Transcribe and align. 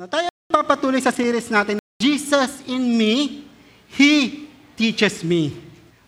Na 0.00 0.08
tayo 0.08 0.32
papatuloy 0.48 0.96
sa 1.04 1.12
series 1.12 1.52
natin, 1.52 1.76
Jesus 2.00 2.64
in 2.64 2.80
me, 2.80 3.44
He 3.92 4.48
teaches 4.72 5.20
me. 5.20 5.52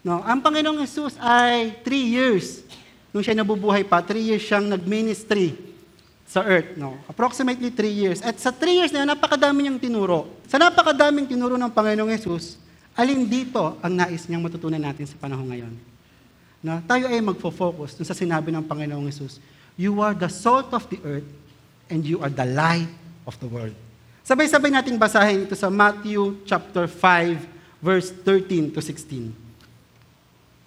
No, 0.00 0.24
ang 0.24 0.40
Panginoong 0.40 0.80
Jesus 0.80 1.12
ay 1.20 1.76
three 1.84 2.16
years. 2.16 2.64
Nung 3.12 3.20
siya 3.20 3.36
nabubuhay 3.36 3.84
pa, 3.84 4.00
three 4.00 4.32
years 4.32 4.40
siyang 4.48 4.64
nag-ministry 4.64 5.60
sa 6.24 6.40
earth. 6.40 6.72
No? 6.80 6.96
Approximately 7.04 7.68
three 7.68 7.92
years. 7.92 8.24
At 8.24 8.40
sa 8.40 8.48
three 8.48 8.80
years 8.80 8.96
na 8.96 9.04
yun, 9.04 9.12
napakadami 9.12 9.68
niyang 9.68 9.76
tinuro. 9.76 10.40
Sa 10.48 10.56
napakadaming 10.56 11.28
tinuro 11.28 11.60
ng 11.60 11.68
Panginoong 11.68 12.16
Jesus, 12.16 12.56
alin 12.96 13.28
dito 13.28 13.76
ang 13.84 13.92
nais 13.92 14.24
niyang 14.24 14.40
matutunan 14.40 14.80
natin 14.80 15.04
sa 15.04 15.20
panahon 15.20 15.44
ngayon? 15.52 15.72
No? 16.64 16.80
Tayo 16.88 17.12
ay 17.12 17.20
magfo-focus 17.20 18.00
sa 18.00 18.16
sinabi 18.16 18.56
ng 18.56 18.64
Panginoong 18.64 19.04
Jesus, 19.04 19.36
You 19.76 20.00
are 20.00 20.16
the 20.16 20.32
salt 20.32 20.72
of 20.72 20.88
the 20.88 20.96
earth 21.04 21.28
and 21.92 22.08
you 22.08 22.24
are 22.24 22.32
the 22.32 22.48
light 22.48 23.01
of 23.26 23.38
the 23.38 23.48
world. 23.48 23.74
Sabay-sabay 24.22 24.70
nating 24.70 24.98
basahin 24.98 25.44
ito 25.46 25.58
sa 25.58 25.66
Matthew 25.66 26.38
chapter 26.46 26.86
5 26.86 27.82
verse 27.82 28.14
13 28.24 28.70
to 28.70 28.78
16. 28.78 29.34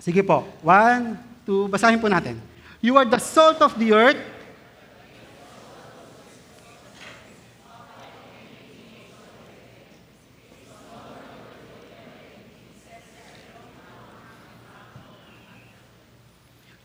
Sige 0.04 0.22
po. 0.22 0.44
One, 0.59 1.16
two, 1.48 1.72
basahin 1.72 1.98
po 1.98 2.12
natin. 2.12 2.38
You 2.84 3.00
are 3.00 3.08
the 3.08 3.18
salt 3.18 3.64
of 3.64 3.73
the 3.80 3.95
earth. 3.95 4.20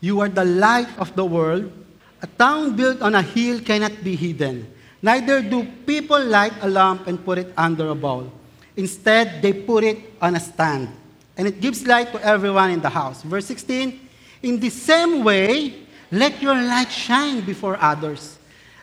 You 0.01 0.17
are 0.17 0.33
the 0.33 0.41
light 0.41 0.89
of 0.97 1.13
the 1.13 1.21
world. 1.21 1.69
A 2.25 2.27
town 2.27 2.73
built 2.73 3.05
on 3.05 3.13
a 3.13 3.21
hill 3.21 3.61
cannot 3.61 3.93
be 4.01 4.17
hidden. 4.17 4.65
Neither 5.01 5.41
do 5.41 5.65
people 5.85 6.21
light 6.21 6.53
a 6.61 6.69
lamp 6.69 7.07
and 7.07 7.17
put 7.17 7.41
it 7.41 7.49
under 7.57 7.89
a 7.89 7.95
bowl. 7.95 8.31
Instead, 8.77 9.41
they 9.41 9.51
put 9.51 9.83
it 9.83 9.97
on 10.21 10.35
a 10.35 10.39
stand, 10.39 10.87
and 11.35 11.47
it 11.47 11.59
gives 11.59 11.85
light 11.85 12.13
to 12.13 12.21
everyone 12.23 12.69
in 12.69 12.79
the 12.79 12.89
house. 12.89 13.21
Verse 13.25 13.45
16 13.45 13.99
In 14.45 14.59
the 14.59 14.69
same 14.69 15.23
way, 15.25 15.73
let 16.11 16.41
your 16.41 16.55
light 16.55 16.91
shine 16.91 17.41
before 17.41 17.81
others, 17.81 18.37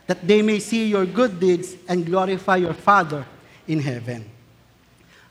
that 0.06 0.26
they 0.26 0.42
may 0.42 0.58
see 0.58 0.90
your 0.90 1.06
good 1.06 1.38
deeds 1.38 1.76
and 1.86 2.04
glorify 2.04 2.56
your 2.56 2.74
Father 2.74 3.24
in 3.66 3.78
heaven. 3.78 4.26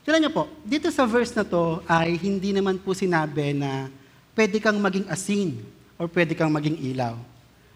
Tignan 0.08 0.24
niyo 0.24 0.32
po, 0.32 0.48
dito 0.64 0.88
sa 0.88 1.04
verse 1.04 1.36
na 1.36 1.44
to 1.44 1.84
ay 1.84 2.16
hindi 2.16 2.56
naman 2.56 2.80
po 2.80 2.96
sinabi 2.96 3.52
na 3.52 3.92
pwede 4.32 4.56
kang 4.56 4.80
maging 4.80 5.04
asin 5.04 5.60
or 6.00 6.08
pwede 6.08 6.32
kang 6.32 6.48
maging 6.48 6.80
ilaw. 6.80 7.12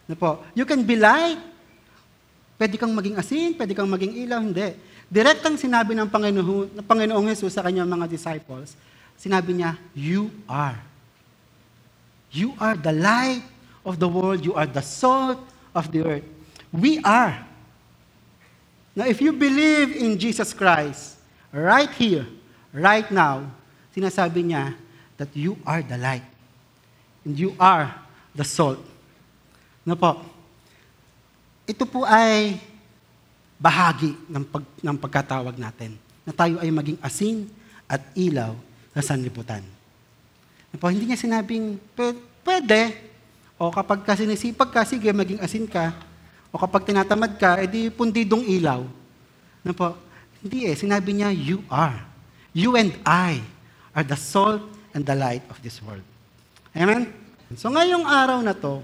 Ano 0.09 0.17
po? 0.17 0.41
You 0.57 0.65
can 0.65 0.81
be 0.81 0.97
light. 0.97 1.52
Pwede 2.63 2.79
kang 2.79 2.95
maging 2.95 3.19
asin, 3.19 3.59
pwede 3.59 3.75
kang 3.75 3.91
maging 3.91 4.23
ilaw, 4.23 4.39
hindi. 4.39 4.79
Direktang 5.11 5.59
sinabi 5.59 5.99
ng 5.99 6.07
Panginoon, 6.07 6.79
ng 6.79 6.87
Panginoong 6.87 7.27
Jesus 7.35 7.59
sa 7.59 7.67
kanyang 7.67 7.91
mga 7.91 8.07
disciples, 8.07 8.79
sinabi 9.19 9.51
niya, 9.51 9.75
you 9.99 10.31
are. 10.47 10.79
You 12.31 12.55
are 12.63 12.79
the 12.79 12.95
light 12.95 13.43
of 13.83 13.99
the 13.99 14.07
world. 14.07 14.47
You 14.47 14.55
are 14.55 14.71
the 14.71 14.79
salt 14.79 15.43
of 15.75 15.91
the 15.91 16.07
earth. 16.07 16.29
We 16.71 17.03
are. 17.03 17.35
Now, 18.95 19.11
if 19.11 19.19
you 19.19 19.35
believe 19.35 19.99
in 19.99 20.15
Jesus 20.15 20.55
Christ, 20.55 21.19
right 21.51 21.91
here, 21.91 22.31
right 22.71 23.11
now, 23.11 23.51
sinasabi 23.91 24.55
niya 24.55 24.79
that 25.19 25.35
you 25.35 25.59
are 25.67 25.83
the 25.83 25.99
light. 25.99 26.23
And 27.27 27.35
you 27.35 27.59
are 27.59 27.91
the 28.39 28.47
salt. 28.47 28.79
No 29.83 29.99
po? 29.99 30.32
Ito 31.63 31.87
po 31.87 32.03
ay 32.03 32.59
bahagi 33.63 34.19
ng, 34.27 34.43
pag, 34.43 34.65
ng 34.83 34.97
pagkatawag 34.99 35.55
natin 35.55 35.95
na 36.27 36.35
tayo 36.35 36.59
ay 36.59 36.71
maging 36.75 36.99
asin 36.99 37.47
at 37.87 38.03
ilaw 38.19 38.59
sa 38.91 39.15
sanlibutan. 39.15 39.63
No 40.75 40.77
po, 40.83 40.91
hindi 40.91 41.07
niya 41.07 41.21
sinabing, 41.21 41.79
pwede, 42.43 42.99
o 43.55 43.71
kapag 43.71 44.03
ka 44.03 44.19
sinisipag 44.19 44.75
ka, 44.75 44.83
sige, 44.83 45.07
maging 45.15 45.39
asin 45.39 45.71
ka, 45.71 45.95
o 46.51 46.59
kapag 46.59 46.91
tinatamad 46.91 47.39
ka, 47.39 47.63
edi 47.63 47.93
pundidong 47.95 48.43
ilaw. 48.43 48.83
No 49.63 49.71
po, 49.71 49.95
hindi 50.43 50.67
eh, 50.67 50.75
sinabi 50.75 51.15
niya, 51.15 51.31
you 51.31 51.63
are. 51.71 52.03
You 52.51 52.75
and 52.75 52.93
I 53.07 53.39
are 53.95 54.03
the 54.03 54.19
salt 54.19 54.61
and 54.91 55.07
the 55.07 55.15
light 55.15 55.47
of 55.47 55.63
this 55.63 55.79
world. 55.79 56.03
Amen? 56.75 57.09
So 57.55 57.71
ngayong 57.71 58.05
araw 58.05 58.43
na 58.43 58.57
to, 58.57 58.83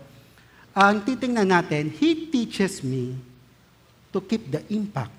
ang 0.77 1.05
titingnan 1.05 1.49
natin, 1.49 1.91
He 1.95 2.29
teaches 2.29 2.85
me 2.85 3.17
to 4.13 4.19
keep 4.25 4.49
the 4.49 4.65
impact 4.73 5.15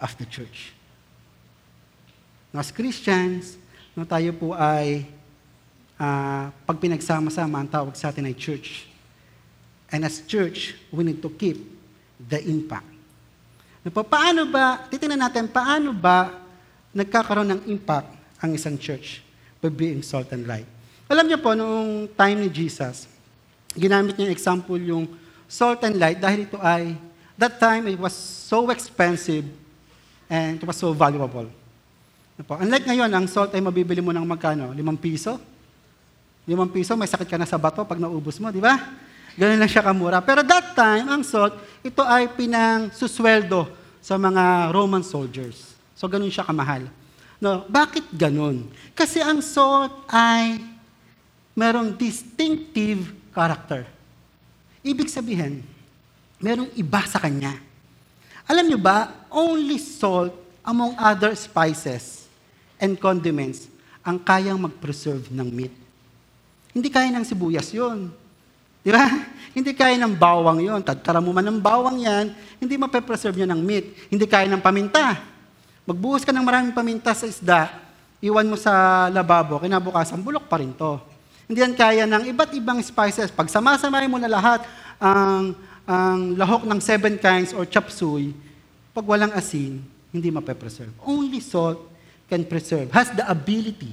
of 0.00 0.12
the 0.16 0.26
church. 0.26 0.72
As 2.50 2.74
Christians, 2.74 3.54
no, 3.94 4.02
tayo 4.02 4.34
po 4.34 4.56
ay, 4.58 5.06
uh, 6.00 6.50
pag 6.50 6.76
pinagsama-sama, 6.82 7.62
ang 7.62 7.70
tawag 7.70 7.94
sa 7.94 8.10
atin 8.10 8.26
ay 8.26 8.34
church. 8.34 8.90
And 9.90 10.02
as 10.02 10.22
church, 10.26 10.74
we 10.90 11.06
need 11.06 11.22
to 11.22 11.30
keep 11.30 11.62
the 12.18 12.42
impact. 12.42 12.90
No, 13.86 13.94
pa, 13.94 14.02
paano 14.02 14.50
ba, 14.50 14.86
titingnan 14.90 15.20
natin, 15.20 15.46
paano 15.46 15.94
ba 15.94 16.42
nagkakaroon 16.90 17.54
ng 17.54 17.62
impact 17.70 18.10
ang 18.42 18.50
isang 18.56 18.74
church 18.74 19.22
by 19.62 19.70
being 19.70 20.02
salt 20.02 20.32
and 20.34 20.48
light? 20.48 20.66
Alam 21.10 21.26
niyo 21.26 21.38
po, 21.38 21.54
noong 21.54 22.10
time 22.14 22.46
ni 22.46 22.48
Jesus, 22.50 23.10
ginamit 23.74 24.18
niya 24.18 24.32
example 24.32 24.78
yung 24.78 25.06
salt 25.50 25.82
and 25.86 25.98
light 25.98 26.18
dahil 26.18 26.46
ito 26.46 26.58
ay, 26.62 26.94
that 27.38 27.58
time 27.58 27.90
it 27.90 27.98
was 27.98 28.14
so 28.14 28.70
expensive 28.70 29.46
and 30.30 30.62
it 30.62 30.64
was 30.66 30.78
so 30.78 30.94
valuable. 30.94 31.50
Ano 32.40 32.56
Unlike 32.64 32.86
ngayon, 32.88 33.10
ang 33.12 33.26
salt 33.28 33.52
ay 33.52 33.60
mabibili 33.60 34.00
mo 34.00 34.16
ng 34.16 34.24
magkano? 34.24 34.72
Limang 34.72 34.96
piso? 34.96 35.36
Limang 36.48 36.72
piso, 36.72 36.96
may 36.96 37.10
sakit 37.10 37.28
ka 37.28 37.36
na 37.36 37.44
sa 37.44 37.60
bato 37.60 37.84
pag 37.84 38.00
naubos 38.00 38.40
mo, 38.40 38.48
di 38.48 38.64
ba? 38.64 38.96
Ganun 39.36 39.60
lang 39.60 39.68
siya 39.70 39.84
kamura. 39.84 40.24
Pero 40.24 40.40
that 40.40 40.72
time, 40.72 41.06
ang 41.06 41.20
salt, 41.20 41.52
ito 41.84 42.00
ay 42.00 42.32
pinang 42.32 42.88
susweldo 42.96 43.68
sa 44.00 44.16
mga 44.16 44.72
Roman 44.72 45.04
soldiers. 45.04 45.76
So, 45.92 46.08
ganun 46.08 46.32
siya 46.32 46.48
kamahal. 46.48 46.88
No, 47.36 47.68
bakit 47.68 48.08
ganun? 48.12 48.68
Kasi 48.96 49.20
ang 49.20 49.44
salt 49.44 49.92
ay 50.08 50.60
merong 51.52 51.92
distinctive 51.92 53.19
character. 53.40 53.88
Ibig 54.84 55.08
sabihin, 55.08 55.64
merong 56.36 56.68
iba 56.76 57.00
sa 57.08 57.16
kanya. 57.16 57.56
Alam 58.44 58.68
niyo 58.68 58.76
ba, 58.76 59.24
only 59.32 59.80
salt 59.80 60.36
among 60.60 60.92
other 61.00 61.32
spices 61.32 62.28
and 62.76 63.00
condiments 63.00 63.72
ang 64.04 64.20
kayang 64.20 64.60
mag-preserve 64.60 65.32
ng 65.32 65.48
meat. 65.48 65.72
Hindi 66.76 66.88
kaya 66.92 67.08
ng 67.08 67.24
sibuyas 67.24 67.72
yon. 67.72 68.12
Di 68.80 68.92
ba? 68.92 69.08
Hindi 69.56 69.72
kaya 69.76 69.96
ng 70.00 70.14
bawang 70.16 70.60
yon. 70.60 70.80
Tagtara 70.84 71.20
mo 71.20 71.32
man 71.32 71.42
ng 71.42 71.58
bawang 71.58 71.98
yan, 72.06 72.30
hindi 72.62 72.78
mape-preserve 72.78 73.34
niya 73.34 73.50
ng 73.50 73.58
meat. 73.58 74.06
Hindi 74.06 74.22
kaya 74.30 74.46
ng 74.46 74.62
paminta. 74.62 75.18
Magbuhos 75.82 76.22
ka 76.22 76.30
ng 76.30 76.46
maraming 76.46 76.70
paminta 76.70 77.10
sa 77.10 77.26
isda, 77.26 77.66
iwan 78.22 78.46
mo 78.46 78.54
sa 78.54 79.10
lababo, 79.10 79.58
kinabukasan, 79.58 80.22
bulok 80.22 80.46
pa 80.46 80.62
rin 80.62 80.70
to. 80.70 81.02
Hindi 81.50 81.66
yan 81.66 81.74
kaya 81.74 82.06
ng 82.06 82.30
iba't 82.30 82.54
ibang 82.54 82.78
spices. 82.78 83.26
Pag 83.34 83.50
samasamahin 83.50 84.06
mo 84.06 84.22
na 84.22 84.30
lahat 84.30 84.62
ang, 85.02 85.58
ang 85.82 86.38
lahok 86.38 86.62
ng 86.62 86.78
seven 86.78 87.18
kinds 87.18 87.50
or 87.50 87.66
chop 87.66 87.90
suey, 87.90 88.30
pag 88.94 89.02
walang 89.02 89.34
asin, 89.34 89.82
hindi 90.14 90.30
mape-preserve. 90.30 90.94
Only 91.02 91.42
salt 91.42 91.90
can 92.30 92.46
preserve, 92.46 92.94
has 92.94 93.10
the 93.10 93.26
ability 93.26 93.90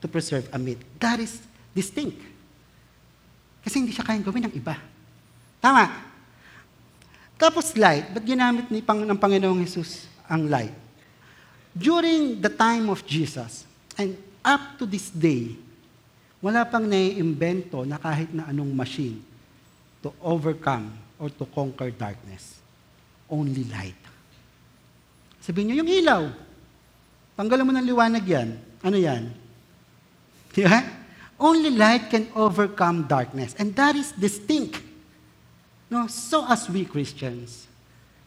to 0.00 0.08
preserve 0.08 0.48
a 0.48 0.56
meat. 0.56 0.80
That 0.96 1.20
is 1.20 1.44
distinct. 1.76 2.24
Kasi 3.60 3.84
hindi 3.84 3.92
siya 3.92 4.08
kayang 4.08 4.24
gawin 4.24 4.48
ng 4.48 4.56
iba. 4.56 4.80
Tama. 5.60 5.92
Tapos 7.36 7.76
light, 7.76 8.16
ba't 8.16 8.24
ginamit 8.24 8.72
ni 8.72 8.80
Pang, 8.80 9.04
ng 9.04 9.20
Panginoong 9.20 9.60
Jesus 9.60 10.08
ang 10.24 10.48
light? 10.48 10.72
During 11.76 12.40
the 12.40 12.48
time 12.48 12.88
of 12.88 13.04
Jesus, 13.04 13.68
and 14.00 14.16
up 14.40 14.80
to 14.80 14.88
this 14.88 15.12
day, 15.12 15.52
wala 16.44 16.68
pang 16.68 16.84
naiimbento 16.84 17.88
na 17.88 17.96
kahit 17.96 18.36
na 18.36 18.44
anong 18.52 18.76
machine 18.76 19.24
to 20.04 20.12
overcome 20.20 20.92
or 21.16 21.32
to 21.32 21.48
conquer 21.48 21.88
darkness. 21.88 22.60
Only 23.32 23.64
light. 23.72 23.96
Sabihin 25.40 25.72
niyo, 25.72 25.80
yung 25.80 25.88
ilaw, 25.88 26.22
Tanggalan 27.34 27.66
mo 27.66 27.72
ng 27.74 27.86
liwanag 27.86 28.24
yan. 28.24 28.54
Ano 28.78 28.94
yan? 28.94 29.34
Ba? 30.54 30.86
Only 31.34 31.74
light 31.74 32.06
can 32.06 32.30
overcome 32.38 33.10
darkness. 33.10 33.58
And 33.58 33.74
that 33.74 33.98
is 33.98 34.14
distinct. 34.14 34.78
No? 35.90 36.06
So 36.06 36.46
as 36.46 36.70
we 36.70 36.86
Christians, 36.86 37.66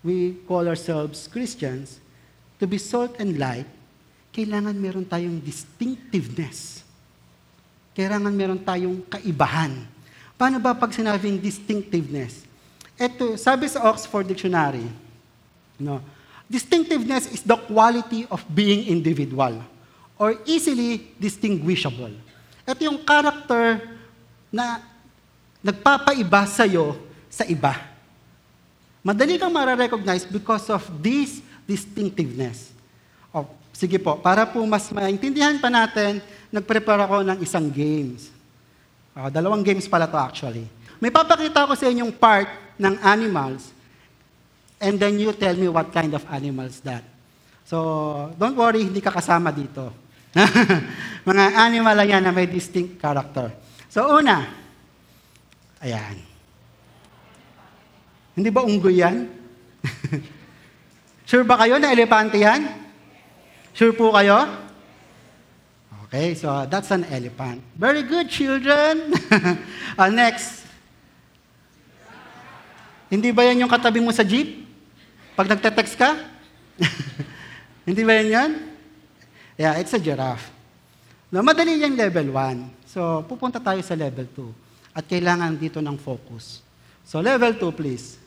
we 0.03 0.43
call 0.43 0.67
ourselves 0.67 1.31
Christians, 1.31 2.03
to 2.59 2.67
be 2.67 2.75
salt 2.75 3.15
and 3.15 3.39
light, 3.39 3.69
kailangan 4.35 4.75
meron 4.75 5.07
tayong 5.07 5.39
distinctiveness. 5.39 6.83
Kailangan 7.97 8.29
meron 8.29 8.61
tayong 8.61 9.01
kaibahan. 9.09 9.73
Paano 10.37 10.61
ba 10.61 10.77
pag 10.77 10.93
sinabing 10.93 11.41
distinctiveness? 11.41 12.45
Ito, 12.93 13.33
sabi 13.41 13.65
sa 13.65 13.89
Oxford 13.89 14.29
Dictionary, 14.29 14.85
no, 15.81 15.97
Distinctiveness 16.47 17.27
is 17.27 17.43
the 17.43 17.59
quality 17.59 18.23
of 18.31 18.39
being 18.47 18.87
individual 18.87 19.59
or 20.15 20.39
easily 20.47 21.11
distinguishable. 21.19 22.15
Ito 22.63 22.87
yung 22.87 23.03
character 23.03 23.83
na 24.47 24.79
nagpapaiba 25.59 26.47
sa'yo 26.47 26.95
sa 27.27 27.43
iba. 27.43 27.75
Madali 29.03 29.35
kang 29.35 29.51
mara-recognize 29.51 30.23
because 30.23 30.71
of 30.71 30.87
this 31.03 31.43
distinctiveness. 31.67 32.71
Sige 33.77 34.01
po, 34.01 34.17
para 34.17 34.49
po 34.49 34.57
mas 34.65 34.89
maintindihan 34.89 35.53
pa 35.61 35.69
natin, 35.69 36.17
nag-prepare 36.49 37.05
ako 37.05 37.21
ng 37.21 37.37
isang 37.45 37.69
games. 37.69 38.33
O, 39.13 39.29
dalawang 39.29 39.61
games 39.61 39.85
pala 39.85 40.09
to 40.09 40.17
actually. 40.17 40.65
May 40.97 41.13
papakita 41.13 41.69
ko 41.69 41.77
sa 41.77 41.85
inyong 41.85 42.09
part 42.09 42.49
ng 42.81 42.97
animals 43.05 43.69
and 44.81 44.97
then 44.97 45.21
you 45.21 45.29
tell 45.29 45.53
me 45.53 45.69
what 45.69 45.93
kind 45.93 46.09
of 46.17 46.25
animals 46.33 46.81
that. 46.81 47.05
So, 47.69 48.33
don't 48.41 48.57
worry, 48.57 48.81
hindi 48.81 48.97
ka 48.97 49.13
kasama 49.13 49.53
dito. 49.53 49.93
Mga 51.29 51.45
animal 51.61 51.93
lang 52.01 52.09
yan 52.17 52.23
na 52.25 52.33
may 52.33 52.49
distinct 52.49 52.97
character. 52.97 53.53
So, 53.93 54.09
una, 54.09 54.41
ayan. 55.85 56.17
Hindi 58.33 58.49
ba 58.49 58.65
unggoy 58.65 59.05
yan? 59.05 59.29
sure 61.29 61.45
ba 61.45 61.61
kayo 61.61 61.77
na 61.77 61.93
elepante 61.93 62.41
yan? 62.41 62.86
Sure 63.77 63.93
po 63.93 64.09
kayo? 64.09 64.49
Okay, 66.09 66.33
so 66.33 66.49
that's 66.65 66.89
an 66.89 67.05
elephant. 67.13 67.61
Very 67.77 68.01
good, 68.01 68.25
children. 68.25 69.13
uh, 70.01 70.09
next. 70.09 70.65
Hindi 73.05 73.29
ba 73.29 73.45
yan 73.45 73.61
yung 73.61 73.69
katabi 73.69 74.01
mo 74.01 74.09
sa 74.09 74.25
jeep? 74.25 74.65
Pag 75.37 75.53
nagte-text 75.53 75.93
ka? 75.93 76.17
Hindi 77.87 78.01
ba 78.01 78.17
yan 78.17 78.29
yan? 78.33 78.51
Yeah, 79.61 79.77
it's 79.77 79.93
a 79.93 80.01
giraffe. 80.01 80.49
No, 81.29 81.45
madali 81.45 81.77
yung 81.77 81.93
level 81.93 82.33
1. 82.33 82.89
So, 82.89 83.21
pupunta 83.29 83.61
tayo 83.61 83.85
sa 83.85 83.93
level 83.93 84.25
2. 84.25 84.97
At 84.97 85.05
kailangan 85.05 85.53
dito 85.53 85.85
ng 85.85 86.01
focus. 86.01 86.65
So, 87.05 87.21
level 87.21 87.53
2, 87.53 87.77
please. 87.77 88.17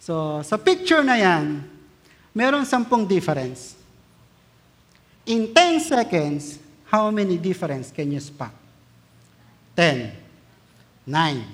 So, 0.00 0.40
sa 0.40 0.56
picture 0.56 1.04
na 1.04 1.20
yan, 1.20 1.60
meron 2.32 2.64
sampung 2.64 3.04
difference. 3.04 3.76
In 5.26 5.50
10 5.50 5.82
seconds, 5.82 6.62
how 6.86 7.10
many 7.10 7.34
difference 7.36 7.90
can 7.90 8.14
you 8.14 8.22
spot? 8.22 8.54
10, 9.74 10.14
9, 11.02 11.44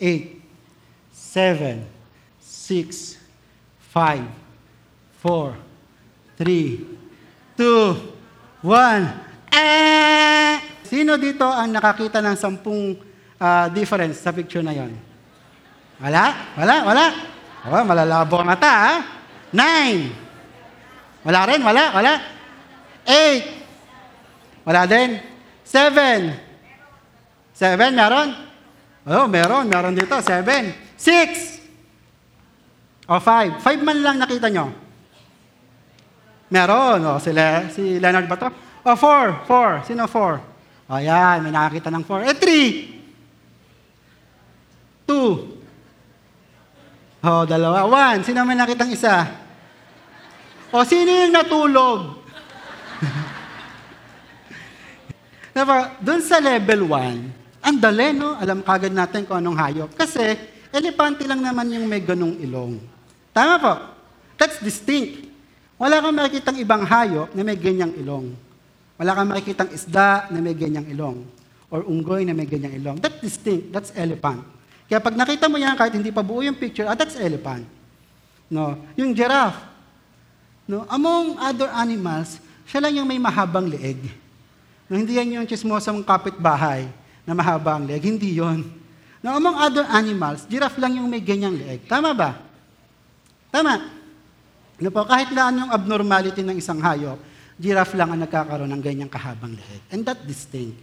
8, 0.00 0.42
7, 1.14 1.86
6, 2.42 3.18
5, 3.94 4.26
4, 5.22 5.54
3, 6.36 6.86
2, 7.56 7.94
1. 8.66 9.54
Eh! 9.54 10.58
Sino 10.82 11.14
dito 11.14 11.46
ang 11.46 11.70
nakakita 11.70 12.18
ng 12.18 12.34
sampung 12.34 12.98
ah, 13.38 13.70
difference 13.70 14.18
sa 14.18 14.34
picture 14.34 14.66
na 14.66 14.74
yon? 14.74 14.90
Wala? 16.02 16.24
Wala? 16.58 16.76
Wala? 16.82 17.06
Oh, 17.70 17.84
malalabo 17.86 18.34
ang 18.42 18.50
mata, 18.50 18.72
ha? 18.74 18.94
Nine. 19.54 20.10
Wala 21.22 21.40
rin? 21.48 21.62
Wala? 21.62 21.84
Wala? 21.94 22.12
Eight. 23.04 23.44
Wala 24.64 24.88
din? 24.88 25.20
Seven. 25.64 26.32
Seven, 27.52 27.92
meron? 27.92 28.28
Oh, 29.04 29.28
meron. 29.28 29.68
Meron 29.68 29.92
dito. 29.92 30.16
Seven. 30.24 30.72
Six. 30.96 31.60
O 33.04 33.20
five. 33.20 33.60
Five 33.60 33.80
man 33.84 34.00
lang 34.00 34.16
nakita 34.16 34.48
nyo. 34.48 34.72
Meron. 36.48 37.00
O, 37.04 37.20
si, 37.20 37.30
Le- 37.30 37.68
si 37.68 38.00
Leonard 38.00 38.24
ba 38.24 38.36
to? 38.40 38.48
O, 38.84 38.96
four. 38.96 39.44
Four. 39.44 39.84
Sino 39.84 40.08
four? 40.08 40.40
O, 40.88 40.96
yan. 40.96 41.44
May 41.44 41.52
nakakita 41.52 41.92
ng 41.92 42.04
four. 42.08 42.24
Eh, 42.24 42.32
three. 42.32 42.72
Two. 45.04 45.60
O, 47.20 47.44
dalawa. 47.44 47.84
One. 47.84 48.24
Sino 48.24 48.40
may 48.48 48.56
nakitang 48.56 48.88
isa? 48.88 49.28
O, 50.72 50.80
sino 50.88 51.12
yung 51.12 51.36
natulog? 51.36 52.23
Diba, 55.54 55.94
doon 56.02 56.18
sa 56.18 56.42
level 56.42 56.90
1, 56.90 57.62
ang 57.62 57.76
dali, 57.78 58.10
no? 58.10 58.34
Alam 58.34 58.60
kagad 58.60 58.90
natin 58.90 59.22
kung 59.22 59.38
anong 59.38 59.54
hayop. 59.54 59.90
Kasi, 59.94 60.34
elepante 60.74 61.22
lang 61.24 61.38
naman 61.38 61.70
yung 61.70 61.86
may 61.86 62.02
ganong 62.02 62.34
ilong. 62.42 62.82
Tama 63.30 63.54
po. 63.62 63.72
That's 64.34 64.58
distinct. 64.58 65.30
Wala 65.78 66.02
kang 66.02 66.14
makikitang 66.18 66.58
ibang 66.58 66.82
hayop 66.82 67.30
na 67.32 67.46
may 67.46 67.54
ganyang 67.54 67.94
ilong. 67.94 68.34
Wala 68.98 69.10
kang 69.14 69.30
makikitang 69.30 69.70
isda 69.70 70.26
na 70.34 70.42
may 70.42 70.58
ganyang 70.58 70.90
ilong. 70.90 71.22
Or 71.70 71.86
unggoy 71.86 72.26
na 72.26 72.34
may 72.34 72.50
ganyang 72.50 72.74
ilong. 72.74 72.98
That's 72.98 73.22
distinct. 73.22 73.70
That's 73.70 73.94
elephant. 73.94 74.42
Kaya 74.90 74.98
pag 74.98 75.14
nakita 75.14 75.46
mo 75.46 75.56
yan, 75.56 75.78
kahit 75.78 75.94
hindi 75.94 76.10
pa 76.10 76.26
buo 76.26 76.42
yung 76.42 76.58
picture, 76.58 76.84
ah, 76.84 76.98
that's 76.98 77.14
elephant. 77.14 77.64
No? 78.50 78.74
Yung 78.98 79.14
giraffe, 79.16 79.58
no? 80.66 80.84
among 80.90 81.38
other 81.40 81.70
animals, 81.72 82.42
siya 82.66 82.84
lang 82.84 82.92
yung 82.98 83.08
may 83.08 83.22
mahabang 83.22 83.70
leeg. 83.70 84.23
Hindi 85.00 85.18
yan 85.18 85.42
yung 85.42 85.46
chismosang 85.48 86.04
kapitbahay 86.06 86.86
na 87.24 87.32
mahaba 87.32 87.80
ang 87.80 87.88
leeg. 87.88 88.04
Hindi 88.04 88.38
yon. 88.38 88.62
No, 89.24 89.40
among 89.40 89.56
other 89.56 89.88
animals, 89.88 90.44
giraffe 90.44 90.76
lang 90.76 91.00
yung 91.00 91.08
may 91.08 91.24
ganyang 91.24 91.56
leeg. 91.56 91.88
Tama 91.88 92.12
ba? 92.12 92.36
Tama. 93.48 93.80
Ano 94.76 94.88
po, 94.92 95.00
kahit 95.08 95.32
na 95.32 95.48
anong 95.48 95.70
abnormality 95.72 96.44
ng 96.44 96.60
isang 96.60 96.78
hayop, 96.84 97.16
giraffe 97.56 97.96
lang 97.96 98.12
ang 98.12 98.20
nagkakaroon 98.20 98.68
ng 98.68 98.82
ganyang 98.84 99.08
kahabang 99.08 99.56
leeg. 99.56 99.82
And 99.88 100.04
that 100.04 100.20
distinct. 100.28 100.76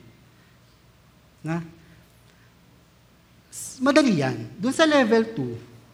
Na? 1.45 1.61
Madali 3.77 4.23
yan. 4.23 4.49
Doon 4.57 4.73
sa 4.73 4.89
level 4.89 5.23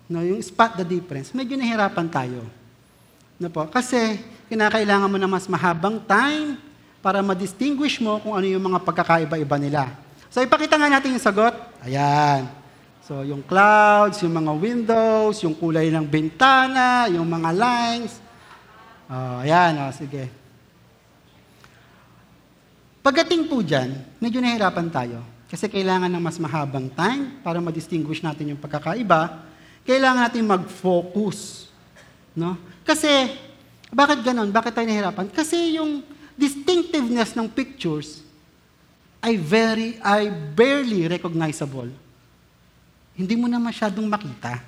2, 0.08 0.14
no, 0.14 0.24
yung 0.24 0.40
spot 0.40 0.80
the 0.80 0.86
difference, 0.88 1.36
medyo 1.36 1.60
nahirapan 1.60 2.08
tayo. 2.08 2.46
No 3.38 3.52
po? 3.52 3.68
Kasi 3.68 4.22
kinakailangan 4.48 5.10
mo 5.12 5.18
na 5.20 5.28
mas 5.28 5.46
mahabang 5.50 6.00
time 6.06 6.67
para 7.08 7.24
ma-distinguish 7.24 8.04
mo 8.04 8.20
kung 8.20 8.36
ano 8.36 8.44
yung 8.44 8.68
mga 8.68 8.84
pagkakaiba-iba 8.84 9.56
nila. 9.56 9.96
So 10.28 10.44
ipakita 10.44 10.76
nga 10.76 10.92
natin 10.92 11.16
yung 11.16 11.24
sagot. 11.24 11.56
Ayan. 11.80 12.52
So 13.08 13.24
yung 13.24 13.40
clouds, 13.48 14.20
yung 14.28 14.36
mga 14.36 14.52
windows, 14.52 15.40
yung 15.40 15.56
kulay 15.56 15.88
ng 15.88 16.04
bintana, 16.04 17.08
yung 17.08 17.24
mga 17.24 17.56
lines. 17.56 18.20
Oh, 19.08 19.40
ayan, 19.40 19.88
oh, 19.88 19.92
sige. 19.96 20.28
Pagdating 23.00 23.48
po 23.48 23.64
dyan, 23.64 24.04
medyo 24.20 24.44
nahirapan 24.44 24.92
tayo. 24.92 25.24
Kasi 25.48 25.72
kailangan 25.72 26.12
ng 26.12 26.20
mas 26.20 26.36
mahabang 26.36 26.92
time 26.92 27.40
para 27.40 27.64
ma-distinguish 27.64 28.20
natin 28.20 28.52
yung 28.52 28.60
pagkakaiba. 28.60 29.48
Kailangan 29.88 30.28
natin 30.28 30.44
mag-focus. 30.44 31.72
No? 32.36 32.60
Kasi, 32.84 33.32
bakit 33.96 34.28
ganon? 34.28 34.52
Bakit 34.52 34.76
tayo 34.76 34.92
nahirapan? 34.92 35.32
Kasi 35.32 35.80
yung 35.80 36.04
distinctiveness 36.38 37.34
ng 37.34 37.50
pictures 37.50 38.22
ay 39.18 39.36
very, 39.36 39.98
ay 40.06 40.30
barely 40.30 41.10
recognizable. 41.10 41.90
Hindi 43.18 43.34
mo 43.34 43.50
na 43.50 43.58
masyadong 43.58 44.06
makita. 44.06 44.62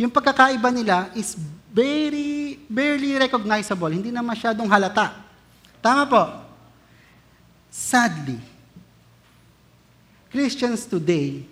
Yung 0.00 0.08
pagkakaiba 0.08 0.72
nila 0.72 1.12
is 1.12 1.36
very, 1.68 2.56
barely 2.64 3.20
recognizable. 3.20 3.92
Hindi 3.92 4.08
na 4.08 4.24
masyadong 4.24 4.64
halata. 4.64 5.12
Tama 5.84 6.08
po. 6.08 6.24
Sadly, 7.68 8.40
Christians 10.32 10.88
today 10.88 11.44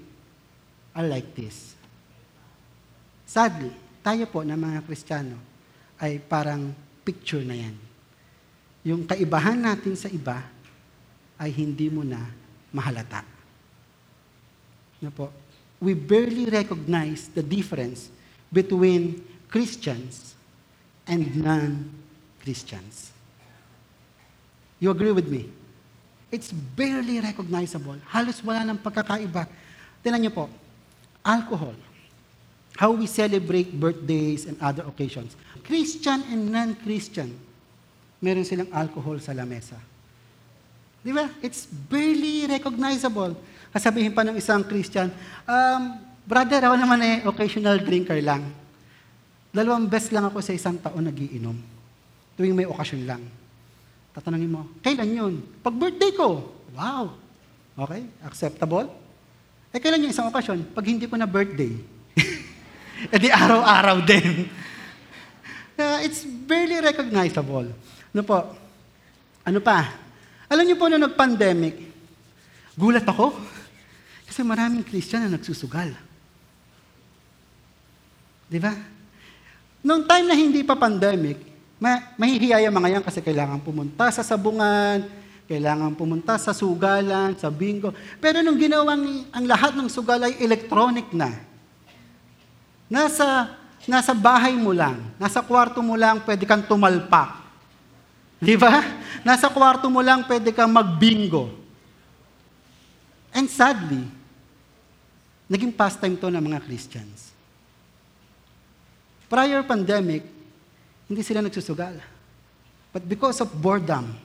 are 0.97 1.05
like 1.05 1.29
this. 1.37 1.77
Sadly, 3.29 3.71
tayo 4.01 4.25
po 4.25 4.41
na 4.41 4.57
mga 4.57 4.81
Kristiyano 4.89 5.37
ay 6.01 6.17
parang 6.17 6.73
picture 7.05 7.45
na 7.45 7.55
yan. 7.55 7.88
Yung 8.89 9.05
kaibahan 9.05 9.61
natin 9.61 9.93
sa 9.93 10.09
iba 10.09 10.41
ay 11.37 11.53
hindi 11.53 11.93
mo 11.93 12.01
na 12.01 12.25
mahalata. 12.73 13.21
Na 15.05 15.13
po, 15.13 15.29
we 15.77 15.93
barely 15.93 16.49
recognize 16.49 17.29
the 17.37 17.45
difference 17.45 18.09
between 18.49 19.21
Christians 19.53 20.33
and 21.05 21.37
non-Christians. 21.37 23.13
You 24.81 24.89
agree 24.97 25.13
with 25.13 25.29
me? 25.29 25.53
It's 26.33 26.49
barely 26.49 27.21
recognizable. 27.21 28.01
Halos 28.09 28.41
wala 28.41 28.65
ng 28.73 28.81
pagkakaiba. 28.81 29.45
Tinan 30.01 30.25
niyo 30.25 30.33
po, 30.33 30.45
alcohol. 31.21 31.77
How 32.81 32.97
we 32.97 33.05
celebrate 33.05 33.69
birthdays 33.69 34.49
and 34.49 34.57
other 34.65 34.89
occasions. 34.89 35.37
Christian 35.61 36.25
and 36.33 36.49
non-Christian, 36.49 37.37
meron 38.19 38.47
silang 38.47 38.71
alcohol 38.75 39.23
sa 39.23 39.35
lamesa. 39.35 39.79
Di 41.03 41.15
ba? 41.15 41.31
It's 41.41 41.67
barely 41.67 42.51
recognizable. 42.51 43.39
Kasabihin 43.71 44.15
pa 44.15 44.27
ng 44.27 44.37
isang 44.37 44.65
Christian, 44.67 45.13
um, 45.47 45.83
brother, 46.27 46.69
ako 46.69 46.77
naman 46.77 47.01
eh, 47.05 47.17
occasional 47.25 47.79
drinker 47.79 48.19
lang. 48.21 48.45
Dalawang 49.55 49.89
beses 49.89 50.13
lang 50.13 50.27
ako 50.29 50.43
sa 50.45 50.53
isang 50.53 50.77
taon 50.77 51.09
nagiinom. 51.09 51.57
Tuwing 52.37 52.57
may 52.57 52.69
okasyon 52.69 53.03
lang. 53.07 53.23
Tatanungin 54.13 54.51
mo, 54.51 54.67
kailan 54.83 55.09
yun? 55.09 55.35
Pag 55.63 55.75
birthday 55.79 56.13
ko. 56.13 56.49
Wow. 56.75 57.15
Okay, 57.79 58.03
acceptable. 58.27 58.91
Eh, 59.71 59.79
kailan 59.79 60.03
yung 60.03 60.13
isang 60.13 60.27
okasyon? 60.27 60.75
Pag 60.75 60.85
hindi 60.91 61.07
ko 61.07 61.15
na 61.15 61.29
birthday. 61.29 61.73
eh 63.15 63.19
di 63.21 63.31
araw-araw 63.31 64.03
din. 64.05 64.33
Uh, 65.79 66.03
it's 66.03 66.27
barely 66.27 66.83
recognizable. 66.83 67.71
Ano 68.19 68.27
po? 68.27 68.51
Ano 69.47 69.63
pa? 69.63 69.95
Alam 70.51 70.67
niyo 70.67 70.75
po, 70.75 70.91
nung 70.91 71.07
nag-pandemic, 71.07 71.87
gulat 72.75 73.07
ako. 73.07 73.31
Kasi 74.27 74.43
maraming 74.43 74.83
Christian 74.83 75.23
na 75.23 75.39
nagsusugal. 75.39 75.95
Di 78.51 78.59
ba? 78.59 78.75
Noong 79.87 80.03
time 80.03 80.27
na 80.27 80.35
hindi 80.35 80.67
pa 80.67 80.75
pandemic, 80.75 81.39
ma- 81.79 82.11
mahihiya 82.19 82.67
yung 82.67 82.75
mga 82.75 82.99
yan 82.99 83.05
kasi 83.07 83.23
kailangan 83.23 83.63
pumunta 83.63 84.11
sa 84.11 84.27
sabungan, 84.27 85.07
kailangan 85.47 85.95
pumunta 85.95 86.35
sa 86.43 86.51
sugalan, 86.51 87.39
sa 87.39 87.55
bingo. 87.55 87.95
Pero 88.19 88.43
nung 88.43 88.59
ginawang 88.59 89.31
ang 89.31 89.45
lahat 89.47 89.79
ng 89.79 89.87
sugal 89.87 90.27
ay 90.27 90.43
electronic 90.43 91.07
na, 91.15 91.39
nasa, 92.91 93.55
nasa 93.87 94.11
bahay 94.11 94.59
mo 94.59 94.75
lang, 94.75 94.99
nasa 95.23 95.39
kwarto 95.39 95.79
mo 95.87 95.95
lang, 95.95 96.19
pwede 96.27 96.43
kang 96.43 96.67
tumalpak. 96.67 97.38
Di 98.39 98.55
ba? 98.55 98.83
Nasa 99.27 99.51
kwarto 99.51 99.91
mo 99.91 99.99
lang, 99.99 100.23
pwede 100.31 100.55
kang 100.55 100.71
magbingo. 100.71 101.51
And 103.35 103.51
sadly, 103.51 104.07
naging 105.51 105.75
pastime 105.75 106.15
to 106.17 106.31
ng 106.31 106.43
mga 106.43 106.63
Christians. 106.63 107.35
Prior 109.29 109.61
pandemic, 109.67 110.25
hindi 111.11 111.21
sila 111.21 111.45
nagsusugal. 111.45 111.99
But 112.95 113.05
because 113.05 113.45
of 113.45 113.53
boredom, 113.53 114.17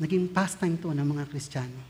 naging 0.00 0.32
pastime 0.32 0.80
to 0.80 0.94
ng 0.94 1.04
mga 1.04 1.28
Kristiyano. 1.28 1.82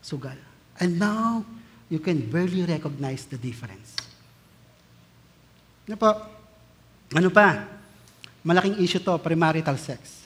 Sugal. 0.00 0.38
And 0.80 0.96
now, 0.96 1.44
you 1.90 1.98
can 1.98 2.24
barely 2.30 2.64
recognize 2.64 3.26
the 3.26 3.36
difference. 3.36 3.96
Ano 5.86 5.96
po? 5.98 6.10
Ano 7.14 7.28
pa? 7.30 7.75
Malaking 8.46 8.78
issue 8.78 9.02
to, 9.02 9.18
premarital 9.18 9.74
sex. 9.74 10.22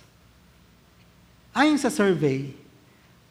Ayon 1.56 1.80
sa 1.80 1.88
survey, 1.88 2.52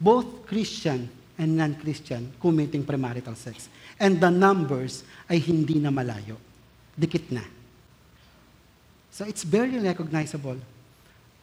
both 0.02 0.50
Christian 0.50 1.06
and 1.38 1.54
non-Christian 1.54 2.26
committing 2.42 2.82
premarital 2.82 3.38
sex. 3.38 3.70
And 4.02 4.18
the 4.18 4.34
numbers 4.34 5.06
ay 5.30 5.38
hindi 5.38 5.78
na 5.78 5.94
malayo. 5.94 6.34
Dikit 6.98 7.30
na. 7.30 7.46
So 9.14 9.22
it's 9.30 9.46
barely 9.46 9.78
recognizable. 9.78 10.58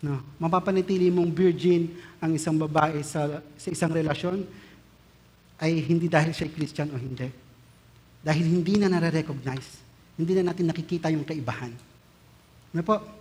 No, 0.04 0.22
mapapanatili 0.38 1.10
mong 1.10 1.32
virgin 1.34 1.90
ang 2.20 2.36
isang 2.36 2.60
babae 2.60 3.00
sa, 3.02 3.42
sa 3.58 3.70
isang 3.72 3.90
relasyon 3.90 4.46
ay 5.58 5.82
hindi 5.82 6.06
dahil 6.06 6.36
siya 6.36 6.54
Christian 6.54 6.94
o 6.94 7.00
hindi. 7.00 7.32
Dahil 8.22 8.44
hindi 8.44 8.76
na 8.78 8.92
nare-recognize. 8.92 9.82
Hindi 10.20 10.38
na 10.38 10.54
natin 10.54 10.70
nakikita 10.70 11.10
yung 11.10 11.26
kaibahan. 11.26 11.74
Ano 12.76 12.84
po? 12.86 13.17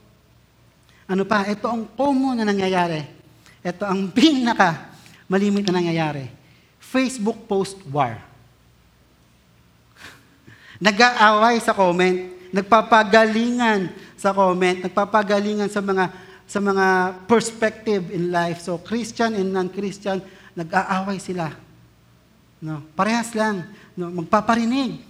Ano 1.06 1.22
pa? 1.22 1.46
Ito 1.46 1.70
ang 1.70 1.86
common 1.94 2.42
na 2.42 2.46
nangyayari. 2.46 3.06
Ito 3.62 3.86
ang 3.86 4.10
pinaka 4.16 4.90
malimit 5.30 5.66
na 5.70 5.78
nangyayari. 5.78 6.26
Facebook 6.82 7.46
post 7.46 7.78
war. 7.90 8.18
Nag-aaway 10.86 11.58
sa 11.62 11.74
comment, 11.74 12.30
nagpapagalingan 12.50 13.90
sa 14.18 14.34
comment, 14.34 14.78
nagpapagalingan 14.86 15.70
sa 15.70 15.82
mga 15.82 16.10
sa 16.46 16.62
mga 16.62 16.86
perspective 17.26 18.14
in 18.14 18.30
life. 18.30 18.62
So 18.62 18.78
Christian 18.78 19.34
and 19.34 19.50
non-Christian, 19.50 20.22
nag-aaway 20.54 21.18
sila. 21.18 21.50
No, 22.62 22.86
parehas 22.94 23.34
lang, 23.34 23.66
no, 23.98 24.14
magpaparinig. 24.14 25.02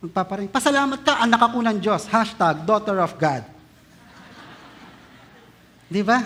Magpaparinig. 0.00 0.48
Pasalamat 0.48 1.04
ka, 1.04 1.20
anak 1.20 1.44
ako 1.44 1.60
ng 1.60 1.78
Diyos. 1.78 2.08
Hashtag, 2.08 2.64
daughter 2.64 2.96
of 3.04 3.12
God. 3.20 3.57
Di 5.88 6.04
ba? 6.04 6.20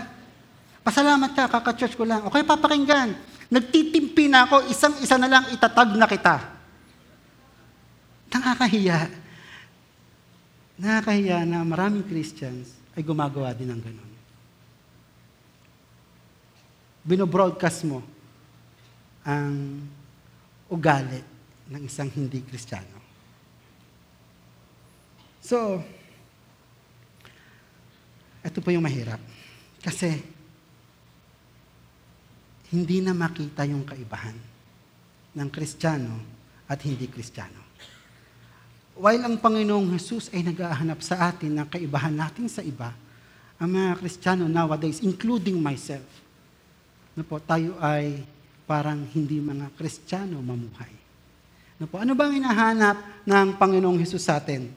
Pasalamat 0.82 1.30
ka, 1.30 1.46
kaka-church 1.46 1.94
ko 1.94 2.02
lang. 2.02 2.26
Okay, 2.26 2.42
papakinggan. 2.42 3.14
Nagtitimpi 3.46 4.26
na 4.26 4.50
ako, 4.50 4.66
isang-isa 4.66 5.14
na 5.14 5.30
lang 5.30 5.44
itatag 5.54 5.94
na 5.94 6.10
kita. 6.10 6.36
Nakakahiya. 8.34 9.06
Nakakahiya 10.82 11.46
na 11.46 11.62
maraming 11.62 12.02
Christians 12.02 12.74
ay 12.98 13.06
gumagawa 13.06 13.54
din 13.54 13.70
ng 13.70 13.78
ganun. 13.78 14.12
Binobroadcast 17.06 17.86
mo 17.86 18.02
ang 19.22 19.86
ugali 20.66 21.22
ng 21.70 21.82
isang 21.86 22.10
hindi 22.10 22.42
Kristiyano. 22.42 22.98
So, 25.42 25.82
ito 28.42 28.58
po 28.58 28.70
yung 28.74 28.82
mahirap. 28.82 29.31
Kasi, 29.82 30.22
hindi 32.72 33.04
na 33.04 33.12
makita 33.12 33.68
yung 33.68 33.84
kaibahan 33.84 34.38
ng 35.36 35.48
Kristiyano 35.52 36.16
at 36.70 36.80
hindi 36.86 37.04
Kristiyano. 37.10 37.60
While 38.96 39.28
ang 39.28 39.36
Panginoong 39.40 39.92
Jesus 39.92 40.32
ay 40.32 40.46
nag-ahanap 40.46 41.00
sa 41.04 41.32
atin 41.32 41.52
ng 41.52 41.68
kaibahan 41.68 42.14
natin 42.14 42.48
sa 42.48 42.64
iba, 42.64 42.94
ang 43.60 43.68
mga 43.68 44.00
Kristiyano 44.00 44.48
nowadays, 44.48 45.04
including 45.04 45.60
myself, 45.60 46.06
na 47.12 47.20
po, 47.20 47.36
tayo 47.42 47.76
ay 47.82 48.24
parang 48.64 49.04
hindi 49.12 49.36
mga 49.36 49.68
Kristiyano 49.76 50.40
mamuhay. 50.40 50.92
Na 51.76 51.84
po, 51.84 52.00
ano 52.00 52.16
bang 52.16 52.40
hinahanap 52.40 53.26
ng 53.28 53.46
Panginoong 53.60 54.00
Jesus 54.00 54.24
sa 54.24 54.40
atin? 54.40 54.72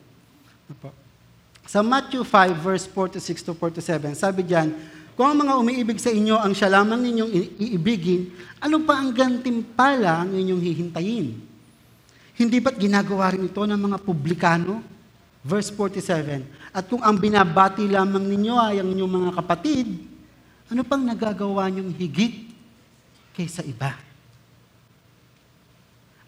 Na 0.67 0.75
po, 0.75 0.91
sa 1.65 1.81
Matthew 1.81 2.21
5, 2.21 2.59
verse 2.59 2.85
46 2.91 3.41
to 3.41 3.53
47, 3.57 4.19
sabi 4.19 4.45
diyan, 4.45 4.69
kung 5.15 5.31
ang 5.31 5.47
mga 5.47 5.55
umiibig 5.55 5.95
sa 5.95 6.11
inyo 6.11 6.35
ang 6.35 6.51
siya 6.51 6.67
lamang 6.67 6.99
ninyong 6.99 7.31
iibigin, 7.55 8.35
ano 8.59 8.83
pa 8.83 8.99
ang 8.99 9.15
gantimpala 9.15 10.27
ang 10.27 10.35
inyong 10.35 10.59
hihintayin? 10.59 11.39
Hindi 12.35 12.57
ba't 12.59 12.75
ginagawa 12.75 13.31
rin 13.31 13.47
ito 13.47 13.63
ng 13.63 13.79
mga 13.79 13.97
publikano? 14.03 14.83
Verse 15.39 15.71
47, 15.71 16.43
At 16.75 16.83
kung 16.91 16.99
ang 16.99 17.15
binabati 17.15 17.87
lamang 17.87 18.27
ninyo 18.27 18.55
ay 18.59 18.83
ang 18.83 18.91
inyong 18.91 19.13
mga 19.13 19.31
kapatid, 19.39 19.87
ano 20.67 20.81
pang 20.83 20.99
nagagawa 20.99 21.71
niyong 21.71 21.95
higit 21.95 22.51
kaysa 23.31 23.63
iba? 23.63 23.95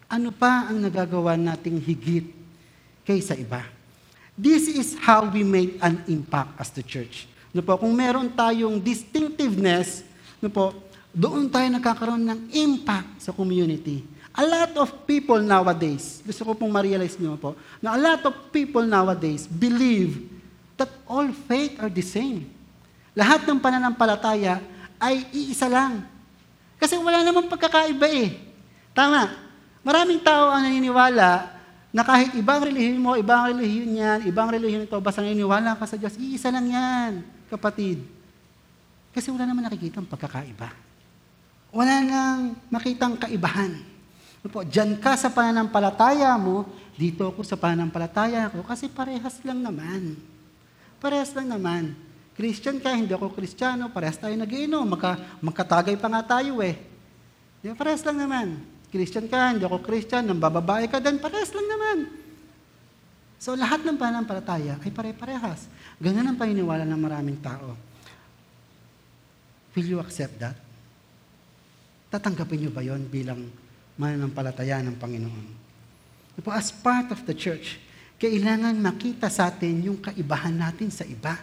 Ano 0.08 0.32
pa 0.32 0.72
ang 0.72 0.80
nagagawa 0.80 1.36
nating 1.36 1.84
higit 1.84 2.32
kaysa 3.04 3.36
iba? 3.36 3.68
This 4.38 4.72
is 4.72 4.96
how 4.96 5.28
we 5.28 5.44
make 5.44 5.76
an 5.84 6.08
impact 6.08 6.56
as 6.56 6.72
the 6.72 6.86
church. 6.86 7.28
No 7.58 7.66
po, 7.66 7.74
kung 7.82 7.90
meron 7.98 8.30
tayong 8.30 8.78
distinctiveness, 8.78 10.06
no 10.38 10.46
po, 10.46 10.78
doon 11.10 11.50
tayo 11.50 11.66
nagkakaroon 11.74 12.22
ng 12.22 12.40
impact 12.54 13.26
sa 13.26 13.34
community. 13.34 14.06
A 14.38 14.46
lot 14.46 14.78
of 14.78 14.94
people 15.10 15.42
nowadays, 15.42 16.22
gusto 16.22 16.46
ko 16.46 16.54
pong 16.54 16.70
ma-realize 16.70 17.18
niyo 17.18 17.34
po, 17.42 17.58
na 17.82 17.98
a 17.98 18.00
lot 18.00 18.22
of 18.30 18.54
people 18.54 18.86
nowadays 18.86 19.50
believe 19.50 20.30
that 20.78 20.94
all 21.10 21.26
faith 21.50 21.74
are 21.82 21.90
the 21.90 22.06
same. 22.06 22.46
Lahat 23.18 23.42
ng 23.50 23.58
pananampalataya 23.58 24.62
ay 25.02 25.26
iisa 25.34 25.66
lang. 25.66 26.06
Kasi 26.78 26.94
wala 27.02 27.26
namang 27.26 27.50
pagkakaiba 27.50 28.06
eh. 28.14 28.38
Tama. 28.94 29.34
Maraming 29.82 30.22
tao 30.22 30.54
ang 30.54 30.62
naniniwala 30.62 31.57
na 31.92 32.04
kahit 32.04 32.36
ibang 32.36 32.60
relihiyon 32.60 33.00
mo, 33.00 33.16
ibang 33.16 33.48
relihiyon 33.48 33.92
yan, 33.96 34.20
ibang 34.28 34.52
relihiyon 34.52 34.86
ito, 34.86 34.98
basta 35.00 35.24
naniniwala 35.24 35.80
ka 35.80 35.88
sa 35.88 35.96
Diyos, 35.96 36.20
iisa 36.20 36.52
lang 36.52 36.68
yan, 36.68 37.12
kapatid. 37.48 38.04
Kasi 39.16 39.32
wala 39.32 39.48
naman 39.48 39.66
nakikita 39.66 40.04
ang 40.04 40.10
pagkakaiba. 40.10 40.70
Wala 41.72 41.96
nang 42.04 42.60
makitang 42.70 43.16
kaibahan. 43.16 43.72
Ano 44.44 44.50
po, 44.52 44.62
Diyan 44.68 45.00
ka 45.00 45.16
sa 45.18 45.32
pananampalataya 45.32 46.36
mo, 46.38 46.68
dito 47.00 47.32
ako 47.32 47.42
sa 47.42 47.58
pananampalataya 47.58 48.52
ko, 48.52 48.62
kasi 48.62 48.92
parehas 48.92 49.40
lang 49.42 49.64
naman. 49.64 50.20
Parehas 51.02 51.34
lang 51.34 51.50
naman. 51.50 51.98
Christian 52.38 52.78
ka, 52.78 52.94
hindi 52.94 53.18
ako 53.18 53.34
Kristiyano, 53.34 53.90
parehas 53.90 54.22
tayo 54.22 54.38
nag-iinom, 54.38 54.86
magka, 54.86 55.18
magkatagay 55.42 55.98
pa 55.98 56.06
nga 56.06 56.38
tayo 56.38 56.62
eh. 56.62 56.78
Di? 57.66 57.74
Parehas 57.74 58.06
lang 58.06 58.22
naman. 58.22 58.77
Christian 58.98 59.30
ka, 59.30 59.54
hindi 59.54 59.62
ako 59.62 59.78
Christian, 59.86 60.26
nang 60.26 60.42
bababae 60.42 60.90
ka 60.90 60.98
din, 60.98 61.22
parehas 61.22 61.54
lang 61.54 61.70
naman. 61.70 61.98
So 63.38 63.54
lahat 63.54 63.86
ng 63.86 63.94
pananampalataya 63.94 64.82
ay 64.82 64.90
pare-parehas. 64.90 65.70
Ganun 66.02 66.26
ang 66.26 66.34
paniniwala 66.34 66.82
ng 66.82 66.98
maraming 66.98 67.38
tao. 67.38 67.78
Will 69.78 69.86
you 69.86 70.02
accept 70.02 70.42
that? 70.42 70.58
Tatanggapin 72.10 72.66
niyo 72.66 72.72
ba 72.74 72.82
yon 72.82 73.06
bilang 73.06 73.46
mananampalataya 74.02 74.82
ng 74.82 74.98
Panginoon? 74.98 75.46
As 76.50 76.74
part 76.74 77.14
of 77.14 77.22
the 77.30 77.38
church, 77.38 77.78
kailangan 78.18 78.74
makita 78.82 79.30
sa 79.30 79.54
atin 79.54 79.94
yung 79.94 80.02
kaibahan 80.02 80.58
natin 80.58 80.90
sa 80.90 81.06
iba. 81.06 81.38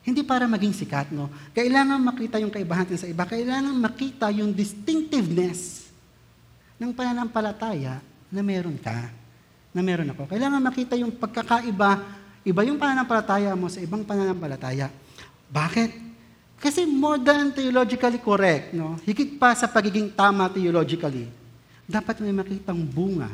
Hindi 0.00 0.24
para 0.24 0.48
maging 0.48 0.72
sikat, 0.72 1.12
no? 1.12 1.28
Kailangan 1.52 2.00
makita 2.00 2.40
yung 2.40 2.48
kaibahan 2.48 2.88
natin 2.88 3.04
sa 3.04 3.08
iba. 3.10 3.28
Kailangan 3.28 3.76
makita 3.76 4.32
yung 4.32 4.56
distinctiveness 4.56 5.85
ng 6.76 6.92
pananampalataya 6.92 8.00
na 8.28 8.40
meron 8.44 8.76
ka, 8.76 9.08
na 9.72 9.80
meron 9.80 10.08
ako. 10.12 10.28
Kailangan 10.28 10.60
makita 10.60 10.94
yung 10.96 11.12
pagkakaiba, 11.12 11.90
iba 12.44 12.60
yung 12.64 12.80
pananampalataya 12.80 13.52
mo 13.56 13.68
sa 13.68 13.80
ibang 13.80 14.04
pananampalataya. 14.04 14.92
Bakit? 15.48 15.90
Kasi 16.56 16.88
more 16.88 17.20
than 17.20 17.52
theologically 17.52 18.20
correct, 18.20 18.72
no? 18.72 18.96
higit 19.04 19.36
pa 19.36 19.52
sa 19.52 19.68
pagiging 19.68 20.08
tama 20.16 20.48
theologically, 20.48 21.28
dapat 21.84 22.18
may 22.24 22.32
makitang 22.32 22.80
bunga 22.80 23.28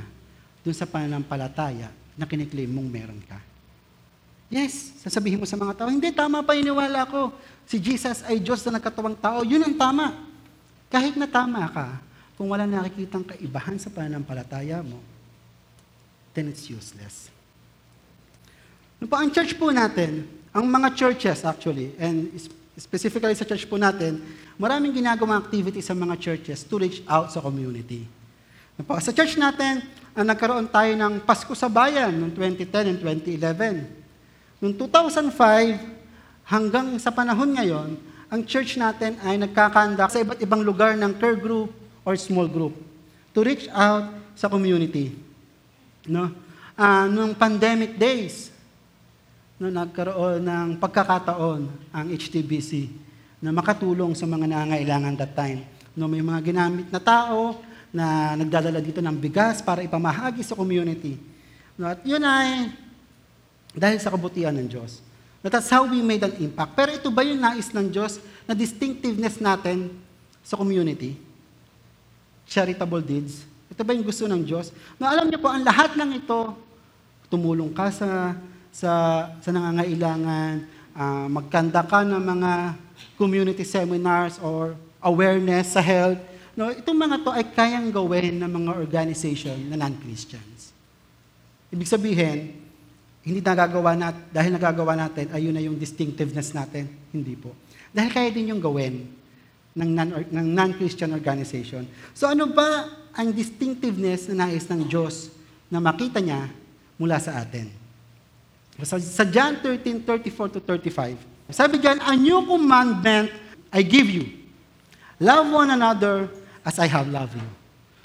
dun 0.62 0.74
sa 0.74 0.86
pananampalataya 0.86 1.90
na 2.18 2.26
kiniklaim 2.26 2.70
mong 2.70 2.88
meron 2.90 3.22
ka. 3.24 3.38
Yes, 4.52 5.00
sasabihin 5.00 5.40
mo 5.40 5.48
sa 5.48 5.56
mga 5.56 5.72
tao, 5.72 5.88
hindi, 5.88 6.12
tama 6.12 6.44
pa 6.44 6.52
iniwala 6.52 7.08
ko. 7.08 7.32
Si 7.64 7.80
Jesus 7.80 8.20
ay 8.28 8.36
Diyos 8.36 8.60
na 8.68 8.76
nagkatawang 8.76 9.16
tao. 9.16 9.40
Yun 9.48 9.64
ang 9.64 9.72
tama. 9.80 10.12
Kahit 10.92 11.16
na 11.16 11.24
tama 11.24 11.64
ka, 11.72 12.04
kung 12.36 12.48
wala 12.48 12.64
nakikitang 12.64 13.24
kaibahan 13.26 13.76
sa 13.76 13.92
pananampalataya 13.92 14.80
mo, 14.80 14.98
then 16.32 16.48
it's 16.48 16.68
useless. 16.68 17.28
No 18.96 19.10
po, 19.10 19.18
ang 19.18 19.34
church 19.34 19.58
po 19.58 19.68
natin, 19.74 20.24
ang 20.54 20.64
mga 20.64 20.94
churches 20.94 21.42
actually, 21.42 21.92
and 21.98 22.30
specifically 22.78 23.34
sa 23.36 23.44
church 23.44 23.66
po 23.68 23.76
natin, 23.76 24.22
maraming 24.56 24.94
ginagawang 24.94 25.36
activity 25.36 25.82
sa 25.84 25.92
mga 25.92 26.16
churches 26.22 26.64
to 26.64 26.80
reach 26.80 27.02
out 27.10 27.28
sa 27.28 27.42
community. 27.42 28.06
No 28.78 28.86
po, 28.86 28.96
sa 29.02 29.12
church 29.12 29.36
natin, 29.36 29.84
ang 30.12 30.28
nagkaroon 30.28 30.68
tayo 30.68 30.92
ng 30.94 31.24
Pasko 31.24 31.52
sa 31.56 31.66
Bayan 31.66 32.14
noong 32.14 32.32
2010 32.36 32.94
and 32.94 32.98
2011. 33.00 34.60
Noong 34.62 34.74
2005 34.78 36.46
hanggang 36.46 36.94
sa 37.02 37.10
panahon 37.10 37.50
ngayon, 37.58 37.96
ang 38.32 38.40
church 38.48 38.80
natin 38.80 39.18
ay 39.20 39.36
nagkakandak 39.36 40.08
sa 40.08 40.22
iba't 40.22 40.40
ibang 40.40 40.64
lugar 40.64 40.96
ng 40.96 41.12
care 41.20 41.36
group 41.36 41.81
or 42.02 42.14
small 42.18 42.46
group 42.46 42.74
to 43.32 43.40
reach 43.42 43.66
out 43.72 44.12
sa 44.36 44.50
community. 44.50 45.14
No? 46.06 46.30
Uh, 46.74 47.06
noong 47.08 47.34
pandemic 47.36 47.94
days, 47.96 48.50
no, 49.60 49.70
nagkaroon 49.70 50.42
ng 50.42 50.68
pagkakataon 50.82 51.60
ang 51.94 52.06
HTBC 52.10 52.90
na 53.38 53.54
makatulong 53.54 54.14
sa 54.14 54.26
mga 54.26 54.50
nangangailangan 54.50 55.14
that 55.18 55.32
time. 55.34 55.62
No, 55.94 56.08
may 56.08 56.24
mga 56.24 56.40
ginamit 56.42 56.88
na 56.88 56.98
tao 56.98 57.60
na 57.92 58.32
nagdadala 58.34 58.80
dito 58.80 59.04
ng 59.04 59.16
bigas 59.20 59.60
para 59.60 59.84
ipamahagi 59.84 60.40
sa 60.40 60.56
community. 60.56 61.20
No, 61.76 61.92
at 61.92 62.00
yun 62.02 62.24
ay 62.24 62.72
dahil 63.72 63.98
sa 64.00 64.12
kabutihan 64.12 64.52
ng 64.52 64.68
Diyos. 64.68 65.00
That's 65.42 65.68
how 65.68 65.82
we 65.84 66.00
made 66.00 66.22
an 66.22 66.38
impact. 66.38 66.72
Pero 66.78 66.90
ito 66.94 67.10
ba 67.10 67.26
yung 67.26 67.42
nais 67.42 67.74
ng 67.74 67.90
Diyos 67.90 68.22
na 68.46 68.54
distinctiveness 68.54 69.42
natin 69.42 69.90
sa 70.46 70.54
community? 70.54 71.18
Charitable 72.46 73.02
deeds. 73.02 73.46
Ito 73.72 73.80
ba 73.80 73.96
yung 73.96 74.04
gusto 74.04 74.28
ng 74.28 74.42
Diyos? 74.44 74.68
No, 75.00 75.08
alam 75.08 75.32
niyo 75.32 75.40
po, 75.40 75.48
ang 75.48 75.64
lahat 75.64 75.96
ng 75.96 76.10
ito, 76.20 76.52
tumulong 77.32 77.72
ka 77.72 77.88
sa, 77.88 78.36
sa, 78.68 78.92
sa 79.40 79.48
nangangailangan, 79.48 80.68
uh, 80.92 81.26
magkanda 81.32 81.80
ka 81.80 82.04
ng 82.04 82.20
mga 82.20 82.52
community 83.16 83.64
seminars 83.64 84.36
or 84.44 84.76
awareness 85.00 85.72
sa 85.72 85.80
health. 85.80 86.20
No, 86.52 86.68
itong 86.68 87.00
mga 87.00 87.16
to 87.24 87.32
ay 87.32 87.48
kayang 87.48 87.88
gawin 87.88 88.36
ng 88.44 88.50
mga 88.52 88.70
organization 88.76 89.56
na 89.72 89.80
non-Christians. 89.80 90.76
Ibig 91.72 91.88
sabihin, 91.88 92.60
hindi 93.24 93.40
nagagawa 93.40 93.96
natin, 93.96 94.22
dahil 94.28 94.50
nagagawa 94.52 94.92
natin, 94.98 95.32
ayun 95.32 95.54
na 95.56 95.64
yung 95.64 95.80
distinctiveness 95.80 96.52
natin. 96.52 96.92
Hindi 97.08 97.40
po. 97.40 97.56
Dahil 97.88 98.12
kaya 98.12 98.28
din 98.28 98.52
yung 98.52 98.60
gawin 98.60 99.21
ng, 99.72 99.90
non, 99.92 100.08
ng 100.28 100.46
non-Christian 100.52 101.12
organization. 101.12 101.88
So 102.12 102.28
ano 102.28 102.48
ba 102.48 102.88
ang 103.12 103.32
distinctiveness 103.32 104.28
na 104.32 104.46
nais 104.48 104.68
ng 104.68 104.84
Diyos 104.84 105.32
na 105.72 105.80
makita 105.80 106.20
niya 106.20 106.48
mula 107.00 107.16
sa 107.20 107.40
atin? 107.40 107.68
So, 108.82 108.96
sa 108.96 109.22
John 109.28 109.60
13, 109.60 110.00
34 110.00 110.56
to 110.56 110.60
35, 110.64 111.20
sabi 111.52 111.76
diyan, 111.76 112.00
A 112.00 112.16
new 112.16 112.40
commandment 112.48 113.28
I 113.68 113.84
give 113.84 114.08
you. 114.08 114.32
Love 115.20 115.52
one 115.52 115.70
another 115.70 116.28
as 116.64 116.80
I 116.80 116.88
have 116.88 117.06
loved 117.08 117.36
you. 117.36 117.48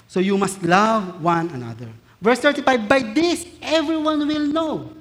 So 0.08 0.20
you 0.20 0.38
must 0.38 0.62
love 0.62 1.20
one 1.20 1.50
another. 1.50 1.88
Verse 2.20 2.40
35, 2.40 2.88
By 2.88 3.00
this 3.00 3.44
everyone 3.60 4.26
will 4.26 4.46
know 4.46 4.92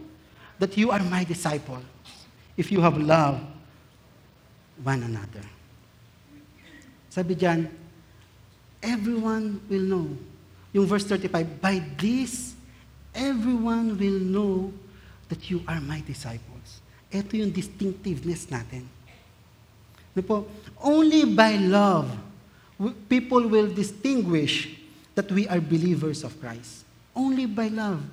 that 0.59 0.75
you 0.75 0.91
are 0.91 1.03
my 1.03 1.23
disciple 1.23 1.79
if 2.57 2.71
you 2.71 2.81
have 2.81 2.97
love 2.97 3.39
one 4.83 5.03
another. 5.03 5.45
Sabi 7.17 7.33
diyan, 7.33 7.65
everyone 8.77 9.57
will 9.65 9.81
know. 9.89 10.05
Yung 10.69 10.85
verse 10.85 11.01
35, 11.09 11.57
by 11.57 11.81
this, 11.97 12.53
everyone 13.09 13.97
will 13.97 14.21
know 14.21 14.69
that 15.25 15.49
you 15.49 15.65
are 15.65 15.81
my 15.81 15.97
disciples. 16.05 16.77
Ito 17.09 17.41
yung 17.41 17.49
distinctiveness 17.49 18.45
natin. 18.53 18.85
Ano 20.13 20.21
po? 20.21 20.45
Only 20.77 21.25
by 21.25 21.57
love, 21.57 22.05
people 23.09 23.49
will 23.49 23.65
distinguish 23.73 24.77
that 25.17 25.25
we 25.33 25.49
are 25.49 25.57
believers 25.57 26.21
of 26.21 26.37
Christ. 26.37 26.85
Only 27.17 27.49
by 27.49 27.73
love. 27.73 28.05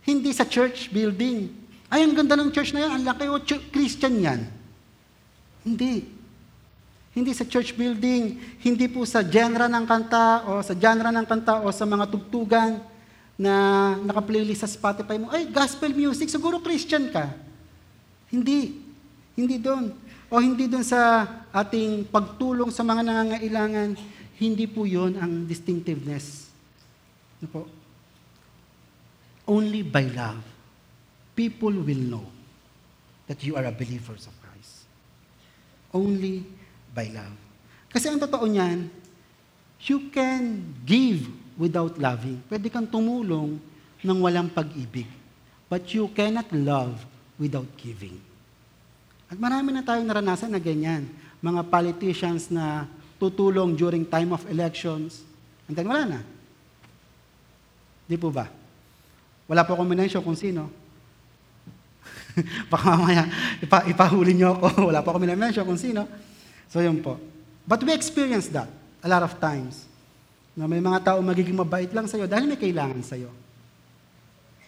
Hindi 0.00 0.32
sa 0.32 0.48
church 0.48 0.88
building. 0.88 1.52
Ay, 1.92 2.08
ang 2.08 2.16
ganda 2.16 2.40
ng 2.40 2.48
church 2.48 2.72
na 2.72 2.88
yan. 2.88 2.92
Ang 2.96 3.04
laki 3.04 3.28
o 3.28 3.36
Christian 3.68 4.16
yan. 4.16 4.48
Hindi. 5.60 6.15
Hindi 7.16 7.32
sa 7.32 7.48
church 7.48 7.72
building, 7.72 8.36
hindi 8.60 8.86
po 8.92 9.08
sa 9.08 9.24
genre 9.24 9.64
ng 9.72 9.88
kanta 9.88 10.44
o 10.52 10.60
sa 10.60 10.76
genre 10.76 11.08
ng 11.08 11.24
kanta 11.24 11.64
o 11.64 11.72
sa 11.72 11.88
mga 11.88 12.12
tugtugan 12.12 12.76
na 13.40 13.52
naka-playlist 14.04 14.68
sa 14.68 14.68
Spotify 14.68 15.16
mo. 15.16 15.32
Ay, 15.32 15.48
gospel 15.48 15.96
music, 15.96 16.28
siguro 16.28 16.60
Christian 16.60 17.08
ka. 17.08 17.32
Hindi. 18.28 18.84
Hindi 19.32 19.56
doon. 19.56 19.96
O 20.28 20.44
hindi 20.44 20.68
doon 20.68 20.84
sa 20.84 21.24
ating 21.56 22.04
pagtulong 22.12 22.68
sa 22.68 22.84
mga 22.84 23.00
nangangailangan. 23.00 23.96
Hindi 24.36 24.68
po 24.68 24.84
yon 24.84 25.16
ang 25.16 25.48
distinctiveness. 25.48 26.52
Ano 27.40 27.48
po? 27.48 27.62
Only 29.48 29.80
by 29.80 30.04
love 30.12 30.56
people 31.36 31.70
will 31.70 32.04
know 32.08 32.24
that 33.28 33.44
you 33.44 33.54
are 33.54 33.64
a 33.68 33.70
believers 33.70 34.26
of 34.26 34.32
Christ. 34.40 34.88
Only 35.92 36.42
by 36.96 37.12
love. 37.12 37.36
Kasi 37.92 38.08
ang 38.08 38.16
totoo 38.16 38.48
niyan, 38.48 38.88
you 39.84 40.08
can 40.08 40.64
give 40.88 41.28
without 41.60 42.00
loving. 42.00 42.40
Pwede 42.48 42.72
kang 42.72 42.88
tumulong 42.88 43.60
ng 44.00 44.18
walang 44.24 44.48
pag-ibig. 44.48 45.08
But 45.68 45.84
you 45.92 46.08
cannot 46.16 46.48
love 46.56 46.96
without 47.36 47.68
giving. 47.76 48.16
At 49.28 49.36
marami 49.36 49.76
na 49.76 49.84
tayong 49.84 50.08
naranasan 50.08 50.56
na 50.56 50.62
ganyan. 50.62 51.04
Mga 51.44 51.68
politicians 51.68 52.48
na 52.48 52.88
tutulong 53.20 53.76
during 53.76 54.08
time 54.08 54.32
of 54.32 54.40
elections. 54.48 55.20
And 55.68 55.76
then 55.76 55.84
wala 55.84 56.04
na. 56.08 56.20
Di 58.06 58.14
po 58.16 58.30
ba? 58.30 58.48
Wala 59.50 59.66
po 59.66 59.74
akong 59.74 59.90
minensyo 59.90 60.22
kung 60.22 60.38
sino. 60.38 60.70
Baka 62.72 62.94
mamaya 62.94 63.26
ipa, 63.58 63.82
ipahuli 63.90 64.36
niyo 64.36 64.54
ako. 64.54 64.66
Wala 64.92 65.00
pa 65.02 65.08
ako 65.10 65.18
minamention 65.18 65.64
kung 65.64 65.80
sino. 65.80 66.06
So 66.70 66.82
yun 66.82 67.02
po. 67.02 67.18
But 67.66 67.82
we 67.82 67.90
experience 67.94 68.46
that 68.54 68.70
a 69.02 69.08
lot 69.08 69.22
of 69.22 69.38
times. 69.42 69.86
Na 70.56 70.64
may 70.64 70.80
mga 70.80 71.02
tao 71.02 71.18
magiging 71.20 71.58
mabait 71.58 71.90
lang 71.92 72.08
sa'yo 72.08 72.24
dahil 72.24 72.48
may 72.48 72.58
kailangan 72.58 73.02
sa'yo. 73.02 73.28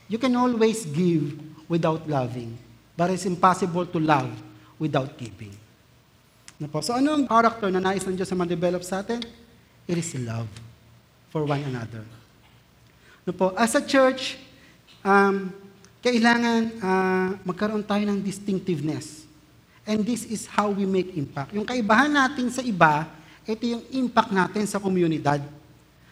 You 0.08 0.16
can 0.16 0.34
always 0.36 0.88
give 0.88 1.36
without 1.68 2.04
loving. 2.08 2.56
But 2.98 3.14
it's 3.14 3.28
impossible 3.28 3.86
to 3.86 3.98
love 4.02 4.32
without 4.80 5.14
giving. 5.14 5.54
Na 6.58 6.66
po. 6.66 6.82
So 6.82 6.96
ano 6.96 7.14
ang 7.14 7.24
character 7.30 7.70
na 7.70 7.78
nais 7.78 8.02
ng 8.02 8.18
Diyos 8.18 8.30
na 8.34 8.42
ma-develop 8.42 8.82
sa 8.82 9.04
atin? 9.04 9.22
It 9.86 9.94
is 9.94 10.10
love 10.18 10.50
for 11.30 11.46
one 11.46 11.62
another. 11.62 12.02
Na 13.22 13.30
po. 13.30 13.54
As 13.54 13.78
a 13.78 13.82
church, 13.84 14.40
um, 15.06 15.54
kailangan 16.02 16.60
uh, 16.82 17.28
magkaroon 17.46 17.86
tayo 17.86 18.02
ng 18.08 18.18
distinctiveness. 18.24 19.27
And 19.88 20.04
this 20.04 20.28
is 20.28 20.44
how 20.44 20.68
we 20.68 20.84
make 20.84 21.16
impact. 21.16 21.56
Yung 21.56 21.64
kaibahan 21.64 22.12
natin 22.12 22.52
sa 22.52 22.60
iba, 22.60 23.08
ito 23.48 23.64
yung 23.64 23.80
impact 23.88 24.28
natin 24.28 24.68
sa 24.68 24.76
komunidad. 24.76 25.40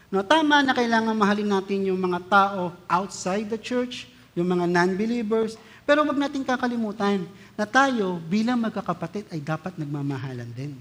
No, 0.09 0.25
tama 0.25 0.65
na 0.65 0.73
kailangan 0.73 1.13
mahalin 1.13 1.53
natin 1.53 1.93
yung 1.93 2.01
mga 2.01 2.25
tao 2.25 2.73
outside 2.89 3.53
the 3.53 3.61
church, 3.61 4.09
yung 4.33 4.49
mga 4.49 4.65
non-believers, 4.65 5.61
pero 5.85 6.09
wag 6.09 6.17
natin 6.17 6.41
kakalimutan 6.41 7.29
na 7.53 7.69
tayo 7.69 8.17
bilang 8.25 8.57
magkakapatid 8.65 9.29
ay 9.29 9.45
dapat 9.45 9.77
nagmamahalan 9.77 10.49
din. 10.57 10.73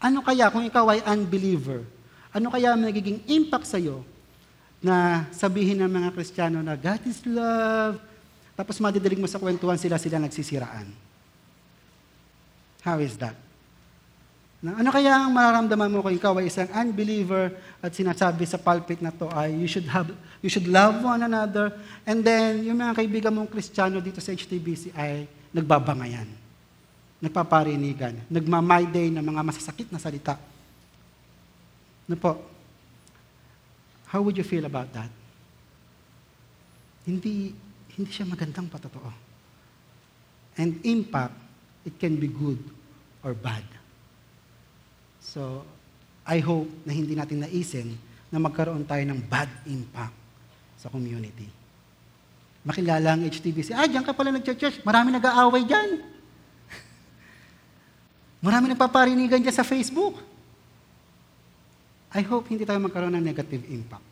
Ano 0.00 0.24
kaya 0.24 0.48
kung 0.48 0.64
ikaw 0.64 0.88
ay 0.88 1.04
unbeliever? 1.04 1.84
Ano 2.32 2.48
kaya 2.48 2.72
magiging 2.80 3.20
impact 3.28 3.68
sa 3.68 3.76
iyo 3.76 4.00
na 4.80 5.28
sabihin 5.36 5.84
ng 5.84 5.90
mga 5.90 6.16
Kristiyano 6.16 6.64
na 6.64 6.80
God 6.80 7.02
is 7.04 7.20
love, 7.28 8.00
tapos 8.56 8.80
madidilig 8.80 9.20
mo 9.20 9.28
sa 9.28 9.36
kwentuhan 9.36 9.76
sila, 9.76 10.00
sila 10.00 10.16
nagsisiraan. 10.16 11.07
How 12.82 12.98
is 13.02 13.18
that? 13.18 13.34
Na, 14.58 14.82
ano 14.82 14.90
kaya 14.90 15.14
ang 15.14 15.30
mararamdaman 15.30 15.86
mo 15.86 16.02
kung 16.02 16.14
ikaw 16.18 16.34
ay 16.42 16.50
isang 16.50 16.66
unbeliever 16.74 17.54
at 17.78 17.94
sinasabi 17.94 18.42
sa 18.42 18.58
pulpit 18.58 18.98
na 18.98 19.14
to 19.14 19.30
ay 19.30 19.54
you 19.54 19.70
should 19.70 19.86
have 19.86 20.10
you 20.42 20.50
should 20.50 20.66
love 20.66 20.98
one 20.98 21.22
another 21.22 21.70
and 22.02 22.26
then 22.26 22.66
yung 22.66 22.82
mga 22.82 22.98
kaibigan 22.98 23.30
mong 23.30 23.46
Kristiyano 23.54 24.02
dito 24.02 24.18
sa 24.18 24.34
HTBC 24.34 24.90
ay 24.98 25.30
nagbabangayan. 25.54 26.26
Nagpaparinigan, 27.22 28.26
nagma-my 28.30 28.86
day 28.90 29.10
ng 29.14 29.22
mga 29.22 29.42
masasakit 29.46 29.90
na 29.94 29.98
salita. 30.02 30.38
Ano 32.10 32.18
po? 32.18 32.38
How 34.10 34.22
would 34.22 34.34
you 34.34 34.46
feel 34.46 34.66
about 34.66 34.90
that? 34.90 35.10
Hindi 37.06 37.54
hindi 37.94 38.10
siya 38.10 38.26
magandang 38.26 38.70
patotoo. 38.70 39.10
And 40.58 40.78
impact, 40.82 41.34
it 41.88 41.96
can 41.96 42.20
be 42.20 42.28
good 42.28 42.60
or 43.24 43.32
bad. 43.32 43.64
So, 45.24 45.64
I 46.28 46.44
hope 46.44 46.68
na 46.84 46.92
hindi 46.92 47.16
natin 47.16 47.40
naisin 47.40 47.96
na 48.28 48.36
magkaroon 48.36 48.84
tayo 48.84 49.00
ng 49.08 49.16
bad 49.24 49.48
impact 49.64 50.12
sa 50.76 50.92
community. 50.92 51.48
Makilala 52.60 53.16
ang 53.16 53.24
HTBC. 53.24 53.72
Ah, 53.72 53.88
diyan 53.88 54.04
ka 54.04 54.12
pala 54.12 54.28
nag-church. 54.36 54.84
Marami 54.84 55.16
nag-aaway 55.16 55.64
dyan. 55.64 56.04
Marami 58.44 58.76
nagpaparinigan 58.76 59.40
dyan 59.40 59.56
sa 59.56 59.64
Facebook. 59.64 60.20
I 62.12 62.20
hope 62.20 62.52
hindi 62.52 62.68
tayo 62.68 62.76
magkaroon 62.84 63.16
ng 63.16 63.24
negative 63.24 63.64
impact. 63.72 64.04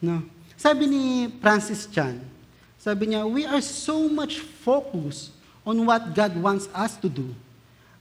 No? 0.00 0.24
Sabi 0.56 0.88
ni 0.88 1.02
Francis 1.44 1.84
Chan, 1.92 2.16
sabi 2.80 3.12
niya, 3.12 3.28
we 3.28 3.44
are 3.44 3.60
so 3.60 4.08
much 4.08 4.40
focused 4.40 5.32
on 5.64 5.76
what 5.84 6.12
God 6.12 6.36
wants 6.36 6.68
us 6.76 6.94
to 7.00 7.08
do 7.08 7.32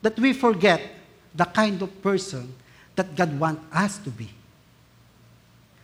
that 0.03 0.19
we 0.19 0.35
forget 0.35 0.83
the 1.31 1.47
kind 1.47 1.79
of 1.81 1.89
person 2.03 2.51
that 2.93 3.09
God 3.15 3.31
wants 3.39 3.63
us 3.71 3.97
to 4.03 4.11
be. 4.11 4.29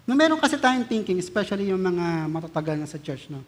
No, 0.06 0.13
meron 0.13 0.38
kasi 0.38 0.58
tayong 0.60 0.86
thinking, 0.86 1.18
especially 1.18 1.70
yung 1.72 1.82
mga 1.82 2.28
matatagal 2.28 2.76
na 2.76 2.89
sa 2.89 3.00
church, 3.00 3.30
no? 3.32 3.42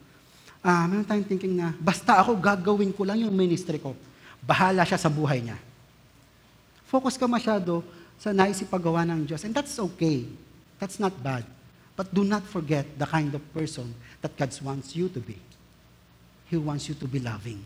Ah, 0.61 0.85
meron 0.85 1.05
tayong 1.05 1.25
thinking 1.25 1.57
na, 1.57 1.73
basta 1.81 2.21
ako 2.21 2.37
gagawin 2.37 2.93
ko 2.93 3.01
lang 3.01 3.17
yung 3.21 3.33
ministry 3.33 3.81
ko. 3.81 3.97
Bahala 4.45 4.85
siya 4.85 4.97
sa 4.97 5.09
buhay 5.09 5.41
niya. 5.41 5.57
Focus 6.85 7.17
ka 7.17 7.25
masyado 7.25 7.81
sa 8.21 8.29
naisipagawa 8.29 9.01
ng 9.09 9.25
Diyos. 9.25 9.41
And 9.41 9.53
that's 9.57 9.73
okay. 9.81 10.29
That's 10.77 11.01
not 11.01 11.17
bad. 11.17 11.45
But 11.97 12.13
do 12.13 12.21
not 12.21 12.45
forget 12.45 12.85
the 12.93 13.09
kind 13.09 13.33
of 13.33 13.41
person 13.53 13.93
that 14.21 14.37
God 14.37 14.53
wants 14.61 14.93
you 14.93 15.09
to 15.09 15.21
be. 15.21 15.37
He 16.49 16.61
wants 16.61 16.85
you 16.89 16.93
to 16.97 17.07
be 17.09 17.17
loving. 17.17 17.65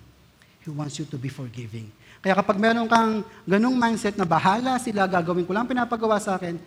He 0.65 0.73
wants 0.73 0.97
you 0.97 1.05
to 1.05 1.17
be 1.21 1.29
forgiving. 1.29 1.93
Kaya 2.25 2.33
kapag 2.33 2.57
meron 2.57 2.89
kang 2.89 3.21
ganung 3.45 3.77
mindset 3.77 4.17
na 4.17 4.25
bahala 4.25 4.81
sila, 4.81 5.05
gagawin 5.05 5.45
ko 5.45 5.53
lang 5.53 5.69
pinapagawa 5.69 6.17
sa 6.17 6.41
akin, 6.41 6.57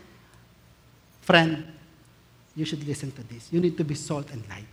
friend, 1.26 1.66
you 2.54 2.62
should 2.62 2.78
listen 2.86 3.10
to 3.10 3.26
this. 3.26 3.50
You 3.50 3.58
need 3.58 3.74
to 3.74 3.82
be 3.82 3.98
salt 3.98 4.30
and 4.30 4.46
light. 4.46 4.70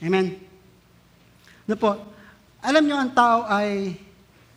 Amen? 0.00 0.40
Ano 1.68 1.76
po, 1.76 2.00
alam 2.64 2.80
nyo, 2.80 2.96
ang 2.96 3.12
tao 3.12 3.44
ay, 3.44 3.92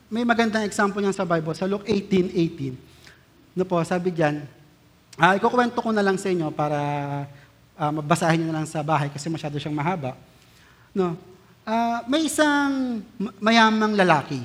may 0.08 0.24
magandang 0.24 0.64
example 0.64 1.04
niyan 1.04 1.14
sa 1.14 1.28
Bible, 1.28 1.52
sa 1.52 1.68
Luke 1.68 1.84
18:18. 1.84 2.72
Ano 3.60 3.64
po, 3.68 3.84
sabi 3.84 4.16
diyan, 4.16 4.48
ah, 5.20 5.36
ikukwento 5.36 5.84
ko 5.84 5.92
na 5.92 6.02
lang 6.02 6.16
sa 6.16 6.32
inyo 6.32 6.56
para 6.56 6.80
ah, 7.76 7.92
mabasahin 7.92 8.42
niyo 8.42 8.50
na 8.56 8.64
lang 8.64 8.70
sa 8.70 8.80
bahay 8.80 9.12
kasi 9.12 9.28
masyado 9.28 9.60
siyang 9.60 9.76
mahaba. 9.76 10.16
No, 10.96 11.20
ah, 11.66 12.06
may 12.06 12.30
isang 12.30 13.02
ma- 13.18 13.36
mayamang 13.42 13.98
lalaki. 13.98 14.40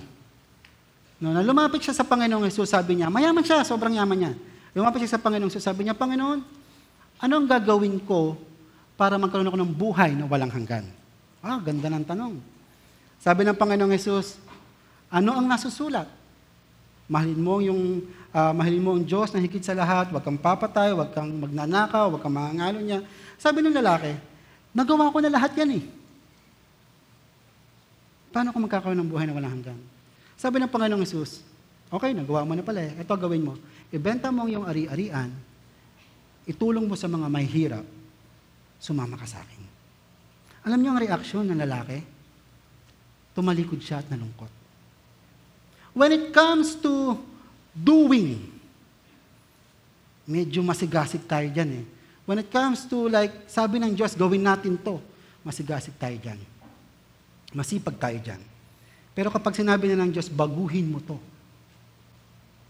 No, 1.21 1.37
na 1.37 1.45
lumapit 1.45 1.85
siya 1.85 1.93
sa 1.93 2.09
Panginoong 2.09 2.49
Jesus, 2.49 2.73
sabi 2.73 2.97
niya, 2.97 3.13
mayaman 3.13 3.45
siya, 3.45 3.61
sobrang 3.61 3.93
yaman 3.93 4.17
niya. 4.17 4.33
Lumapit 4.73 5.05
siya 5.05 5.21
sa 5.21 5.21
Panginoong 5.21 5.53
Jesus, 5.53 5.69
sabi 5.69 5.85
niya, 5.85 5.93
Panginoon, 5.93 6.41
ano 7.21 7.33
ang 7.37 7.45
gagawin 7.45 8.01
ko 8.09 8.41
para 8.97 9.21
magkaroon 9.21 9.53
ako 9.53 9.59
ng 9.61 9.73
buhay 9.77 10.17
na 10.17 10.25
walang 10.25 10.49
hanggan? 10.49 10.89
Ah, 11.45 11.61
ganda 11.61 11.93
ng 11.93 12.09
tanong. 12.09 12.35
Sabi 13.21 13.45
ng 13.45 13.53
Panginoong 13.53 13.93
Jesus, 13.93 14.41
ano 15.13 15.37
ang 15.37 15.45
nasusulat? 15.45 16.09
Mahalin 17.05 17.41
mo 17.43 17.61
yung 17.61 18.01
ah, 18.33 18.57
mahalin 18.57 18.81
mo 18.81 18.97
ang 18.97 19.05
Diyos 19.05 19.29
na 19.37 19.45
higit 19.45 19.61
sa 19.61 19.77
lahat, 19.77 20.09
huwag 20.09 20.25
kang 20.25 20.41
papatay, 20.41 20.97
huwag 20.97 21.13
kang 21.13 21.29
magnanakaw, 21.37 22.09
huwag 22.09 22.23
kang 22.25 22.33
mangangalo 22.33 22.81
niya. 22.81 23.05
Sabi 23.37 23.61
ng 23.61 23.77
lalaki, 23.77 24.17
nagawa 24.73 25.13
ko 25.13 25.21
na 25.21 25.29
lahat 25.29 25.53
yan 25.61 25.77
eh. 25.77 26.00
Paano 28.31 28.55
ko 28.55 28.59
magkakaroon 28.63 28.99
ng 29.03 29.11
buhay 29.11 29.27
na 29.27 29.35
walang 29.35 29.59
hanggan? 29.59 29.81
Sabi 30.39 30.63
ng 30.63 30.71
Panginoong 30.71 31.03
Jesus, 31.03 31.43
okay, 31.91 32.15
nagawa 32.15 32.47
mo 32.47 32.55
na 32.55 32.63
pala 32.63 32.81
eh. 32.87 32.95
Ito 33.03 33.13
gawin 33.19 33.43
mo. 33.43 33.59
Ibenta 33.91 34.31
mo 34.31 34.47
yung 34.47 34.65
ari-arian, 34.65 35.35
itulong 36.47 36.87
mo 36.87 36.95
sa 36.95 37.11
mga 37.11 37.27
may 37.27 37.45
hirap, 37.45 37.83
sumama 38.79 39.19
ka 39.19 39.27
sa 39.27 39.43
akin. 39.43 39.63
Alam 40.63 40.79
niyo 40.79 40.91
ang 40.95 41.03
reaksyon 41.03 41.45
ng 41.51 41.59
lalaki? 41.59 41.99
Tumalikod 43.35 43.83
siya 43.83 43.99
at 43.99 44.09
nalungkot. 44.09 44.53
When 45.91 46.15
it 46.15 46.31
comes 46.31 46.79
to 46.79 47.19
doing, 47.75 48.47
medyo 50.23 50.63
masigasig 50.63 51.27
tayo 51.27 51.51
dyan 51.51 51.83
eh. 51.83 51.85
When 52.23 52.39
it 52.39 52.47
comes 52.47 52.87
to 52.87 53.11
like, 53.11 53.51
sabi 53.51 53.83
ng 53.83 53.99
Diyos, 53.99 54.15
gawin 54.15 54.47
natin 54.47 54.79
to, 54.79 55.03
masigasig 55.43 55.99
tayo 55.99 56.15
dyan. 56.15 56.39
Masipag 57.51 57.99
tayo 57.99 58.19
dyan. 58.23 58.43
Pero 59.15 59.29
kapag 59.29 59.59
sinabi 59.59 59.91
na 59.91 60.07
ng 60.07 60.15
Diyos, 60.15 60.31
baguhin 60.31 60.87
mo 60.87 61.03
to. 61.03 61.19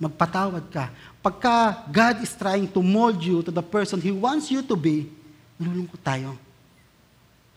Magpatawad 0.01 0.65
ka. 0.73 0.89
Pagka 1.21 1.85
God 1.93 2.25
is 2.25 2.33
trying 2.33 2.65
to 2.65 2.81
mold 2.81 3.21
you 3.21 3.45
to 3.45 3.53
the 3.53 3.61
person 3.61 4.01
He 4.01 4.09
wants 4.09 4.49
you 4.49 4.65
to 4.65 4.73
be, 4.73 5.13
nalulungkot 5.61 6.01
tayo. 6.01 6.41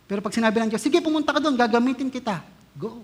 Pero 0.03 0.19
pag 0.19 0.35
sinabi 0.35 0.59
ng 0.59 0.69
Diyos, 0.75 0.83
sige, 0.83 0.99
pumunta 0.99 1.31
ka 1.31 1.39
doon, 1.39 1.55
gagamitin 1.55 2.11
kita. 2.11 2.43
Go. 2.75 2.99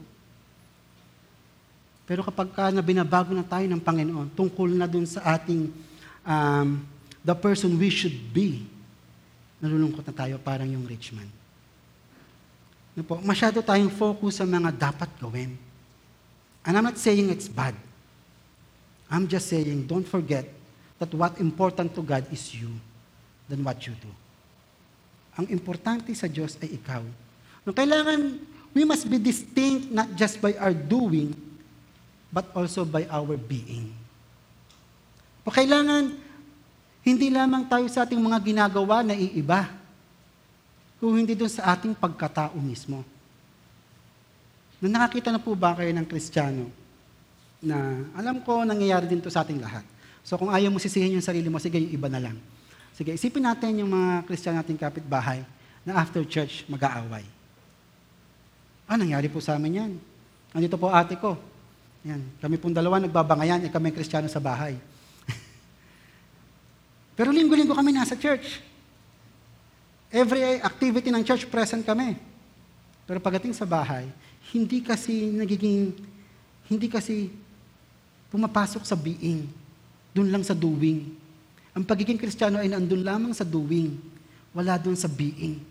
Pero 2.03 2.27
kapag 2.27 2.51
ka 2.51 2.73
na 2.75 2.83
binabago 2.83 3.31
na 3.31 3.45
tayo 3.47 3.63
ng 3.71 3.79
Panginoon, 3.79 4.27
tungkol 4.35 4.75
na 4.75 4.89
doon 4.89 5.07
sa 5.07 5.39
ating 5.39 5.71
um, 6.27 6.83
the 7.23 7.35
person 7.37 7.79
we 7.79 7.87
should 7.87 8.19
be, 8.35 8.67
nalulungkot 9.63 10.03
na 10.03 10.15
tayo 10.15 10.35
parang 10.43 10.67
yung 10.67 10.83
rich 10.83 11.15
man. 11.15 11.38
Ano 12.97 13.03
po, 13.05 13.21
masyado 13.21 13.61
tayong 13.61 13.93
focus 13.93 14.41
sa 14.41 14.45
mga 14.45 14.73
dapat 14.73 15.09
gawin. 15.21 15.53
And 16.65 16.73
I'm 16.75 16.85
not 16.85 16.99
saying 16.99 17.29
it's 17.29 17.47
bad. 17.47 17.73
I'm 19.09 19.25
just 19.25 19.49
saying, 19.49 19.89
don't 19.89 20.05
forget 20.05 20.45
that 21.01 21.09
what 21.15 21.39
important 21.41 21.95
to 21.97 22.01
God 22.05 22.27
is 22.29 22.53
you 22.53 22.69
than 23.49 23.65
what 23.65 23.81
you 23.89 23.97
do. 23.97 24.11
Ang 25.39 25.49
importante 25.49 26.11
sa 26.13 26.27
Diyos 26.27 26.59
ay 26.59 26.77
ikaw. 26.77 27.01
No, 27.63 27.71
kailangan, 27.71 28.37
we 28.75 28.83
must 28.85 29.07
be 29.07 29.17
distinct 29.17 29.89
not 29.89 30.11
just 30.13 30.37
by 30.43 30.53
our 30.59 30.75
doing, 30.75 31.33
but 32.29 32.45
also 32.53 32.85
by 32.85 33.07
our 33.09 33.39
being. 33.39 33.89
O 35.41 35.49
kailangan, 35.49 36.13
hindi 37.01 37.31
lamang 37.31 37.65
tayo 37.65 37.87
sa 37.89 38.05
ating 38.05 38.19
mga 38.19 38.37
ginagawa 38.43 39.01
na 39.01 39.15
iiba, 39.15 39.78
kung 40.99 41.15
hindi 41.15 41.33
doon 41.33 41.49
sa 41.49 41.73
ating 41.73 41.95
pagkatao 41.95 42.59
mismo. 42.59 43.07
Na 44.83 44.87
nakakita 44.99 45.31
na 45.31 45.39
po 45.39 45.55
ba 45.55 45.75
kayo 45.75 45.91
ng 45.95 46.07
Kristiyano 46.07 46.67
na 47.59 48.03
alam 48.15 48.39
ko 48.43 48.63
nangyayari 48.63 49.07
din 49.07 49.19
to 49.19 49.31
sa 49.31 49.43
ating 49.43 49.59
lahat. 49.59 49.83
So 50.23 50.35
kung 50.39 50.51
ayaw 50.51 50.71
mo 50.71 50.79
sisihin 50.79 51.15
yung 51.15 51.25
sarili 51.25 51.47
mo, 51.47 51.59
sige, 51.59 51.79
yung 51.79 51.91
iba 51.91 52.07
na 52.11 52.19
lang. 52.19 52.37
Sige, 52.95 53.15
isipin 53.15 53.43
natin 53.43 53.79
yung 53.79 53.91
mga 53.91 54.27
Kristiyano 54.27 54.59
nating 54.59 54.79
kapitbahay 54.79 55.43
na 55.87 55.99
after 55.99 56.23
church 56.27 56.67
mag-aaway. 56.67 57.23
Ah, 58.87 58.99
nangyari 58.99 59.31
po 59.31 59.39
sa 59.39 59.55
amin 59.55 59.79
yan. 59.79 59.91
Nandito 60.51 60.75
po 60.75 60.91
ate 60.91 61.15
ko. 61.15 61.39
Yan. 62.07 62.23
Kami 62.39 62.55
pong 62.57 62.75
dalawa 62.75 62.99
nagbabangayan, 62.99 63.63
eh 63.67 63.71
kami 63.71 63.91
Kristiyano 63.91 64.31
sa 64.31 64.39
bahay. 64.39 64.75
Pero 67.19 67.29
linggo-linggo 67.31 67.75
kami 67.75 67.91
nasa 67.91 68.15
church. 68.15 68.63
Every 70.09 70.41
activity 70.57 71.13
ng 71.13 71.21
church, 71.21 71.45
present 71.45 71.85
kami. 71.85 72.17
Pero 73.05 73.21
pagdating 73.21 73.53
sa 73.53 73.65
bahay, 73.65 74.09
hindi 74.49 74.81
kasi 74.81 75.29
nagiging, 75.29 75.93
hindi 76.65 76.89
kasi 76.89 77.29
pumapasok 78.33 78.85
sa 78.85 78.97
being. 78.97 79.45
Doon 80.13 80.29
lang 80.33 80.41
sa 80.41 80.57
doing. 80.57 81.13
Ang 81.77 81.85
pagiging 81.85 82.17
kristyano 82.17 82.57
ay 82.57 82.69
nandun 82.69 83.05
lamang 83.05 83.33
sa 83.33 83.45
doing. 83.45 83.97
Wala 84.53 84.81
doon 84.81 84.97
sa 84.97 85.05
being. 85.05 85.61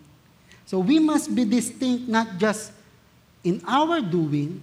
So 0.66 0.78
we 0.78 1.02
must 1.02 1.34
be 1.34 1.42
distinct 1.42 2.06
not 2.06 2.38
just 2.38 2.70
in 3.42 3.58
our 3.66 3.98
doing, 3.98 4.62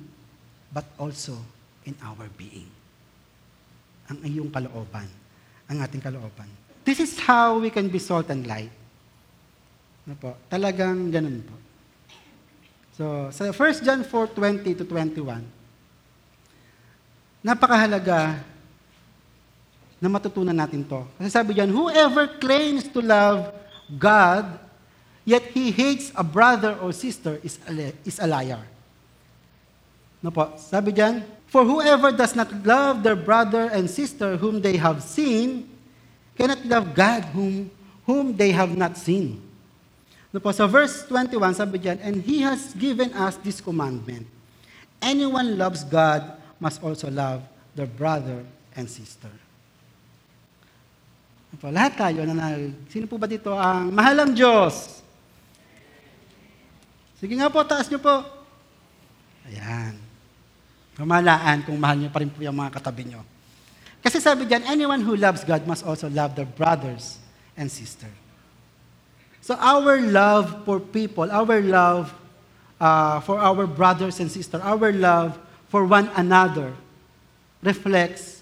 but 0.72 0.88
also 0.96 1.36
in 1.84 1.96
our 2.04 2.28
being. 2.40 2.68
Ang 4.08 4.24
iyong 4.24 4.52
kalooban, 4.52 5.08
ang 5.68 5.78
ating 5.84 6.04
kalooban. 6.04 6.48
This 6.86 7.02
is 7.02 7.18
how 7.20 7.58
we 7.58 7.74
can 7.74 7.90
be 7.90 7.98
salt 7.98 8.30
and 8.32 8.46
light. 8.46 8.72
Ano 10.06 10.16
po? 10.22 10.38
Talagang 10.46 11.10
ganun 11.10 11.42
po. 11.42 11.56
So, 12.96 13.28
sa 13.34 13.50
1 13.50 13.84
John 13.84 14.02
4, 14.06 14.64
20 14.64 14.80
to 14.80 14.86
21, 14.88 15.44
napakahalaga 17.44 18.40
na 20.00 20.08
matutunan 20.08 20.56
natin 20.56 20.86
to. 20.86 21.02
Kasi 21.18 21.30
sabi 21.34 21.58
diyan, 21.58 21.74
whoever 21.74 22.30
claims 22.38 22.86
to 22.90 23.02
love 23.02 23.50
God, 23.98 24.62
yet 25.26 25.42
he 25.52 25.74
hates 25.74 26.14
a 26.14 26.24
brother 26.24 26.78
or 26.80 26.94
sister 26.94 27.42
is 27.42 27.58
a, 27.66 27.94
is 28.06 28.18
a 28.22 28.28
liar. 28.30 28.62
No 30.22 30.34
po, 30.34 30.58
sabi 30.58 30.94
diyan, 30.94 31.22
for 31.50 31.62
whoever 31.62 32.10
does 32.10 32.34
not 32.34 32.50
love 32.66 33.06
their 33.06 33.18
brother 33.18 33.70
and 33.70 33.86
sister 33.90 34.38
whom 34.38 34.62
they 34.62 34.78
have 34.78 35.06
seen, 35.06 35.70
cannot 36.34 36.66
love 36.66 36.98
God 36.98 37.22
whom, 37.30 37.70
whom 38.10 38.34
they 38.34 38.50
have 38.50 38.74
not 38.74 38.98
seen. 38.98 39.45
No 40.36 40.44
sa 40.52 40.68
verse 40.68 41.08
21, 41.08 41.56
sabi 41.56 41.80
diyan, 41.80 41.96
and 42.04 42.20
he 42.20 42.44
has 42.44 42.76
given 42.76 43.08
us 43.16 43.40
this 43.40 43.64
commandment. 43.64 44.28
Anyone 45.00 45.56
loves 45.56 45.88
God 45.88 46.28
must 46.60 46.84
also 46.84 47.08
love 47.08 47.40
their 47.72 47.88
brother 47.88 48.44
and 48.76 48.84
sister. 48.92 49.32
Ano 51.48 51.56
po, 51.56 51.72
lahat 51.72 51.96
tayo 51.96 52.28
na. 52.28 52.52
Sino 52.92 53.08
po 53.08 53.16
ba 53.16 53.32
dito 53.32 53.56
ang 53.56 53.96
mahal 53.96 54.28
ang 54.28 54.36
Diyos? 54.36 55.00
Sige 57.16 57.40
nga 57.40 57.48
po, 57.48 57.64
taas 57.64 57.88
niyo 57.88 58.04
po. 58.04 58.28
Ayan. 59.48 59.96
Kamalaan 61.00 61.64
kung 61.64 61.80
mahal 61.80 61.96
niyo 61.96 62.12
pa 62.12 62.20
rin 62.20 62.28
po 62.28 62.44
yung 62.44 62.60
mga 62.60 62.76
katabi 62.76 63.08
niyo. 63.08 63.24
Kasi 64.04 64.20
sabi 64.20 64.44
diyan, 64.44 64.68
anyone 64.68 65.00
who 65.00 65.16
loves 65.16 65.48
God 65.48 65.64
must 65.64 65.88
also 65.88 66.12
love 66.12 66.36
their 66.36 66.50
brothers 66.60 67.24
and 67.56 67.72
sisters. 67.72 68.25
So 69.46 69.54
our 69.62 70.02
love 70.02 70.66
for 70.66 70.82
people, 70.82 71.30
our 71.30 71.62
love 71.62 72.10
uh, 72.82 73.22
for 73.22 73.38
our 73.38 73.70
brothers 73.70 74.18
and 74.18 74.26
sisters, 74.26 74.58
our 74.58 74.90
love 74.90 75.38
for 75.70 75.86
one 75.86 76.10
another 76.18 76.74
reflects 77.62 78.42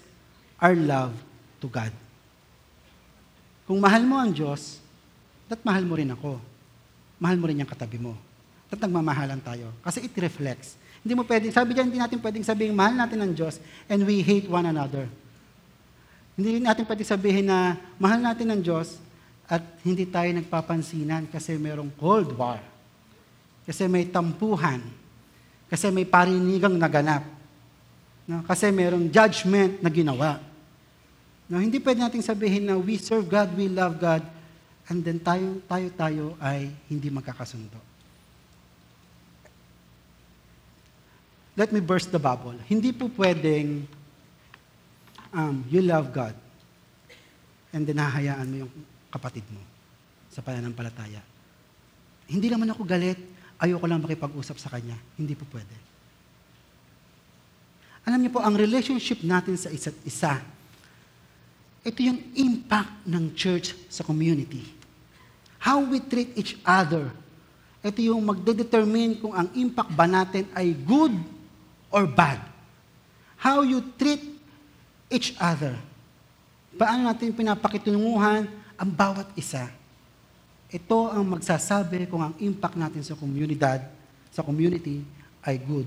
our 0.56 0.72
love 0.72 1.12
to 1.60 1.68
God. 1.68 1.92
Kung 3.68 3.84
mahal 3.84 4.00
mo 4.08 4.16
ang 4.16 4.32
Diyos, 4.32 4.80
dat 5.44 5.60
mahal 5.60 5.84
mo 5.84 5.92
rin 5.92 6.08
ako. 6.08 6.40
Mahal 7.20 7.36
mo 7.36 7.52
rin 7.52 7.60
yung 7.60 7.68
katabi 7.68 8.00
mo. 8.00 8.16
At 8.72 8.80
nagmamahalan 8.80 9.44
tayo. 9.44 9.76
Kasi 9.84 10.08
it 10.08 10.14
reflects. 10.16 10.80
Hindi 11.04 11.20
mo 11.20 11.28
pwedeng, 11.28 11.52
sabi 11.52 11.76
diyan, 11.76 11.92
hindi 11.92 12.00
natin 12.00 12.16
pwedeng 12.16 12.48
sabihin, 12.48 12.72
mahal 12.72 12.96
natin 12.96 13.20
ang 13.20 13.32
Diyos 13.36 13.60
and 13.92 14.08
we 14.08 14.24
hate 14.24 14.48
one 14.48 14.64
another. 14.64 15.04
Hindi 16.32 16.64
natin 16.64 16.88
pwedeng 16.88 17.12
sabihin 17.12 17.44
na 17.44 17.76
mahal 18.00 18.24
natin 18.24 18.48
ang 18.48 18.64
Diyos 18.64 19.03
at 19.44 19.60
hindi 19.84 20.08
tayo 20.08 20.32
nagpapansinan 20.32 21.28
kasi 21.28 21.60
mayroong 21.60 21.92
Cold 22.00 22.32
War. 22.32 22.60
Kasi 23.64 23.84
may 23.88 24.08
tampuhan. 24.08 24.80
Kasi 25.68 25.92
may 25.92 26.08
parinigang 26.08 26.76
naganap. 26.76 27.24
No? 28.24 28.40
Kasi 28.48 28.72
mayroong 28.72 29.12
judgment 29.12 29.84
na 29.84 29.92
ginawa. 29.92 30.40
No, 31.44 31.60
hindi 31.60 31.76
pwede 31.76 32.00
nating 32.00 32.24
sabihin 32.24 32.64
na 32.64 32.80
we 32.80 32.96
serve 32.96 33.28
God, 33.28 33.52
we 33.52 33.68
love 33.68 34.00
God, 34.00 34.24
and 34.88 35.04
then 35.04 35.20
tayo, 35.20 35.60
tayo, 35.68 35.88
tayo 35.92 36.24
ay 36.40 36.72
hindi 36.88 37.12
magkakasundo. 37.12 37.76
Let 41.54 41.68
me 41.70 41.84
burst 41.84 42.10
the 42.10 42.18
bubble. 42.18 42.56
Hindi 42.66 42.90
po 42.96 43.12
pwedeng 43.12 43.84
um, 45.36 45.62
you 45.68 45.84
love 45.84 46.10
God 46.10 46.34
and 47.74 47.82
then 47.82 47.98
hahayaan 47.98 48.46
mo 48.46 48.56
yung 48.66 48.72
kapatid 49.14 49.46
mo 49.54 49.62
sa 50.26 50.42
pananampalataya. 50.42 51.22
Hindi 52.26 52.50
naman 52.50 52.66
ako 52.74 52.82
galit, 52.82 53.14
ayoko 53.62 53.86
lang 53.86 54.02
makipag-usap 54.02 54.58
sa 54.58 54.66
kanya. 54.74 54.98
Hindi 55.14 55.38
po 55.38 55.46
pwede. 55.54 55.70
Alam 58.04 58.20
niyo 58.20 58.34
po, 58.34 58.42
ang 58.42 58.58
relationship 58.58 59.22
natin 59.22 59.54
sa 59.54 59.70
isa't 59.70 59.96
isa, 60.02 60.42
ito 61.86 62.00
yung 62.02 62.18
impact 62.34 63.06
ng 63.06 63.32
church 63.36 63.76
sa 63.86 64.02
community. 64.02 64.66
How 65.62 65.80
we 65.84 66.00
treat 66.00 66.32
each 66.36 66.58
other. 66.64 67.08
Ito 67.84 68.00
yung 68.00 68.24
magdedetermine 68.24 69.20
kung 69.20 69.32
ang 69.36 69.48
impact 69.52 69.92
ba 69.92 70.08
natin 70.08 70.48
ay 70.56 70.72
good 70.72 71.12
or 71.92 72.08
bad. 72.08 72.40
How 73.36 73.60
you 73.64 73.84
treat 74.00 74.20
each 75.12 75.36
other. 75.36 75.76
Paano 76.76 77.08
natin 77.08 77.36
pinapakitununguhan 77.36 78.48
ang 78.78 78.90
bawat 78.90 79.30
isa. 79.38 79.70
Ito 80.70 81.14
ang 81.14 81.22
magsasabi 81.38 82.10
kung 82.10 82.22
ang 82.22 82.34
impact 82.42 82.74
natin 82.74 83.02
sa 83.06 83.14
komunidad, 83.14 83.86
sa 84.34 84.42
community 84.42 85.06
ay 85.46 85.60
good 85.62 85.86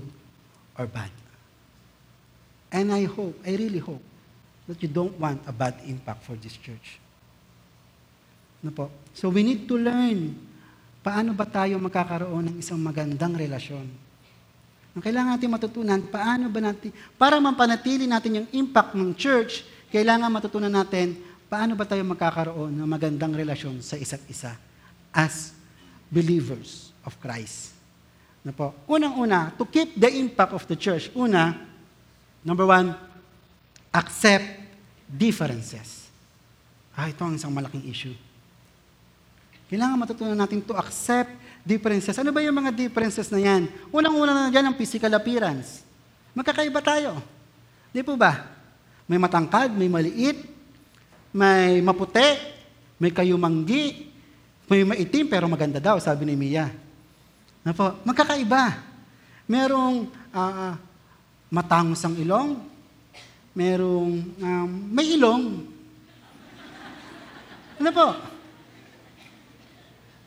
or 0.78 0.88
bad. 0.88 1.12
And 2.72 2.92
I 2.92 3.04
hope, 3.04 3.36
I 3.44 3.56
really 3.56 3.80
hope, 3.80 4.04
that 4.68 4.80
you 4.80 4.88
don't 4.88 5.16
want 5.16 5.40
a 5.48 5.52
bad 5.52 5.80
impact 5.88 6.24
for 6.24 6.36
this 6.36 6.56
church. 6.56 7.00
Ano 8.60 8.72
po? 8.72 8.92
So 9.16 9.32
we 9.32 9.40
need 9.44 9.64
to 9.68 9.76
learn 9.76 10.36
paano 11.00 11.32
ba 11.32 11.48
tayo 11.48 11.80
magkakaroon 11.80 12.52
ng 12.52 12.56
isang 12.60 12.76
magandang 12.76 13.32
relasyon. 13.32 13.86
Ang 14.92 15.02
kailangan 15.04 15.38
natin 15.38 15.48
matutunan, 15.52 16.00
paano 16.10 16.50
ba 16.50 16.60
natin, 16.60 16.90
para 17.14 17.38
mapanatili 17.38 18.04
natin 18.04 18.42
yung 18.42 18.48
impact 18.50 18.98
ng 18.98 19.14
church, 19.14 19.64
kailangan 19.88 20.28
matutunan 20.28 20.72
natin 20.72 21.16
paano 21.48 21.72
ba 21.72 21.88
tayo 21.88 22.04
magkakaroon 22.04 22.76
ng 22.76 22.88
magandang 22.88 23.32
relasyon 23.32 23.80
sa 23.80 23.96
isa't 23.96 24.20
isa 24.28 24.52
as 25.10 25.56
believers 26.12 26.92
of 27.02 27.16
Christ. 27.16 27.72
Na 28.44 28.52
po, 28.52 28.76
unang-una, 28.84 29.50
to 29.56 29.64
keep 29.64 29.96
the 29.96 30.08
impact 30.12 30.52
of 30.52 30.64
the 30.68 30.76
church, 30.76 31.08
una, 31.16 31.56
number 32.44 32.68
one, 32.68 32.92
accept 33.90 34.44
differences. 35.08 36.06
Ah, 36.92 37.08
ito 37.08 37.24
ang 37.24 37.34
isang 37.34 37.50
malaking 37.50 37.88
issue. 37.88 38.14
Kailangan 39.68 40.00
matutunan 40.00 40.36
natin 40.36 40.64
to 40.64 40.76
accept 40.76 41.32
differences. 41.64 42.16
Ano 42.16 42.32
ba 42.32 42.40
yung 42.40 42.56
mga 42.56 42.72
differences 42.72 43.28
na 43.28 43.40
yan? 43.40 43.68
Unang-una 43.92 44.32
na 44.32 44.52
dyan 44.52 44.64
ang 44.68 44.76
physical 44.76 45.12
appearance. 45.12 45.84
Magkakaiba 46.32 46.80
tayo. 46.80 47.20
Di 47.92 48.00
po 48.00 48.16
ba? 48.16 48.48
May 49.04 49.20
matangkad, 49.20 49.72
may 49.76 49.88
maliit, 49.88 50.57
may 51.32 51.84
maputi, 51.84 52.38
may 52.98 53.12
kayumanggi, 53.12 54.08
may 54.68 54.84
maitim 54.84 55.28
pero 55.28 55.48
maganda 55.48 55.80
daw, 55.80 55.96
sabi 56.00 56.28
ni 56.28 56.36
Mia. 56.36 56.68
Na 57.64 57.72
po, 57.72 57.96
magkakaiba. 58.04 58.84
Merong 59.48 60.08
uh, 60.32 60.72
matangos 61.48 62.04
ang 62.04 62.16
ilong, 62.20 62.60
merong 63.56 64.12
um, 64.44 64.68
may 64.92 65.16
ilong. 65.16 65.64
Ano 67.80 67.90
po? 67.94 68.08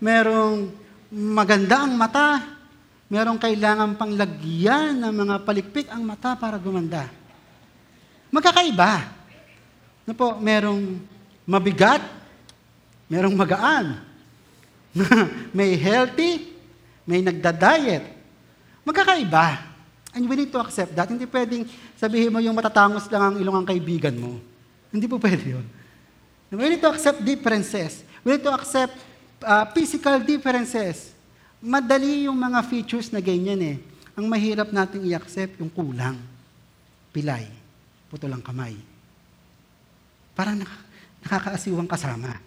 Merong 0.02 0.74
maganda 1.14 1.86
ang 1.86 1.94
mata, 1.94 2.58
merong 3.12 3.38
kailangan 3.38 3.94
pang 3.94 4.16
lagyan 4.18 4.98
ng 5.06 5.14
mga 5.14 5.36
palikpik 5.46 5.88
ang 5.94 6.02
mata 6.02 6.34
para 6.34 6.58
gumanda. 6.58 7.12
Magkakaiba. 8.34 9.21
Ano 10.06 10.14
po, 10.18 10.34
merong 10.42 10.98
mabigat, 11.46 12.02
merong 13.06 13.36
magaan. 13.36 14.02
may 15.58 15.78
healthy, 15.78 16.52
may 17.06 17.22
nagda-diet. 17.22 18.04
Magkakaiba. 18.82 19.72
And 20.12 20.28
we 20.28 20.36
need 20.36 20.52
to 20.52 20.60
accept 20.60 20.92
that. 20.98 21.08
Hindi 21.08 21.24
pwedeng 21.24 21.64
sabihin 21.96 22.34
mo 22.34 22.44
yung 22.44 22.56
matatangos 22.58 23.08
lang 23.08 23.32
ang 23.32 23.36
ilong 23.40 23.64
ang 23.64 23.68
kaibigan 23.68 24.12
mo. 24.18 24.42
Hindi 24.92 25.08
po 25.08 25.16
pwede 25.16 25.56
yun. 25.56 25.66
We 26.52 26.68
need 26.68 26.84
to 26.84 26.92
accept 26.92 27.24
differences. 27.24 28.04
We 28.28 28.36
need 28.36 28.44
to 28.44 28.52
accept 28.52 29.00
uh, 29.40 29.64
physical 29.72 30.20
differences. 30.20 31.16
Madali 31.64 32.28
yung 32.28 32.36
mga 32.36 32.60
features 32.68 33.08
na 33.14 33.24
ganyan 33.24 33.62
eh. 33.64 33.78
Ang 34.20 34.28
mahirap 34.28 34.68
nating 34.76 35.08
i-accept 35.08 35.64
yung 35.64 35.72
kulang. 35.72 36.20
Pilay. 37.16 37.48
Putol 38.12 38.36
ang 38.36 38.44
kamay. 38.44 38.91
Parang 40.36 40.60
nak- 40.60 40.86
nakakaasiwang 41.22 41.90
kasama. 41.90 42.38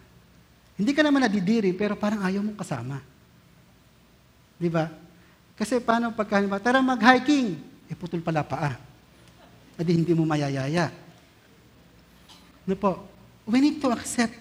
Hindi 0.74 0.90
ka 0.90 1.06
naman 1.06 1.22
nadidiri, 1.22 1.70
pero 1.70 1.94
parang 1.94 2.26
ayaw 2.26 2.42
mong 2.42 2.58
kasama. 2.58 2.98
Di 4.58 4.66
ba? 4.66 4.90
Kasi 5.54 5.78
paano 5.78 6.10
pagka, 6.10 6.42
tara 6.58 6.82
mag-hiking, 6.82 7.54
eh 7.86 7.94
putol 7.94 8.18
pala 8.18 8.42
paa. 8.42 8.74
Adi 9.78 9.92
hindi 9.94 10.14
mo 10.14 10.26
mayayaya. 10.26 10.90
Ano 12.66 12.74
po? 12.74 13.06
We 13.46 13.60
need 13.60 13.78
to 13.78 13.92
accept 13.92 14.34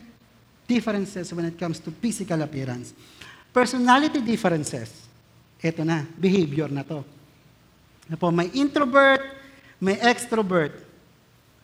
differences 0.65 1.29
when 1.35 1.49
it 1.51 1.57
comes 1.59 1.77
to 1.83 1.91
physical 1.91 2.39
appearance. 2.41 2.95
Personality 3.53 4.23
differences. 4.23 5.05
Ito 5.61 5.85
na, 5.85 6.07
behavior 6.17 6.71
na 6.71 6.81
to. 6.81 7.05
Ano 8.09 8.15
po, 8.17 8.33
may 8.33 8.49
introvert, 8.57 9.21
may 9.79 9.99
extrovert. 10.01 10.92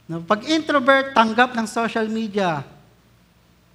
No, 0.10 0.26
pag 0.26 0.42
introvert, 0.50 1.14
tanggap 1.14 1.54
ng 1.54 1.70
social 1.70 2.10
media. 2.10 2.66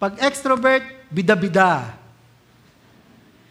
Pag 0.03 0.19
extrovert, 0.19 0.83
bida-bida. 1.07 1.95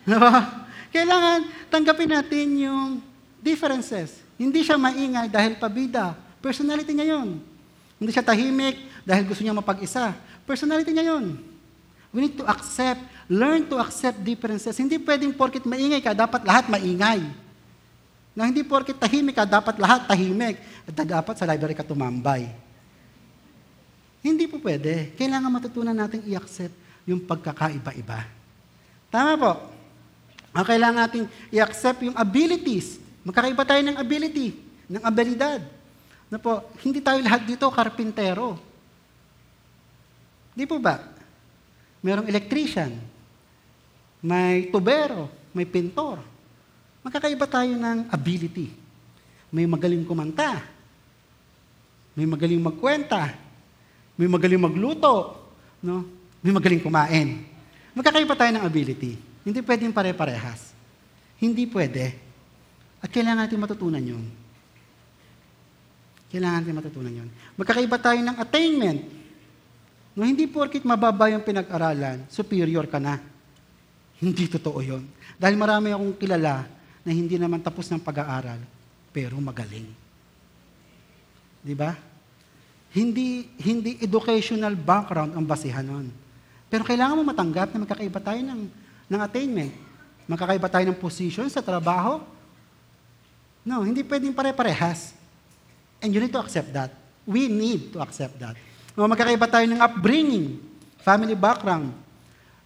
Diba? 0.03 0.67
Kailangan 0.91 1.47
tanggapin 1.71 2.11
natin 2.11 2.47
yung 2.59 2.99
differences. 3.39 4.19
Hindi 4.35 4.67
siya 4.67 4.75
maingay 4.75 5.31
dahil 5.31 5.55
pabida. 5.55 6.11
Personality 6.43 6.91
niya 6.91 7.15
yun. 7.15 7.39
Hindi 7.95 8.11
siya 8.11 8.19
tahimik 8.19 8.75
dahil 9.07 9.23
gusto 9.31 9.47
niya 9.47 9.55
mapag-isa. 9.55 10.11
Personality 10.43 10.91
niya 10.91 11.15
yun. 11.15 11.39
We 12.11 12.27
need 12.27 12.35
to 12.35 12.43
accept, 12.45 12.99
learn 13.31 13.63
to 13.71 13.79
accept 13.79 14.19
differences. 14.21 14.75
Hindi 14.75 14.99
pwedeng 14.99 15.31
porkit 15.31 15.63
maingay 15.63 16.03
ka, 16.03 16.11
dapat 16.11 16.43
lahat 16.43 16.67
maingay. 16.67 17.23
Na 18.35 18.43
hindi 18.43 18.59
porkit 18.59 18.99
tahimik 18.99 19.39
ka, 19.39 19.47
dapat 19.47 19.79
lahat 19.79 20.03
tahimik. 20.03 20.59
At 20.83 20.93
dapat 20.99 21.39
sa 21.39 21.47
library 21.47 21.79
ka 21.79 21.87
tumambay. 21.87 22.62
Hindi 24.23 24.47
po 24.47 24.55
pwede. 24.63 25.11
Kailangan 25.19 25.51
matutunan 25.51 25.91
natin 25.91 26.23
i-accept 26.23 26.71
yung 27.03 27.19
pagkakaiba-iba. 27.19 28.23
Tama 29.11 29.33
po. 29.35 29.51
Ang 30.55 30.65
kailangan 30.65 30.99
natin 31.03 31.27
i-accept 31.51 32.07
yung 32.07 32.15
abilities. 32.15 33.03
Magkakaiba 33.27 33.67
tayo 33.67 33.83
ng 33.83 33.99
ability, 33.99 34.55
ng 34.87 35.03
abilidad. 35.03 35.59
Na 36.31 36.39
po, 36.39 36.63
hindi 36.81 37.03
tayo 37.03 37.19
lahat 37.19 37.43
dito 37.43 37.67
karpintero. 37.67 38.55
Di 40.55 40.63
po 40.63 40.79
ba? 40.79 41.03
Merong 41.99 42.29
electrician, 42.31 42.95
may 44.23 44.71
tubero, 44.71 45.27
may 45.51 45.67
pintor. 45.67 46.23
Magkakaiba 47.03 47.43
tayo 47.43 47.75
ng 47.75 48.07
ability. 48.07 48.71
May 49.51 49.67
magaling 49.67 50.07
kumanta, 50.07 50.63
may 52.15 52.25
magaling 52.25 52.61
magkwenta, 52.61 53.42
may 54.13 54.29
magaling 54.29 54.61
magluto, 54.61 55.41
no? 55.81 56.05
may 56.43 56.53
magaling 56.53 56.83
kumain. 56.83 57.47
Magkakaiba 57.95 58.33
tayo 58.35 58.51
ng 58.57 58.65
ability. 58.65 59.17
Hindi 59.45 59.59
pwedeng 59.63 59.93
pare-parehas. 59.95 60.73
Hindi 61.39 61.67
pwede. 61.69 62.15
At 63.03 63.11
kailangan 63.11 63.47
natin 63.47 63.59
matutunan 63.59 64.03
yun. 64.03 64.23
Kailangan 66.31 66.65
natin 66.65 66.77
matutunan 66.77 67.13
yun. 67.13 67.29
Magkakaiba 67.59 67.97
tayo 67.99 68.19
ng 68.19 68.37
attainment. 68.39 69.01
No, 70.13 70.25
hindi 70.29 70.45
porkit 70.45 70.85
mababa 70.85 71.29
yung 71.33 71.41
pinag-aralan, 71.41 72.29
superior 72.29 72.85
ka 72.85 73.01
na. 73.01 73.17
Hindi 74.21 74.45
totoo 74.45 74.79
yun. 74.79 75.03
Dahil 75.41 75.57
marami 75.57 75.89
akong 75.89 76.15
kilala 76.21 76.69
na 77.01 77.11
hindi 77.11 77.35
naman 77.35 77.59
tapos 77.59 77.89
ng 77.89 77.99
pag-aaral, 77.99 78.61
pero 79.09 79.35
magaling. 79.41 79.89
Di 81.65 81.73
ba? 81.73 82.12
Hindi, 82.93 83.49
hindi 83.57 83.97
educational 83.97 84.77
background 84.77 85.33
ang 85.33 85.41
basihan 85.41 85.81
nun. 85.81 86.13
Pero 86.69 86.85
kailangan 86.85 87.17
mo 87.17 87.25
matanggap 87.25 87.73
na 87.73 87.81
magkakaiba 87.81 88.21
tayo 88.21 88.41
ng, 88.45 88.61
ng 89.09 89.21
attainment. 89.25 89.73
Magkakaiba 90.29 90.69
tayo 90.69 90.85
ng 90.89 90.97
position 90.97 91.49
sa 91.49 91.65
trabaho. 91.65 92.21
No, 93.65 93.81
hindi 93.81 94.05
pwedeng 94.05 94.37
pare-parehas. 94.37 95.17
And 96.05 96.13
you 96.13 96.21
need 96.21 96.33
to 96.35 96.41
accept 96.41 96.69
that. 96.77 96.93
We 97.25 97.49
need 97.49 97.97
to 97.97 98.03
accept 98.03 98.37
that. 98.37 98.53
No, 98.93 99.09
magkakaiba 99.09 99.49
tayo 99.49 99.65
ng 99.65 99.81
upbringing, 99.81 100.61
family 101.01 101.33
background. 101.33 101.89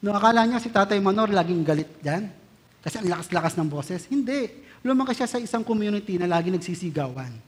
No, 0.03 0.11
akala 0.11 0.43
niya 0.43 0.59
si 0.59 0.67
Tatay 0.67 0.99
Manor 0.99 1.31
laging 1.31 1.63
galit 1.63 1.89
diyan. 2.03 2.27
Kasi 2.83 2.99
ang 2.99 3.07
lakas-lakas 3.07 3.55
ng 3.55 3.67
boses. 3.71 4.03
Hindi. 4.11 4.51
Lumaki 4.83 5.15
siya 5.15 5.27
sa 5.27 5.39
isang 5.39 5.63
community 5.63 6.19
na 6.19 6.27
lagi 6.27 6.51
nagsisigawan. 6.51 7.46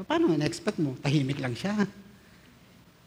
So 0.00 0.08
paano 0.08 0.32
na-expect 0.32 0.80
mo? 0.80 0.96
Tahimik 1.04 1.44
lang 1.44 1.52
siya. 1.52 1.76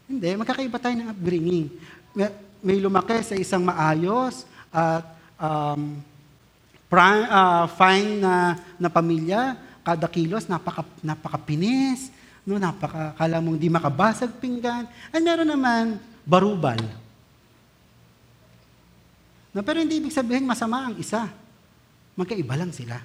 Hindi, 0.06 0.30
magkakaiba 0.38 0.78
tayo 0.78 0.94
ng 0.94 1.10
upbringing. 1.10 1.66
May, 2.14 2.30
may 2.62 2.78
lumaki 2.78 3.18
sa 3.18 3.34
isang 3.34 3.66
maayos 3.66 4.46
at 4.70 5.02
um, 5.34 5.98
pri- 6.86 7.26
uh, 7.26 7.66
fine 7.74 8.22
na, 8.22 8.62
na 8.78 8.86
pamilya, 8.86 9.58
kada 9.82 10.06
kilos, 10.06 10.46
napaka, 10.46 10.86
napakapinis, 11.02 12.14
no, 12.46 12.62
napaka, 12.62 13.10
kala 13.18 13.42
mong 13.42 13.58
di 13.58 13.66
makabasag 13.66 14.30
pinggan. 14.38 14.86
At 15.10 15.18
meron 15.18 15.50
naman, 15.50 15.98
barubal. 16.22 16.78
No, 19.50 19.66
pero 19.66 19.82
hindi 19.82 19.98
ibig 19.98 20.14
sabihin 20.14 20.46
masama 20.46 20.94
ang 20.94 20.94
isa. 20.94 21.26
Magkaiba 22.14 22.54
lang 22.54 22.70
sila. 22.70 23.02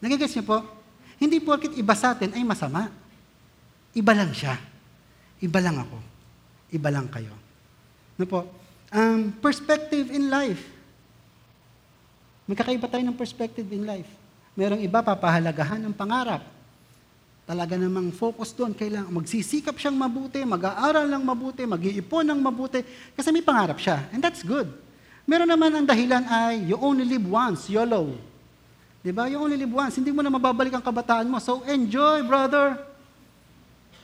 Nagigets 0.00 0.40
niyo 0.40 0.48
po? 0.48 0.75
Hindi 1.16 1.40
porkit 1.40 1.72
iba 1.76 1.96
sa 1.96 2.12
atin 2.12 2.36
ay 2.36 2.44
masama. 2.44 2.92
Iba 3.96 4.12
lang 4.12 4.32
siya. 4.36 4.60
Iba 5.40 5.60
lang 5.60 5.80
ako. 5.80 5.98
Iba 6.72 6.88
lang 6.92 7.08
kayo. 7.08 7.32
No 8.20 8.24
po? 8.28 8.44
Um, 8.92 9.32
perspective 9.40 10.12
in 10.12 10.28
life. 10.28 10.60
Magkakaiba 12.46 12.86
tayo 12.86 13.02
ng 13.02 13.16
perspective 13.16 13.66
in 13.72 13.88
life. 13.88 14.08
Merong 14.56 14.80
iba 14.80 15.02
papahalagahan 15.04 15.82
ng 15.82 15.94
pangarap. 15.96 16.44
Talaga 17.46 17.78
namang 17.78 18.10
focus 18.10 18.50
doon. 18.54 18.74
Kailangan 18.74 19.10
magsisikap 19.10 19.76
siyang 19.78 19.94
mabuti, 19.94 20.42
mag-aaral 20.42 21.06
ng 21.06 21.22
mabuti, 21.22 21.62
mag-iipon 21.62 22.26
ng 22.26 22.40
mabuti, 22.42 22.82
kasi 23.14 23.30
may 23.30 23.44
pangarap 23.44 23.78
siya. 23.78 24.08
And 24.10 24.18
that's 24.18 24.42
good. 24.42 24.66
Meron 25.26 25.50
naman 25.50 25.74
ang 25.74 25.86
dahilan 25.86 26.26
ay, 26.26 26.70
you 26.70 26.78
only 26.78 27.06
live 27.06 27.26
once, 27.26 27.66
YOLO. 27.66 28.14
Di 29.06 29.14
ba? 29.14 29.30
You 29.30 29.38
only 29.38 29.54
live 29.54 29.70
once. 29.70 30.02
Hindi 30.02 30.10
mo 30.10 30.18
na 30.18 30.34
mababalik 30.34 30.74
ang 30.74 30.82
kabataan 30.82 31.30
mo. 31.30 31.38
So 31.38 31.62
enjoy, 31.62 32.26
brother. 32.26 32.74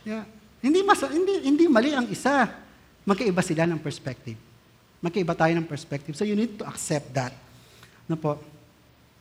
Yeah. 0.06 0.22
Hindi, 0.62 0.86
mas, 0.86 1.02
hindi, 1.10 1.42
hindi 1.42 1.66
mali 1.66 1.90
ang 1.90 2.06
isa. 2.06 2.46
Magkaiba 3.02 3.42
sila 3.42 3.66
ng 3.66 3.82
perspective. 3.82 4.38
Magkaiba 5.02 5.34
tayo 5.34 5.50
ng 5.58 5.66
perspective. 5.66 6.14
So 6.14 6.22
you 6.22 6.38
need 6.38 6.54
to 6.54 6.62
accept 6.70 7.10
that. 7.18 7.34
No 8.06 8.14
po? 8.14 8.38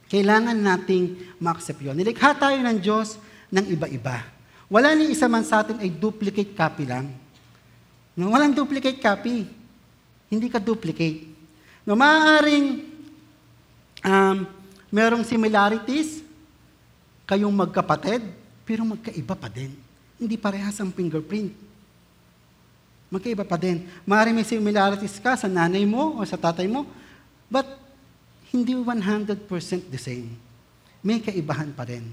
Kailangan 0.05 0.53
nating 0.53 1.17
ma-accept 1.41 1.81
yun. 1.81 1.97
Nilikha 1.97 2.37
tayo 2.37 2.61
ng 2.61 2.77
Diyos 2.77 3.17
ng 3.49 3.65
iba-iba. 3.73 4.21
Wala 4.69 4.93
ni 4.93 5.17
isa 5.17 5.25
man 5.25 5.41
sa 5.41 5.65
atin 5.65 5.81
ay 5.81 5.89
duplicate 5.89 6.53
copy 6.53 6.85
lang. 6.85 7.09
No, 8.13 8.29
walang 8.29 8.53
duplicate 8.53 9.01
copy. 9.01 9.49
Hindi 10.29 10.45
ka 10.45 10.61
duplicate. 10.61 11.25
No, 11.89 11.97
maaaring 11.97 12.85
um, 14.05 14.60
merong 14.91 15.23
similarities, 15.23 16.19
kayong 17.23 17.55
magkapatid, 17.55 18.21
pero 18.67 18.83
magkaiba 18.83 19.33
pa 19.39 19.47
din. 19.47 19.71
Hindi 20.19 20.35
parehas 20.35 20.77
ang 20.83 20.91
fingerprint. 20.91 21.55
Magkaiba 23.07 23.47
pa 23.47 23.55
din. 23.55 23.87
Maaaring 24.03 24.35
may 24.35 24.45
similarities 24.45 25.17
ka 25.17 25.39
sa 25.39 25.47
nanay 25.47 25.87
mo 25.87 26.19
o 26.19 26.27
sa 26.27 26.35
tatay 26.35 26.67
mo, 26.67 26.85
but 27.47 27.65
hindi 28.51 28.75
100% 28.75 29.47
the 29.87 29.97
same. 29.97 30.35
May 30.99 31.23
kaibahan 31.23 31.71
pa 31.71 31.87
rin. 31.87 32.05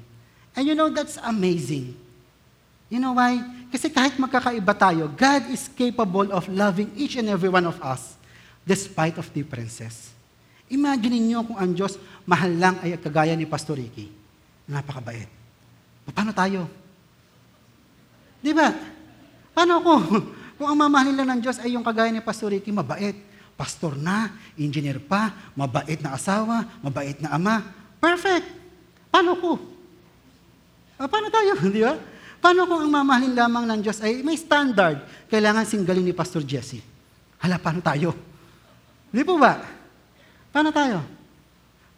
And 0.55 0.65
you 0.65 0.75
know, 0.79 0.89
that's 0.89 1.19
amazing. 1.21 1.99
You 2.89 3.03
know 3.03 3.13
why? 3.13 3.43
Kasi 3.69 3.93
kahit 3.93 4.17
magkakaiba 4.17 4.73
tayo, 4.73 5.13
God 5.13 5.53
is 5.53 5.69
capable 5.69 6.33
of 6.33 6.49
loving 6.49 6.89
each 6.97 7.21
and 7.21 7.29
every 7.29 7.53
one 7.53 7.69
of 7.69 7.77
us 7.85 8.17
despite 8.65 9.21
of 9.21 9.29
differences. 9.35 10.18
Imagine 10.69 11.19
niyo 11.21 11.45
kung 11.49 11.57
ang 11.57 11.73
Diyos 11.73 11.97
mahal 12.29 12.53
lang 12.57 12.77
ay 12.85 12.97
kagaya 13.01 13.33
ni 13.33 13.49
Pastor 13.49 13.81
Ricky. 13.81 14.13
Napakabait. 14.69 15.29
Paano 16.13 16.33
tayo? 16.33 16.69
Di 18.41 18.53
ba? 18.53 18.73
Paano 19.53 19.81
ako? 19.83 19.93
Kung 20.59 20.67
ang 20.75 20.79
mamahalin 20.79 21.15
lang 21.15 21.29
ng 21.39 21.41
Diyos 21.43 21.63
ay 21.63 21.79
yung 21.79 21.87
kagaya 21.87 22.11
ni 22.11 22.19
Pastor 22.19 22.51
Ricky, 22.51 22.75
mabait. 22.75 23.15
Pastor 23.59 23.95
na, 23.99 24.31
engineer 24.59 25.03
pa, 25.03 25.35
mabait 25.55 25.99
na 25.99 26.15
asawa, 26.15 26.67
mabait 26.83 27.19
na 27.19 27.35
ama. 27.35 27.63
Perfect. 27.99 28.47
Paano 29.11 29.35
ko? 29.39 29.59
Ah, 30.99 31.07
paano 31.07 31.31
tayo? 31.31 31.59
Di 31.75 31.83
ba? 31.83 31.95
Paano 32.39 32.67
kung 32.71 32.87
ang 32.87 32.91
mamahalin 32.91 33.35
lamang 33.35 33.67
ng 33.67 33.81
Diyos 33.83 33.99
ay 34.03 34.23
may 34.23 34.39
standard? 34.39 35.03
Kailangan 35.27 35.67
singgalin 35.67 36.07
ni 36.07 36.15
Pastor 36.15 36.43
Jesse. 36.43 36.83
Hala, 37.39 37.59
paano 37.59 37.83
tayo? 37.83 38.15
Di 39.11 39.23
po 39.23 39.39
ba? 39.39 39.78
Paano 40.53 40.71
tayo? 40.73 41.05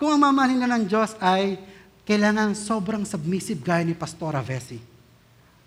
Kung 0.00 0.16
ang 0.16 0.20
mamahalin 0.20 0.64
na 0.64 0.70
ng 0.78 0.88
Diyos 0.88 1.12
ay 1.20 1.60
kailangan 2.08 2.56
sobrang 2.56 3.04
submissive 3.06 3.62
gaya 3.62 3.84
ni 3.86 3.94
Pastora 3.94 4.42
Vessi. 4.42 4.80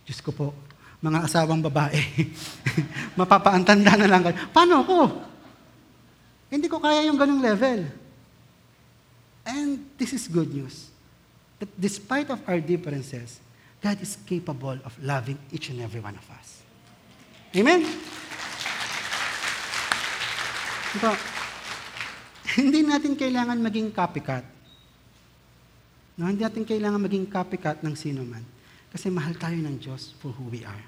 Diyos 0.03 0.19
ko 0.19 0.35
po, 0.35 0.51
mga 0.99 1.23
asawang 1.23 1.63
babae, 1.63 1.99
mapapaantanda 3.19 3.95
na 3.95 4.07
lang 4.07 4.21
kayo. 4.23 4.35
Paano 4.51 4.83
ako? 4.83 4.97
Hindi 6.51 6.67
ko 6.67 6.83
kaya 6.83 7.07
yung 7.07 7.15
ganong 7.15 7.39
level. 7.39 7.87
And 9.47 9.83
this 9.99 10.15
is 10.15 10.27
good 10.27 10.51
news. 10.51 10.91
That 11.59 11.71
despite 11.79 12.31
of 12.31 12.39
our 12.47 12.59
differences, 12.59 13.39
God 13.83 13.99
is 13.99 14.15
capable 14.27 14.79
of 14.83 14.95
loving 15.03 15.35
each 15.51 15.67
and 15.71 15.83
every 15.83 15.99
one 15.99 16.15
of 16.15 16.25
us. 16.31 16.63
Amen? 17.51 17.83
Ito, 20.95 21.11
hindi 22.59 22.85
natin 22.85 23.17
kailangan 23.17 23.57
maging 23.57 23.89
copycat. 23.89 24.45
No, 26.13 26.29
hindi 26.29 26.45
natin 26.45 26.61
kailangan 26.61 27.01
maging 27.01 27.25
copycat 27.25 27.81
ng 27.81 27.95
sino 27.97 28.21
man. 28.21 28.45
Kasi 28.93 29.09
mahal 29.09 29.33
tayo 29.33 29.57
ng 29.57 29.75
Diyos 29.81 30.13
for 30.21 30.29
who 30.37 30.45
we 30.53 30.61
are. 30.61 30.85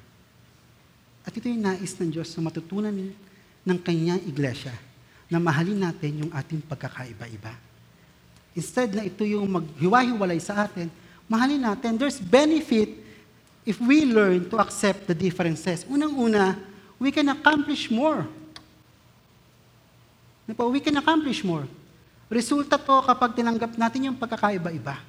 At 1.25 1.33
ito 1.33 1.49
yung 1.49 1.65
nais 1.65 1.97
ng 1.97 2.13
Diyos 2.13 2.29
na 2.37 2.45
matutunan 2.45 2.93
ng 3.65 3.79
kanyang 3.81 4.21
iglesia 4.29 4.73
na 5.25 5.41
mahalin 5.41 5.81
natin 5.81 6.21
yung 6.21 6.31
ating 6.31 6.61
pagkakaiba-iba. 6.61 7.57
Instead 8.53 8.93
na 8.93 9.01
ito 9.01 9.25
yung 9.25 9.49
maghiwa-hiwalay 9.49 10.37
sa 10.37 10.69
atin, 10.69 10.87
mahalin 11.25 11.65
natin. 11.65 11.97
There's 11.97 12.21
benefit 12.21 12.93
if 13.65 13.81
we 13.81 14.05
learn 14.05 14.45
to 14.53 14.61
accept 14.61 15.09
the 15.09 15.17
differences. 15.17 15.81
Unang-una, 15.89 16.61
we 17.01 17.09
can 17.09 17.33
accomplish 17.33 17.89
more. 17.89 18.29
Po? 20.53 20.69
We 20.69 20.77
can 20.77 20.99
accomplish 21.01 21.41
more. 21.41 21.65
Resulta 22.29 22.77
to 22.77 23.01
kapag 23.01 23.33
tinanggap 23.33 23.73
natin 23.79 24.11
yung 24.11 24.17
pagkakaiba-iba. 24.17 25.01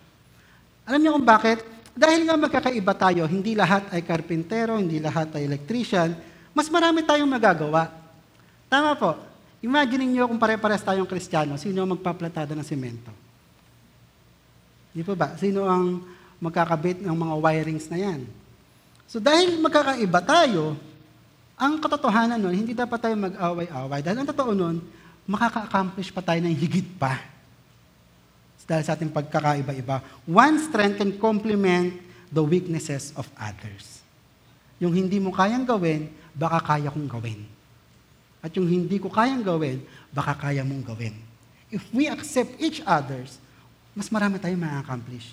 Alam 0.88 1.00
niyo 1.02 1.12
kung 1.18 1.26
bakit? 1.26 1.60
Dahil 1.96 2.28
nga 2.28 2.36
magkakaiba 2.36 2.92
tayo, 2.92 3.24
hindi 3.24 3.56
lahat 3.56 3.88
ay 3.92 4.04
karpintero, 4.04 4.76
hindi 4.76 5.00
lahat 5.00 5.32
ay 5.36 5.48
electrician, 5.48 6.12
mas 6.52 6.68
marami 6.68 7.00
tayong 7.04 7.28
magagawa. 7.28 7.88
Tama 8.68 8.92
po. 8.96 9.16
Imagine 9.64 10.04
niyo 10.04 10.28
kung 10.28 10.36
pare-pares 10.36 10.84
tayong 10.84 11.08
kristyano, 11.08 11.56
sino 11.56 11.80
ang 11.80 11.96
magpaplatada 11.96 12.52
ng 12.52 12.64
semento? 12.64 13.08
Di 14.92 15.00
po 15.00 15.16
ba? 15.16 15.36
Sino 15.40 15.64
ang 15.64 16.04
magkakabit 16.36 17.00
ng 17.00 17.16
mga 17.16 17.34
wirings 17.40 17.88
na 17.88 17.96
yan? 17.96 18.28
So 19.08 19.16
dahil 19.16 19.56
magkakaiba 19.56 20.20
tayo, 20.20 20.76
ang 21.56 21.80
katotohanan 21.80 22.36
nun, 22.36 22.52
hindi 22.52 22.76
dapat 22.76 23.00
tayo 23.00 23.16
mag-away-away. 23.16 24.00
Dahil 24.04 24.20
ang 24.20 24.28
totoo 24.28 24.52
nun, 24.52 24.76
makaka-accomplish 25.26 26.14
pa 26.14 26.22
tayo 26.22 26.40
ng 26.42 26.54
higit 26.54 26.86
pa 26.96 27.36
dahil 28.66 28.82
sa 28.82 28.98
ating 28.98 29.14
pagkakaiba-iba. 29.14 30.02
One 30.26 30.58
strength 30.58 30.98
can 30.98 31.14
complement 31.14 32.02
the 32.34 32.42
weaknesses 32.42 33.14
of 33.14 33.30
others. 33.38 34.02
Yung 34.82 34.90
hindi 34.90 35.22
mo 35.22 35.30
kayang 35.30 35.62
gawin, 35.62 36.10
baka 36.34 36.74
kaya 36.74 36.90
kong 36.90 37.06
gawin. 37.06 37.46
At 38.42 38.50
yung 38.58 38.66
hindi 38.66 38.98
ko 38.98 39.06
kayang 39.06 39.46
gawin, 39.46 39.86
baka 40.10 40.34
kaya 40.34 40.66
mong 40.66 40.82
gawin. 40.82 41.14
If 41.70 41.86
we 41.94 42.10
accept 42.10 42.58
each 42.58 42.82
others, 42.82 43.38
mas 43.94 44.10
marami 44.10 44.42
tayong 44.42 44.60
ma-accomplish. 44.60 45.32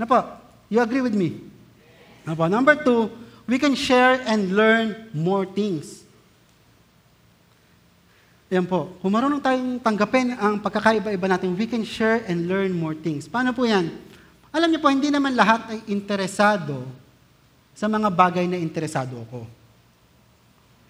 Na 0.00 0.08
po, 0.08 0.24
you 0.72 0.80
agree 0.80 1.04
with 1.04 1.14
me? 1.14 1.44
Na 2.24 2.32
po, 2.32 2.48
number 2.48 2.80
two, 2.80 3.12
we 3.44 3.60
can 3.60 3.76
share 3.76 4.24
and 4.24 4.56
learn 4.56 5.12
more 5.12 5.44
things. 5.44 6.07
Yan 8.48 8.64
po. 8.64 8.96
Kung 9.04 9.12
marunong 9.12 9.44
tayong 9.44 9.76
tanggapin 9.76 10.32
ang 10.32 10.56
pagkakaiba-iba 10.56 11.28
natin, 11.28 11.52
we 11.52 11.68
can 11.68 11.84
share 11.84 12.24
and 12.24 12.48
learn 12.48 12.72
more 12.72 12.96
things. 12.96 13.28
Paano 13.28 13.52
po 13.52 13.68
yan? 13.68 13.92
Alam 14.48 14.72
niyo 14.72 14.80
po, 14.80 14.88
hindi 14.88 15.12
naman 15.12 15.36
lahat 15.36 15.68
ay 15.68 15.84
interesado 15.92 16.88
sa 17.76 17.84
mga 17.86 18.08
bagay 18.08 18.48
na 18.48 18.56
interesado 18.56 19.20
ako. 19.28 19.44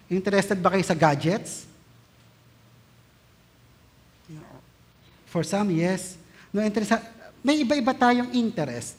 Interested 0.06 0.56
ba 0.62 0.70
kayo 0.70 0.86
sa 0.86 0.94
gadgets? 0.94 1.66
For 5.28 5.44
some, 5.44 5.74
yes. 5.76 6.16
No, 6.48 6.64
interesa- 6.64 7.04
may 7.44 7.60
iba-iba 7.60 7.92
tayong 7.92 8.32
interest. 8.32 8.96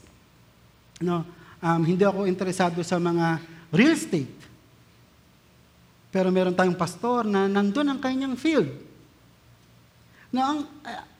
No, 1.01 1.25
um, 1.57 1.81
hindi 1.81 2.05
ako 2.05 2.29
interesado 2.29 2.77
sa 2.85 3.01
mga 3.01 3.41
real 3.73 3.97
estate. 3.97 4.29
Pero 6.09 6.33
meron 6.33 6.57
tayong 6.57 6.77
pastor 6.77 7.25
na 7.25 7.45
nandun 7.45 7.85
ang 7.85 8.01
kanyang 8.01 8.33
field. 8.33 8.69
No, 10.33 10.41
ang, 10.41 10.59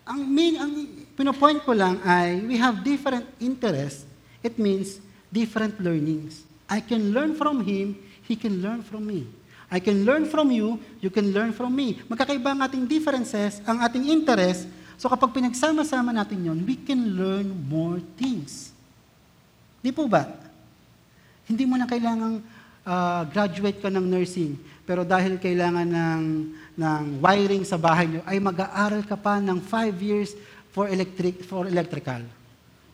ang 0.06 0.22
main, 0.26 0.58
ang 0.58 0.74
pinopoint 1.14 1.62
ko 1.62 1.74
lang 1.74 2.02
ay 2.02 2.42
we 2.42 2.58
have 2.58 2.82
different 2.82 3.26
interests. 3.38 4.06
It 4.42 4.58
means 4.58 4.98
different 5.30 5.78
learnings. 5.78 6.46
I 6.70 6.82
can 6.82 7.14
learn 7.14 7.38
from 7.38 7.62
him, 7.66 7.98
he 8.26 8.38
can 8.38 8.62
learn 8.62 8.82
from 8.82 9.06
me. 9.06 9.30
I 9.70 9.78
can 9.78 10.02
learn 10.02 10.26
from 10.26 10.50
you, 10.50 10.82
you 10.98 11.14
can 11.14 11.30
learn 11.30 11.54
from 11.54 11.70
me. 11.74 12.02
Magkakaiba 12.10 12.58
ang 12.58 12.62
ating 12.66 12.90
differences, 12.90 13.62
ang 13.70 13.86
ating 13.86 14.10
interest. 14.10 14.66
So 14.98 15.06
kapag 15.06 15.30
pinagsama-sama 15.30 16.10
natin 16.10 16.42
yon, 16.42 16.66
we 16.66 16.74
can 16.74 17.14
learn 17.14 17.54
more 17.70 18.02
things. 18.18 18.74
Di 19.82 19.94
po 19.94 20.10
ba? 20.10 20.26
Hindi 21.46 21.70
mo 21.70 21.78
na 21.78 21.86
kailangang 21.86 22.42
uh, 22.82 23.22
graduate 23.30 23.78
ka 23.78 23.94
ng 23.94 24.06
nursing, 24.10 24.58
pero 24.90 25.06
dahil 25.06 25.38
kailangan 25.38 25.86
ng, 25.86 26.24
ng 26.74 27.22
wiring 27.22 27.62
sa 27.62 27.78
bahay 27.78 28.10
nyo, 28.10 28.26
ay 28.26 28.42
mag-aaral 28.42 29.06
ka 29.06 29.14
pa 29.14 29.38
ng 29.38 29.62
five 29.62 29.94
years 30.02 30.34
for, 30.74 30.90
electric, 30.90 31.46
for 31.46 31.70
electrical. 31.70 32.26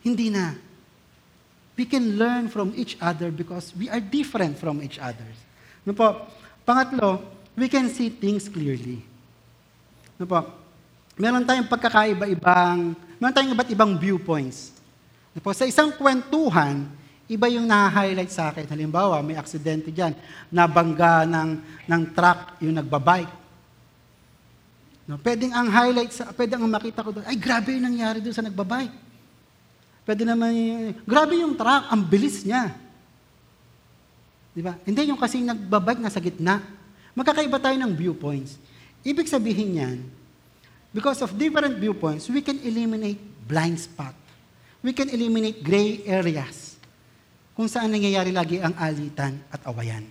Hindi 0.04 0.28
na. 0.28 0.52
We 1.72 1.88
can 1.88 2.20
learn 2.20 2.52
from 2.52 2.76
each 2.76 3.00
other 3.00 3.32
because 3.32 3.72
we 3.72 3.88
are 3.88 3.96
different 3.96 4.60
from 4.60 4.84
each 4.84 5.00
other. 5.00 5.24
No 5.88 5.96
po? 5.96 6.28
Pangatlo, 6.68 7.24
we 7.56 7.64
can 7.64 7.88
see 7.88 8.12
things 8.12 8.44
clearly. 8.44 9.00
No 10.20 10.28
po? 10.28 10.52
Meron 11.16 11.48
tayong 11.48 11.64
pagkakaiba-ibang, 11.64 12.92
meron 13.16 13.32
tayong 13.32 13.56
iba't 13.56 13.72
ibang 13.72 13.96
viewpoints. 13.96 14.76
No 15.32 15.40
po? 15.40 15.48
Sa 15.56 15.64
isang 15.64 15.96
kwentuhan, 15.96 16.92
iba 17.26 17.46
yung 17.50 17.66
na-highlight 17.66 18.30
sa 18.30 18.54
akin. 18.54 18.66
Halimbawa, 18.70 19.18
may 19.22 19.34
aksidente 19.34 19.90
dyan, 19.90 20.14
nabangga 20.50 21.26
ng, 21.26 21.50
ng 21.86 22.02
truck 22.14 22.58
yung 22.62 22.78
nagbabike. 22.78 23.30
No, 25.06 25.18
pwedeng 25.22 25.54
ang 25.54 25.70
highlight, 25.70 26.10
sa, 26.10 26.30
pwedeng 26.34 26.66
ang 26.66 26.70
makita 26.70 27.02
ko 27.02 27.14
doon, 27.14 27.26
ay 27.26 27.38
grabe 27.38 27.74
yung 27.74 27.86
nangyari 27.86 28.18
doon 28.22 28.34
sa 28.34 28.42
nagbabike. 28.42 28.94
Pwede 30.06 30.22
naman, 30.22 30.50
grabe 31.02 31.34
yung 31.38 31.54
truck, 31.58 31.90
ang 31.90 32.02
bilis 32.02 32.46
niya. 32.46 32.74
Di 34.54 34.62
ba? 34.62 34.78
Hindi 34.86 35.10
yung 35.10 35.18
kasing 35.18 35.46
nagbabike 35.46 36.02
nasa 36.02 36.22
gitna. 36.22 36.62
Magkakaiba 37.14 37.58
tayo 37.58 37.74
ng 37.74 37.92
viewpoints. 37.94 38.58
Ibig 39.02 39.26
sabihin 39.30 39.78
yan, 39.78 39.96
because 40.94 41.22
of 41.22 41.34
different 41.34 41.78
viewpoints, 41.78 42.30
we 42.30 42.38
can 42.42 42.58
eliminate 42.62 43.18
blind 43.46 43.78
spot. 43.78 44.14
We 44.82 44.94
can 44.94 45.10
eliminate 45.10 45.62
gray 45.62 46.06
areas 46.06 46.65
kung 47.56 47.72
saan 47.72 47.88
nangyayari 47.88 48.36
lagi 48.36 48.60
ang 48.60 48.76
alitan 48.76 49.40
at 49.48 49.64
awayan. 49.64 50.04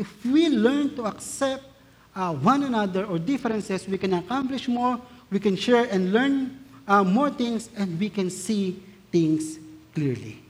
If 0.00 0.08
we 0.24 0.48
learn 0.48 0.96
to 0.96 1.04
accept 1.04 1.68
uh, 2.16 2.32
one 2.32 2.64
another 2.64 3.04
or 3.04 3.20
differences, 3.20 3.84
we 3.84 4.00
can 4.00 4.16
accomplish 4.16 4.64
more, 4.64 4.96
we 5.28 5.36
can 5.36 5.52
share 5.52 5.84
and 5.92 6.16
learn 6.16 6.56
uh, 6.88 7.04
more 7.04 7.28
things, 7.28 7.68
and 7.76 8.00
we 8.00 8.08
can 8.08 8.32
see 8.32 8.80
things 9.12 9.60
clearly. 9.92 10.40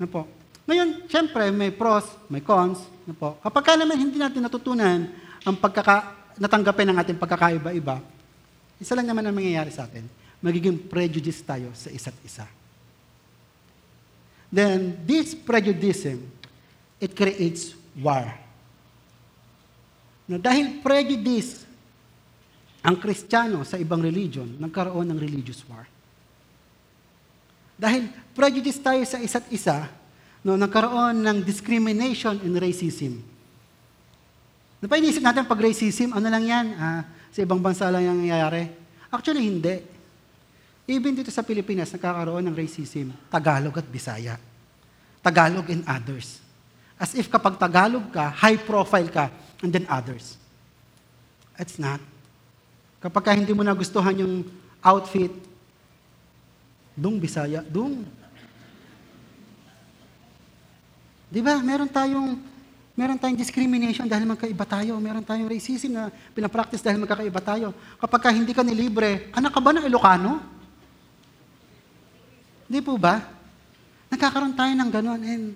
Ano 0.00 0.08
po? 0.08 0.20
Ngayon, 0.64 1.04
siyempre, 1.04 1.52
may 1.52 1.68
pros, 1.68 2.08
may 2.32 2.40
cons. 2.40 2.80
Ano 3.04 3.12
po? 3.12 3.36
Kapag 3.44 3.62
ka 3.68 3.72
naman 3.76 4.00
hindi 4.00 4.16
natin 4.16 4.40
natutunan 4.40 5.12
ang 5.44 5.56
pagkaka, 5.60 6.32
natanggapin 6.40 6.88
ng 6.88 6.96
ating 7.04 7.18
pagkakaiba-iba, 7.20 8.00
isa 8.80 8.96
lang 8.96 9.04
naman 9.04 9.28
ang 9.28 9.36
mangyayari 9.36 9.68
sa 9.68 9.84
atin. 9.84 10.08
Magiging 10.40 10.88
prejudice 10.88 11.44
tayo 11.44 11.68
sa 11.76 11.92
isa't 11.92 12.16
isa. 12.24 12.48
Then, 14.54 15.02
this 15.02 15.34
prejudice, 15.34 16.14
it 17.02 17.10
creates 17.10 17.74
war. 17.98 18.30
No, 20.30 20.38
dahil 20.38 20.78
prejudice 20.78 21.66
ang 22.78 22.94
Kristiyano 23.02 23.66
sa 23.66 23.82
ibang 23.82 23.98
religion, 23.98 24.46
nagkaroon 24.62 25.10
ng 25.10 25.18
religious 25.18 25.66
war. 25.66 25.90
Dahil 27.74 28.06
prejudice 28.30 28.78
tayo 28.78 29.02
sa 29.02 29.18
isa't 29.18 29.50
isa, 29.50 29.90
no, 30.46 30.54
nagkaroon 30.54 31.18
ng 31.18 31.42
discrimination 31.42 32.38
and 32.38 32.54
racism. 32.62 33.26
Napainisip 34.78 35.24
natin 35.24 35.50
pag 35.50 35.58
racism, 35.58 36.14
ano 36.14 36.30
lang 36.30 36.44
yan? 36.46 36.66
Ah, 36.78 37.02
sa 37.34 37.42
ibang 37.42 37.58
bansa 37.58 37.90
lang 37.90 38.06
yung 38.06 38.22
nangyayari. 38.22 38.70
Actually, 39.10 39.50
hindi. 39.50 39.93
Even 40.84 41.16
dito 41.16 41.32
sa 41.32 41.40
Pilipinas, 41.40 41.88
nagkakaroon 41.96 42.44
ng 42.44 42.56
racism. 42.56 43.08
Tagalog 43.32 43.80
at 43.80 43.88
Bisaya. 43.88 44.36
Tagalog 45.24 45.64
and 45.72 45.80
others. 45.88 46.44
As 47.00 47.16
if 47.16 47.24
kapag 47.32 47.56
Tagalog 47.56 48.04
ka, 48.12 48.28
high 48.28 48.60
profile 48.60 49.08
ka, 49.08 49.32
and 49.64 49.72
then 49.72 49.88
others. 49.88 50.36
It's 51.56 51.80
not. 51.80 52.04
Kapag 53.00 53.22
ka 53.24 53.30
hindi 53.32 53.56
mo 53.56 53.64
nagustuhan 53.64 54.12
yung 54.12 54.44
outfit, 54.84 55.32
dung 56.92 57.16
Bisaya, 57.16 57.64
dung. 57.64 58.04
Di 61.32 61.40
ba? 61.40 61.58
Meron 61.64 61.88
tayong 61.88 62.38
meron 62.94 63.18
tayong 63.18 63.40
discrimination 63.40 64.06
dahil 64.06 64.28
magkaiba 64.28 64.64
tayo. 64.68 65.00
Meron 65.02 65.24
tayong 65.24 65.50
racism 65.50 65.96
na 65.96 66.12
pinapractice 66.30 66.84
dahil 66.84 67.02
magkakaiba 67.02 67.40
tayo. 67.42 67.74
Kapag 67.98 68.20
ka 68.20 68.28
hindi 68.30 68.54
ka 68.54 68.62
nilibre, 68.62 69.32
anak 69.34 69.50
ka 69.50 69.58
ba 69.58 69.74
ng 69.74 69.88
Ilocano? 69.88 70.53
Di 72.74 72.82
po 72.82 72.98
ba? 72.98 73.22
Nagkakaroon 74.10 74.58
tayo 74.58 74.74
ng 74.74 74.90
ganun 74.90 75.22
and 75.22 75.54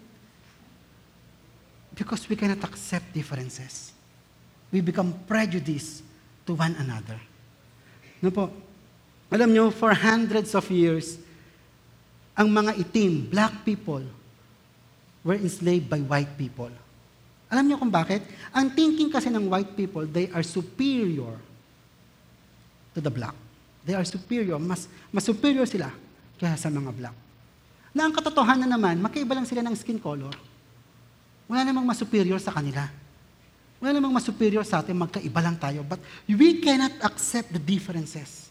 because 1.98 2.22
we 2.30 2.38
cannot 2.38 2.62
accept 2.62 3.10
differences. 3.10 3.90
We 4.70 4.78
become 4.78 5.10
prejudiced 5.26 6.06
to 6.46 6.54
one 6.54 6.78
another. 6.78 7.18
No 8.22 8.30
po? 8.30 8.54
Alam 9.34 9.50
nyo, 9.50 9.74
for 9.74 9.90
hundreds 9.98 10.54
of 10.54 10.62
years, 10.70 11.18
ang 12.38 12.54
mga 12.54 12.78
itim, 12.78 13.26
black 13.26 13.66
people, 13.66 14.06
were 15.26 15.34
enslaved 15.34 15.90
by 15.90 15.98
white 15.98 16.38
people. 16.38 16.70
Alam 17.50 17.66
niyo 17.66 17.82
kung 17.82 17.90
bakit? 17.90 18.22
Ang 18.54 18.70
thinking 18.70 19.10
kasi 19.10 19.26
ng 19.26 19.50
white 19.50 19.74
people, 19.74 20.06
they 20.06 20.30
are 20.30 20.46
superior 20.46 21.34
to 22.94 23.02
the 23.02 23.10
black. 23.10 23.34
They 23.82 23.98
are 23.98 24.06
superior. 24.06 24.62
Mas, 24.62 24.86
mas 25.10 25.26
superior 25.26 25.66
sila 25.66 25.90
kaya 26.38 26.54
sa 26.54 26.70
mga 26.70 26.94
black. 26.94 27.16
Na 27.90 28.06
ang 28.06 28.14
katotohanan 28.14 28.70
naman, 28.70 29.02
magkaiba 29.02 29.34
lang 29.34 29.44
sila 29.44 29.60
ng 29.66 29.74
skin 29.74 29.98
color. 29.98 30.32
Wala 31.50 31.66
namang 31.66 31.82
mas 31.82 31.98
superior 31.98 32.38
sa 32.38 32.54
kanila. 32.54 32.86
Wala 33.82 33.98
namang 33.98 34.14
mas 34.14 34.26
superior 34.26 34.62
sa 34.62 34.78
atin, 34.78 34.94
magkaiba 34.94 35.40
lang 35.42 35.58
tayo. 35.58 35.82
But 35.82 35.98
we 36.30 36.62
cannot 36.62 36.94
accept 37.02 37.50
the 37.50 37.62
differences. 37.62 38.46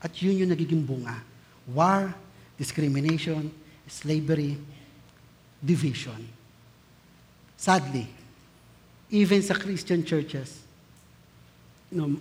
At 0.00 0.12
yun 0.20 0.44
yung 0.44 0.52
nagiging 0.52 0.84
bunga. 0.84 1.24
War, 1.72 2.12
discrimination, 2.60 3.48
slavery, 3.88 4.60
division. 5.62 6.20
Sadly, 7.56 8.04
even 9.08 9.40
sa 9.40 9.56
Christian 9.56 10.04
churches, 10.04 10.66
know, 11.96 12.12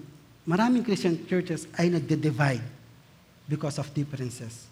maraming 0.47 0.85
Christian 0.85 1.19
churches 1.27 1.67
ay 1.75 1.91
nagde-divide 1.91 2.74
because 3.45 3.77
of 3.77 3.87
differences. 3.93 4.65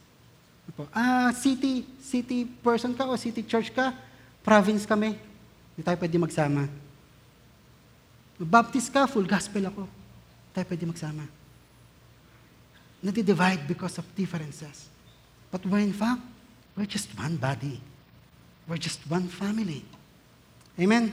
Po, 0.74 0.88
Ah, 0.96 1.30
city, 1.36 1.86
city 2.00 2.48
person 2.48 2.96
ka 2.96 3.04
o 3.04 3.20
city 3.20 3.44
church 3.44 3.70
ka, 3.76 3.94
province 4.42 4.88
kami, 4.88 5.20
hindi 5.76 5.82
tayo 5.84 5.98
pwede 6.00 6.16
magsama. 6.16 6.70
Baptist 8.40 8.90
ka, 8.90 9.06
full 9.06 9.28
gospel 9.28 9.68
ako, 9.68 9.84
hindi 9.86 10.52
tayo 10.56 10.66
pwede 10.68 10.86
magsama. 10.88 11.26
Nadi-divide 13.04 13.68
because 13.68 14.00
of 14.00 14.08
differences. 14.16 14.88
But 15.52 15.68
we're 15.68 15.84
in 15.84 15.94
fact, 15.94 16.24
we're 16.74 16.90
just 16.90 17.12
one 17.20 17.36
body. 17.36 17.84
We're 18.66 18.80
just 18.80 19.04
one 19.12 19.28
family. 19.28 19.84
Amen? 20.80 21.12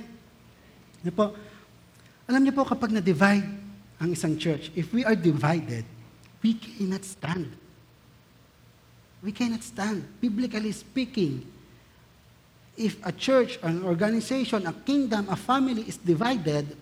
Ano 1.03 1.11
po? 1.11 1.27
Alam 2.31 2.47
niyo 2.47 2.55
po, 2.55 2.63
kapag 2.63 2.95
na-divide 2.95 3.43
ang 3.99 4.15
isang 4.15 4.39
church, 4.39 4.71
if 4.79 4.95
we 4.95 5.03
are 5.03 5.19
divided, 5.19 5.83
we 6.43 6.55
cannot 6.55 7.05
stand. 7.05 7.53
We 9.23 9.33
cannot 9.33 9.63
stand. 9.63 10.05
Biblically 10.21 10.73
speaking, 10.73 11.45
if 12.77 12.97
a 13.05 13.13
church, 13.13 13.59
an 13.63 13.85
organization, 13.85 14.67
a 14.67 14.73
kingdom, 14.73 15.29
a 15.29 15.37
family 15.37 15.83
is 15.83 15.97
divided, 15.99 16.77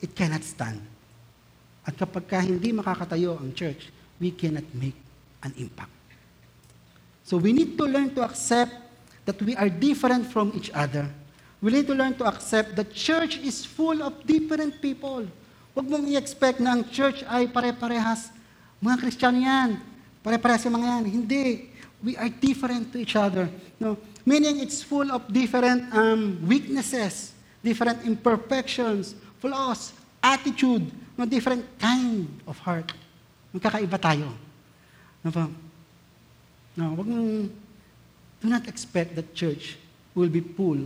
it 0.00 0.14
cannot 0.14 0.44
stand. 0.44 0.84
At 1.86 1.96
kapag 1.96 2.28
ka 2.28 2.40
hindi 2.44 2.72
makakatayo 2.72 3.40
ang 3.40 3.54
church, 3.54 3.88
we 4.20 4.30
cannot 4.30 4.66
make 4.74 4.96
an 5.42 5.54
impact. 5.56 5.94
So 7.24 7.38
we 7.38 7.52
need 7.52 7.78
to 7.78 7.84
learn 7.88 8.14
to 8.14 8.22
accept 8.22 8.74
that 9.24 9.40
we 9.42 9.56
are 9.56 9.68
different 9.68 10.26
from 10.28 10.52
each 10.54 10.70
other. 10.70 11.08
We 11.62 11.72
need 11.72 11.86
to 11.88 11.94
learn 11.94 12.14
to 12.20 12.24
accept 12.28 12.76
that 12.76 12.92
church 12.92 13.38
is 13.38 13.64
full 13.64 14.02
of 14.02 14.12
different 14.26 14.82
people. 14.82 15.26
Huwag 15.76 15.92
mong 15.92 16.08
i-expect 16.08 16.56
na 16.64 16.72
ang 16.72 16.88
church 16.88 17.20
ay 17.28 17.52
pare-parehas. 17.52 18.32
Mga 18.80 18.96
Kristiyano 18.96 19.36
yan. 19.36 19.76
Pare-parehas 20.24 20.64
yung 20.64 20.80
mga 20.80 20.88
yan. 20.88 21.04
Hindi. 21.04 21.68
We 22.00 22.16
are 22.16 22.32
different 22.32 22.96
to 22.96 23.04
each 23.04 23.12
other. 23.12 23.44
No? 23.76 24.00
Meaning 24.24 24.64
it's 24.64 24.80
full 24.80 25.12
of 25.12 25.28
different 25.28 25.92
um, 25.92 26.40
weaknesses, 26.48 27.36
different 27.60 28.08
imperfections, 28.08 29.12
flaws, 29.36 29.92
attitude, 30.24 30.88
no, 31.14 31.28
different 31.28 31.62
kind 31.76 32.24
of 32.48 32.56
heart. 32.58 32.88
Magkakaiba 33.52 34.00
tayo. 34.00 34.32
No, 35.20 35.28
ba? 35.28 35.44
No, 36.72 36.96
wag 36.96 37.06
mong, 37.06 37.52
do 38.40 38.46
not 38.48 38.64
expect 38.64 39.12
that 39.12 39.28
church 39.36 39.76
will 40.16 40.32
be 40.32 40.40
full, 40.40 40.80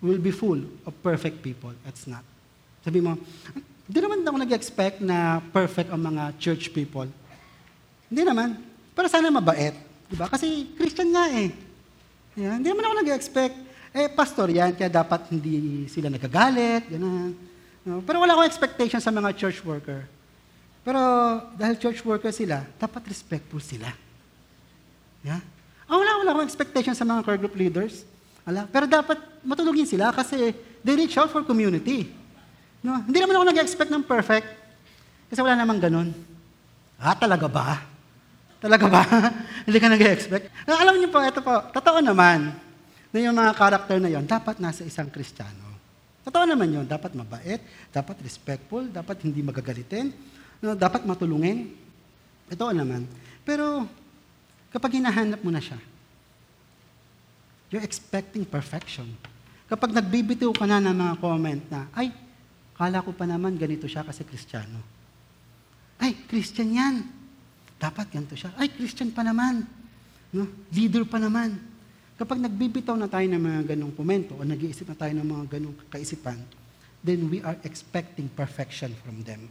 will 0.00 0.18
be 0.18 0.32
full 0.32 0.64
of 0.88 0.92
perfect 1.04 1.44
people. 1.44 1.76
That's 1.84 2.08
not. 2.08 2.24
Sabi 2.80 3.04
mo, 3.04 3.20
hindi 3.86 3.98
naman 3.98 4.22
ako 4.22 4.38
nag-expect 4.46 4.96
na 5.02 5.42
perfect 5.50 5.90
ang 5.90 6.02
mga 6.02 6.22
church 6.38 6.70
people. 6.70 7.08
Hindi 8.06 8.22
naman. 8.22 8.60
Pero 8.92 9.06
sana 9.08 9.32
mabait. 9.32 9.74
Di 10.06 10.14
ba? 10.14 10.28
Kasi 10.28 10.68
Christian 10.76 11.10
nga 11.10 11.26
eh. 11.32 11.50
Yeah, 12.36 12.56
hindi 12.56 12.68
naman 12.70 12.84
ako 12.88 12.94
nag-expect. 13.04 13.56
Eh, 13.92 14.08
pastor 14.08 14.48
yan, 14.48 14.72
kaya 14.72 14.88
dapat 14.88 15.28
hindi 15.28 15.84
sila 15.92 16.08
nagagalit, 16.08 16.88
gano'n. 16.88 17.32
No? 17.84 18.00
Pero 18.00 18.24
wala 18.24 18.32
akong 18.32 18.48
expectation 18.48 19.00
sa 19.04 19.12
mga 19.12 19.36
church 19.36 19.60
worker. 19.66 20.08
Pero 20.80 21.00
dahil 21.58 21.76
church 21.76 22.00
worker 22.00 22.32
sila, 22.32 22.64
dapat 22.80 23.04
respectful 23.10 23.60
sila. 23.60 23.92
Yeah? 25.20 25.44
Ah, 25.84 26.00
wala, 26.00 26.24
wala 26.24 26.30
akong 26.32 26.48
expectation 26.48 26.96
sa 26.96 27.04
mga 27.04 27.20
core 27.20 27.40
group 27.44 27.52
leaders. 27.58 28.08
Wala. 28.48 28.64
Pero 28.64 28.88
dapat 28.88 29.20
matulungin 29.44 29.86
sila 29.86 30.08
kasi 30.08 30.56
they 30.80 30.96
reach 30.96 31.20
out 31.20 31.28
for 31.28 31.44
community. 31.44 32.21
No? 32.82 32.98
Hindi 33.06 33.18
naman 33.22 33.38
ako 33.38 33.44
nag-expect 33.54 33.90
ng 33.94 34.04
perfect. 34.04 34.48
Kasi 35.30 35.38
wala 35.40 35.54
namang 35.54 35.80
ganun. 35.80 36.10
Ah, 36.98 37.14
talaga 37.14 37.46
ba? 37.46 37.82
Talaga 38.62 38.86
ba? 38.86 39.02
Hindi 39.66 39.78
ka 39.78 39.88
nag-expect? 39.90 40.44
Ah, 40.66 40.86
alam 40.86 40.98
niyo 40.98 41.10
po, 41.10 41.18
ito 41.22 41.42
po, 41.42 41.54
totoo 41.74 41.98
naman 41.98 42.54
na 43.10 43.18
yung 43.18 43.34
mga 43.34 43.52
karakter 43.58 43.98
na 43.98 44.10
yon 44.10 44.22
dapat 44.22 44.62
nasa 44.62 44.86
isang 44.86 45.10
Kristiyano. 45.10 45.72
Totoo 46.22 46.46
naman 46.46 46.70
yun. 46.70 46.86
Dapat 46.86 47.18
mabait, 47.18 47.58
dapat 47.90 48.16
respectful, 48.22 48.86
dapat 48.86 49.26
hindi 49.26 49.42
magagalitin, 49.42 50.14
no, 50.62 50.78
dapat 50.78 51.02
matulungin. 51.02 51.74
Ito 52.46 52.70
naman. 52.70 53.10
Pero 53.42 53.86
kapag 54.70 55.02
hinahanap 55.02 55.42
mo 55.42 55.50
na 55.50 55.58
siya, 55.58 55.78
you're 57.74 57.82
expecting 57.82 58.46
perfection. 58.46 59.10
Kapag 59.66 59.90
nagbibitiw 59.90 60.52
ka 60.54 60.68
na 60.68 60.78
ng 60.78 60.94
mga 60.94 61.14
comment 61.18 61.62
na, 61.72 61.88
ay, 61.96 62.14
kala 62.82 62.98
ko 63.06 63.14
pa 63.14 63.30
naman 63.30 63.54
ganito 63.54 63.86
siya 63.86 64.02
kasi 64.02 64.26
Kristiyano. 64.26 64.82
Ay, 66.02 66.18
Christian 66.26 66.74
yan. 66.74 67.06
Dapat 67.78 68.10
ganito 68.10 68.34
siya. 68.34 68.50
Ay, 68.58 68.74
Christian 68.74 69.14
pa 69.14 69.22
naman. 69.22 69.62
No? 70.34 70.50
Leader 70.74 71.06
pa 71.06 71.22
naman. 71.22 71.62
Kapag 72.18 72.42
nagbibitaw 72.42 72.98
na 72.98 73.06
tayo 73.06 73.22
ng 73.30 73.38
mga 73.38 73.62
ganong 73.74 73.94
komento 73.94 74.34
o 74.34 74.42
nag-iisip 74.42 74.90
na 74.90 74.98
tayo 74.98 75.14
ng 75.14 75.22
mga 75.22 75.44
ganong 75.58 75.78
kaisipan, 75.94 76.42
then 77.06 77.30
we 77.30 77.38
are 77.46 77.54
expecting 77.62 78.26
perfection 78.26 78.90
from 78.98 79.22
them. 79.22 79.46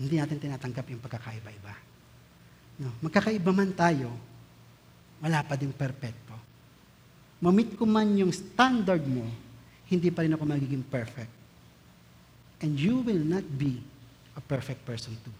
Hindi 0.00 0.16
natin 0.16 0.40
tinatanggap 0.40 0.88
yung 0.88 1.04
pagkakaiba-iba. 1.04 1.74
No, 2.80 2.96
magkakaiba 3.04 3.52
man 3.52 3.76
tayo, 3.76 4.08
wala 5.20 5.44
pa 5.44 5.52
din 5.52 5.74
perpekto. 5.76 6.32
Mamit 7.44 7.76
ko 7.76 7.84
man 7.84 8.08
yung 8.16 8.32
standard 8.32 9.04
mo, 9.04 9.28
hindi 9.88 10.08
pa 10.12 10.24
rin 10.24 10.36
ako 10.36 10.44
magiging 10.44 10.84
perfect. 10.84 11.32
And 12.60 12.76
you 12.76 13.00
will 13.00 13.20
not 13.20 13.44
be 13.44 13.80
a 14.36 14.42
perfect 14.42 14.84
person 14.84 15.16
too. 15.24 15.34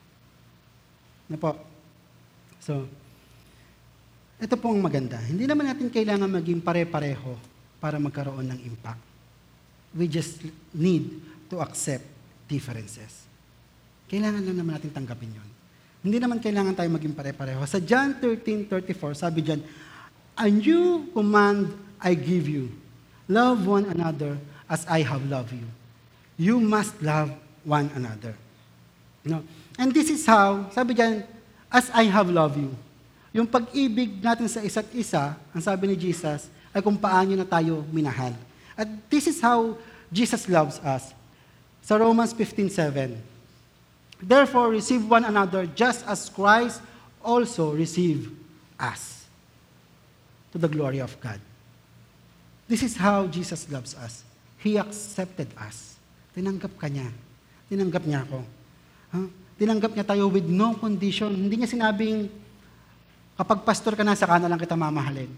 Na 1.28 1.36
po? 1.36 1.54
So, 2.58 2.88
ito 4.38 4.54
po 4.56 4.72
ang 4.72 4.80
maganda. 4.80 5.20
Hindi 5.20 5.44
naman 5.44 5.68
natin 5.68 5.92
kailangan 5.92 6.30
maging 6.30 6.62
pare-pareho 6.62 7.36
para 7.82 8.00
magkaroon 8.00 8.48
ng 8.48 8.60
impact. 8.64 9.02
We 9.92 10.06
just 10.06 10.40
need 10.72 11.20
to 11.52 11.60
accept 11.60 12.06
differences. 12.46 13.28
Kailangan 14.08 14.40
lang 14.40 14.56
naman 14.56 14.72
natin 14.80 14.94
tanggapin 14.94 15.36
yon. 15.36 15.48
Hindi 16.00 16.16
naman 16.22 16.38
kailangan 16.38 16.72
tayo 16.72 16.88
maging 16.94 17.12
pare-pareho. 17.12 17.60
Sa 17.66 17.82
John 17.82 18.16
13:34, 18.16 19.18
sabi 19.18 19.44
diyan, 19.44 19.60
A 20.38 20.46
new 20.46 21.10
command 21.10 21.74
I 21.98 22.14
give 22.14 22.46
you. 22.46 22.70
Love 23.28 23.68
one 23.68 23.84
another 23.92 24.40
as 24.68 24.88
I 24.88 25.04
have 25.04 25.22
loved 25.28 25.52
you. 25.52 25.68
You 26.40 26.58
must 26.58 26.96
love 27.04 27.30
one 27.62 27.92
another. 27.92 28.32
No? 29.24 29.44
And 29.76 29.92
this 29.92 30.08
is 30.08 30.24
how, 30.24 30.72
sabi 30.72 30.96
diyan, 30.96 31.22
as 31.68 31.92
I 31.92 32.08
have 32.08 32.32
loved 32.32 32.56
you. 32.56 32.72
Yung 33.36 33.44
pag-ibig 33.44 34.24
natin 34.24 34.48
sa 34.48 34.64
isa't 34.64 34.88
isa, 34.96 35.36
ang 35.52 35.60
sabi 35.60 35.92
ni 35.92 35.96
Jesus, 36.00 36.48
ay 36.72 36.80
kung 36.80 36.96
paano 36.96 37.36
na 37.36 37.44
tayo 37.44 37.84
minahal. 37.92 38.32
At 38.72 38.88
this 39.12 39.28
is 39.28 39.38
how 39.44 39.76
Jesus 40.08 40.48
loves 40.48 40.80
us. 40.80 41.12
Sa 41.84 42.00
Romans 42.00 42.32
15:7. 42.32 43.20
Therefore, 44.18 44.74
receive 44.74 45.04
one 45.06 45.22
another 45.22 45.68
just 45.78 46.02
as 46.08 46.26
Christ 46.26 46.82
also 47.22 47.70
received 47.70 48.34
us 48.80 49.26
to 50.50 50.58
the 50.58 50.66
glory 50.66 50.98
of 50.98 51.14
God. 51.22 51.38
This 52.68 52.84
is 52.84 52.94
how 53.00 53.24
Jesus 53.24 53.64
loves 53.72 53.96
us. 53.96 54.20
He 54.60 54.76
accepted 54.76 55.48
us. 55.56 55.96
Tinanggap 56.36 56.76
ka 56.76 56.86
niya. 56.92 57.08
Tinanggap 57.72 58.04
niya 58.04 58.28
ako. 58.28 58.44
Huh? 59.08 59.26
Tinanggap 59.56 59.96
niya 59.96 60.04
tayo 60.04 60.28
with 60.28 60.44
no 60.44 60.76
condition. 60.76 61.32
Hindi 61.32 61.64
niya 61.64 61.72
sinabing, 61.72 62.28
kapag 63.40 63.64
pastor 63.64 63.96
ka 63.96 64.04
na, 64.04 64.12
saka 64.12 64.36
na 64.36 64.52
lang 64.52 64.60
kita 64.60 64.76
mamahalin. 64.76 65.32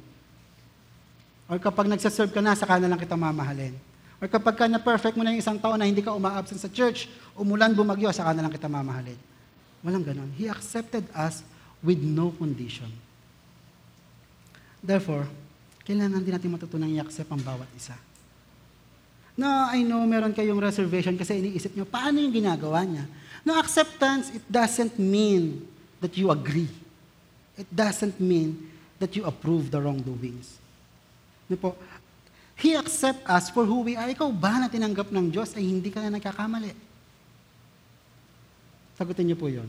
Or 1.47 1.63
kapag 1.63 1.87
nagsaserve 1.87 2.35
ka 2.35 2.43
na, 2.43 2.59
saka 2.59 2.83
na 2.83 2.91
lang 2.91 2.99
kita 2.99 3.15
mamahalin. 3.15 3.79
Or 4.19 4.27
kapag 4.27 4.55
ka 4.59 4.65
na-perfect 4.67 5.15
mo 5.15 5.23
na 5.23 5.33
yung 5.33 5.41
isang 5.41 5.57
taon 5.57 5.79
na 5.81 5.87
hindi 5.87 6.03
ka 6.03 6.13
uma-absent 6.13 6.61
sa 6.61 6.69
church, 6.69 7.09
umulan, 7.39 7.73
bumagyo, 7.73 8.11
saka 8.11 8.35
na 8.35 8.45
lang 8.45 8.53
kita 8.53 8.67
mamahalin. 8.67 9.17
Walang 9.81 10.05
ganon. 10.05 10.31
He 10.37 10.51
accepted 10.51 11.07
us 11.15 11.47
with 11.81 12.03
no 12.03 12.35
condition. 12.37 12.93
Therefore, 14.85 15.25
kailangan 15.91 16.23
din 16.23 16.31
natin 16.31 16.55
matutunang 16.55 16.95
i-accept 16.95 17.27
ang 17.27 17.43
bawat 17.43 17.67
isa. 17.75 17.99
No, 19.35 19.51
I 19.75 19.83
know 19.83 20.07
meron 20.07 20.31
kayong 20.31 20.63
reservation 20.63 21.19
kasi 21.19 21.43
iniisip 21.43 21.75
nyo, 21.75 21.83
paano 21.83 22.23
yung 22.23 22.31
ginagawa 22.31 22.87
niya? 22.87 23.11
No, 23.43 23.59
acceptance, 23.59 24.31
it 24.31 24.47
doesn't 24.47 24.95
mean 25.03 25.67
that 25.99 26.15
you 26.15 26.31
agree. 26.31 26.71
It 27.59 27.67
doesn't 27.67 28.23
mean 28.23 28.71
that 29.03 29.19
you 29.19 29.27
approve 29.27 29.75
the 29.75 29.83
wrongdoings. 29.83 30.63
Ano 31.51 31.59
po? 31.59 31.71
He 32.55 32.79
accept 32.79 33.27
us 33.27 33.51
for 33.51 33.67
who 33.67 33.83
we 33.83 33.99
are. 33.99 34.07
Ikaw 34.07 34.31
ba 34.31 34.63
na 34.63 34.71
tinanggap 34.71 35.11
ng 35.11 35.33
Diyos 35.33 35.59
ay 35.59 35.67
hindi 35.67 35.91
ka 35.91 36.05
na 36.05 36.15
nagkakamali? 36.15 36.71
Sagutin 38.95 39.27
niyo 39.27 39.41
po 39.41 39.51
yon. 39.51 39.67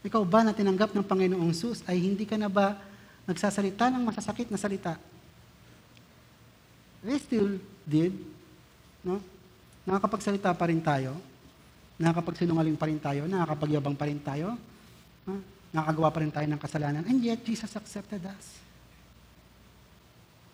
Ikaw 0.00 0.22
ba 0.24 0.40
na 0.42 0.56
tinanggap 0.56 0.96
ng 0.96 1.04
Panginoong 1.04 1.52
Sus 1.52 1.84
ay 1.84 2.00
hindi 2.00 2.24
ka 2.24 2.40
na 2.40 2.48
ba 2.48 2.80
nagsasalita 3.28 3.92
ng 3.92 4.02
masasakit 4.06 4.48
na 4.48 4.58
salita? 4.60 4.94
We 7.00 7.16
still 7.16 7.56
did. 7.88 8.12
No? 9.00 9.20
Nakakapagsalita 9.88 10.52
pa 10.52 10.68
rin 10.68 10.84
tayo. 10.84 11.16
Nakakapagsinungaling 11.96 12.76
pa 12.76 12.86
rin 12.88 13.00
tayo. 13.00 13.24
Nakakapagyabang 13.24 13.96
pa 13.96 14.04
rin 14.08 14.20
tayo. 14.20 14.56
No? 15.24 15.40
Nakakagawa 15.72 16.08
pa 16.12 16.20
rin 16.20 16.32
tayo 16.32 16.46
ng 16.48 16.60
kasalanan. 16.60 17.02
And 17.08 17.18
yet, 17.24 17.40
Jesus 17.40 17.72
accepted 17.72 18.20
us. 18.28 18.46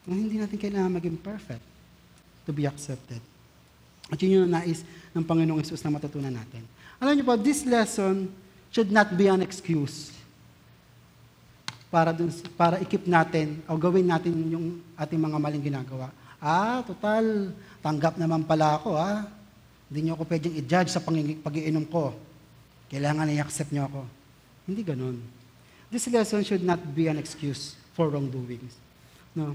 Na 0.07 0.15
hindi 0.15 0.39
natin 0.39 0.55
kailangan 0.55 0.93
maging 1.03 1.19
perfect 1.19 1.65
to 2.47 2.55
be 2.55 2.65
accepted. 2.65 3.19
At 4.07 4.23
yun 4.23 4.47
yung 4.47 4.51
nais 4.55 4.87
ng 5.11 5.25
Panginoong 5.27 5.59
Isus 5.67 5.83
na 5.83 5.91
matutunan 5.91 6.31
natin. 6.31 6.63
Alam 7.03 7.19
niyo 7.19 7.25
po, 7.27 7.35
this 7.35 7.67
lesson 7.67 8.31
should 8.71 8.95
not 8.95 9.19
be 9.19 9.27
an 9.27 9.43
excuse 9.43 10.16
para 11.91 12.11
dun, 12.11 12.29
para 12.59 12.83
ikip 12.83 13.07
natin 13.07 13.63
o 13.71 13.79
gawin 13.79 14.07
natin 14.07 14.35
yung 14.51 14.67
ating 14.99 15.21
mga 15.21 15.39
maling 15.39 15.65
ginagawa. 15.65 16.11
Ah, 16.43 16.85
total, 16.85 17.55
tanggap 17.81 18.21
naman 18.21 18.45
pala 18.45 18.77
ako, 18.77 18.99
ah. 18.99 19.25
Hindi 19.87 20.11
niyo 20.11 20.19
ako 20.19 20.25
pwedeng 20.27 20.55
i-judge 20.59 20.91
sa 20.91 21.01
pag-iinom 21.47 21.87
ko. 21.87 22.11
Kailangan 22.91 23.31
i-accept 23.31 23.71
niyo 23.71 23.87
ako. 23.87 24.03
Hindi 24.67 24.83
ganun. 24.83 25.17
This 25.87 26.11
lesson 26.11 26.43
should 26.43 26.67
not 26.67 26.83
be 26.83 27.07
an 27.07 27.23
excuse 27.23 27.79
for 27.95 28.11
wrongdoings. 28.11 28.75
No. 29.31 29.55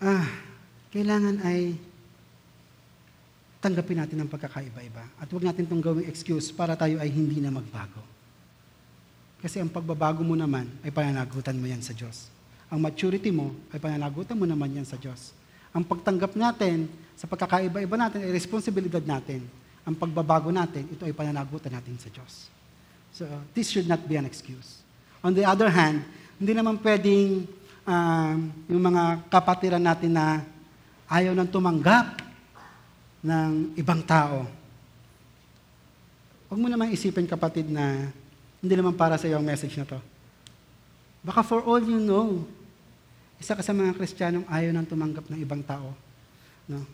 Ah, 0.00 0.24
kailangan 0.88 1.44
ay 1.44 1.76
tanggapin 3.60 4.00
natin 4.00 4.24
ang 4.24 4.32
pagkakaiba-iba. 4.32 5.04
At 5.20 5.28
huwag 5.28 5.44
natin 5.44 5.68
itong 5.68 5.84
gawing 5.84 6.08
excuse 6.08 6.48
para 6.48 6.72
tayo 6.72 6.96
ay 6.96 7.12
hindi 7.12 7.44
na 7.44 7.52
magbago. 7.52 8.09
Kasi 9.40 9.56
ang 9.56 9.72
pagbabago 9.72 10.20
mo 10.20 10.36
naman 10.36 10.68
ay 10.84 10.92
pananagutan 10.92 11.56
mo 11.56 11.64
yan 11.64 11.80
sa 11.80 11.96
Diyos. 11.96 12.28
Ang 12.68 12.84
maturity 12.84 13.32
mo 13.32 13.56
ay 13.72 13.80
pananagutan 13.80 14.36
mo 14.36 14.44
naman 14.44 14.70
yan 14.76 14.84
sa 14.84 15.00
Diyos. 15.00 15.32
Ang 15.72 15.82
pagtanggap 15.82 16.36
natin 16.36 16.86
sa 17.16 17.24
pagkakaiba-iba 17.24 17.96
natin 17.96 18.20
ay 18.20 18.30
responsibilidad 18.30 19.02
natin. 19.02 19.42
Ang 19.88 19.96
pagbabago 19.96 20.52
natin, 20.52 20.84
ito 20.92 21.08
ay 21.08 21.16
pananagutan 21.16 21.72
natin 21.72 21.96
sa 21.96 22.12
Diyos. 22.12 22.52
So, 23.16 23.26
this 23.56 23.72
should 23.72 23.88
not 23.88 24.04
be 24.04 24.14
an 24.20 24.28
excuse. 24.28 24.84
On 25.24 25.32
the 25.32 25.42
other 25.42 25.72
hand, 25.72 26.04
hindi 26.36 26.52
naman 26.52 26.78
pwedeng 26.80 27.48
um, 27.84 28.36
yung 28.68 28.82
mga 28.92 29.24
kapatiran 29.32 29.82
natin 29.82 30.14
na 30.14 30.44
ayaw 31.10 31.34
nang 31.34 31.48
tumanggap 31.48 32.22
ng 33.20 33.76
ibang 33.76 34.00
tao. 34.04 34.46
Huwag 36.48 36.60
mo 36.60 36.68
naman 36.70 36.94
isipin, 36.94 37.28
kapatid, 37.28 37.68
na 37.68 38.10
hindi 38.60 38.74
naman 38.76 38.92
para 38.92 39.16
sa 39.16 39.24
iyo 39.24 39.40
ang 39.40 39.44
message 39.44 39.74
na 39.80 39.88
to. 39.88 39.96
Baka 41.24 41.40
for 41.44 41.64
all 41.64 41.80
you 41.80 42.00
know, 42.00 42.44
isa 43.40 43.56
ka 43.56 43.64
sa 43.64 43.72
mga 43.72 43.96
Kristiyanong 43.96 44.44
ayaw 44.48 44.70
nang 44.72 44.88
tumanggap 44.88 45.24
ng 45.32 45.40
ibang 45.40 45.64
tao. 45.64 45.96
No? 46.68 46.84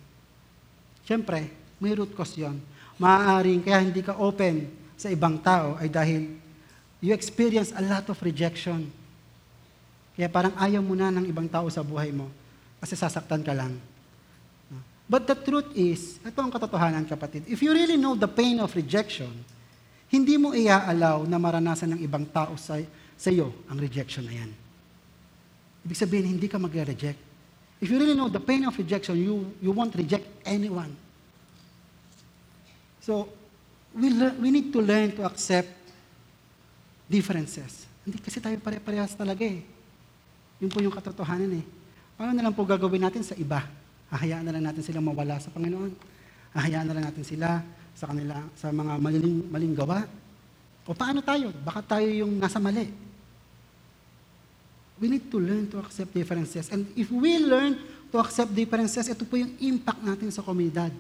Siyempre, 1.03 1.51
may 1.83 1.95
root 1.95 2.15
cause 2.15 2.39
yon. 2.39 2.59
Maaaring 2.97 3.63
kaya 3.67 3.83
hindi 3.83 4.01
ka 4.01 4.15
open 4.19 4.71
sa 4.95 5.11
ibang 5.11 5.39
tao 5.43 5.77
ay 5.77 5.91
dahil 5.91 6.33
you 7.03 7.13
experience 7.13 7.75
a 7.75 7.83
lot 7.83 8.07
of 8.09 8.19
rejection. 8.23 8.89
Kaya 10.17 10.31
parang 10.33 10.55
ayaw 10.57 10.81
mo 10.81 10.97
na 10.97 11.13
ng 11.13 11.27
ibang 11.29 11.51
tao 11.51 11.69
sa 11.69 11.85
buhay 11.85 12.15
mo 12.15 12.31
kasi 12.81 12.95
sasaktan 12.95 13.43
ka 13.45 13.53
lang. 13.53 13.77
But 15.07 15.31
the 15.31 15.39
truth 15.39 15.71
is, 15.79 16.19
ito 16.19 16.39
ang 16.43 16.51
katotohanan 16.51 17.07
kapatid, 17.07 17.47
if 17.47 17.63
you 17.63 17.71
really 17.71 17.95
know 17.95 18.19
the 18.19 18.27
pain 18.27 18.59
of 18.59 18.75
rejection, 18.75 19.31
hindi 20.07 20.39
mo 20.39 20.55
iaalaw 20.55 21.27
na 21.27 21.39
maranasan 21.39 21.99
ng 21.99 22.01
ibang 22.07 22.23
tao 22.31 22.55
sa, 22.55 22.79
sa 23.19 23.29
iyo 23.31 23.51
ang 23.67 23.79
rejection 23.79 24.23
na 24.23 24.35
yan. 24.35 24.51
Ibig 25.87 25.99
sabihin, 25.99 26.27
hindi 26.39 26.47
ka 26.47 26.59
magre-reject. 26.59 27.19
If 27.83 27.91
you 27.91 27.99
really 27.99 28.17
know 28.17 28.31
the 28.31 28.43
pain 28.43 28.65
of 28.65 28.75
rejection, 28.75 29.19
you, 29.19 29.51
you 29.61 29.71
won't 29.75 29.95
reject 29.95 30.27
anyone. 30.47 30.95
So, 33.03 33.29
we, 33.95 34.11
we 34.43 34.49
need 34.51 34.75
to 34.75 34.81
learn 34.83 35.15
to 35.19 35.27
accept 35.27 35.71
differences. 37.07 37.87
Hindi 38.03 38.19
kasi 38.23 38.39
tayo 38.43 38.59
pare-parehas 38.63 39.15
talaga 39.15 39.47
eh. 39.47 39.63
Yun 40.63 40.71
po 40.71 40.83
yung 40.83 40.95
katotohanan 40.95 41.51
eh. 41.61 41.65
Paano 42.17 42.33
na 42.33 42.43
lang 42.47 42.55
po 42.55 42.65
gagawin 42.65 43.03
natin 43.03 43.23
sa 43.23 43.37
iba? 43.37 43.63
Hahayaan 44.11 44.47
na 44.47 44.55
lang 44.55 44.65
natin 44.71 44.83
silang 44.83 45.05
mawala 45.05 45.37
sa 45.43 45.53
Panginoon. 45.53 45.93
Hahayaan 46.57 46.87
na 46.89 46.95
lang 46.97 47.05
natin 47.11 47.27
sila 47.27 47.61
sa 47.97 48.13
kanila 48.13 48.45
sa 48.53 48.69
mga 48.69 48.93
maling, 49.01 49.49
maling 49.49 49.75
gawa. 49.75 50.05
O 50.85 50.93
paano 50.93 51.25
tayo? 51.25 51.49
Baka 51.65 51.97
tayo 51.97 52.07
yung 52.07 52.37
nasa 52.37 52.61
mali. 52.61 52.93
We 55.01 55.09
need 55.09 55.33
to 55.33 55.41
learn 55.41 55.65
to 55.73 55.81
accept 55.81 56.13
differences. 56.13 56.69
And 56.69 56.85
if 56.93 57.09
we 57.09 57.41
learn 57.41 57.81
to 58.13 58.17
accept 58.21 58.53
differences, 58.53 59.09
ito 59.09 59.25
po 59.25 59.41
yung 59.41 59.57
impact 59.61 60.01
natin 60.05 60.29
sa 60.29 60.45
komunidad. 60.45 60.93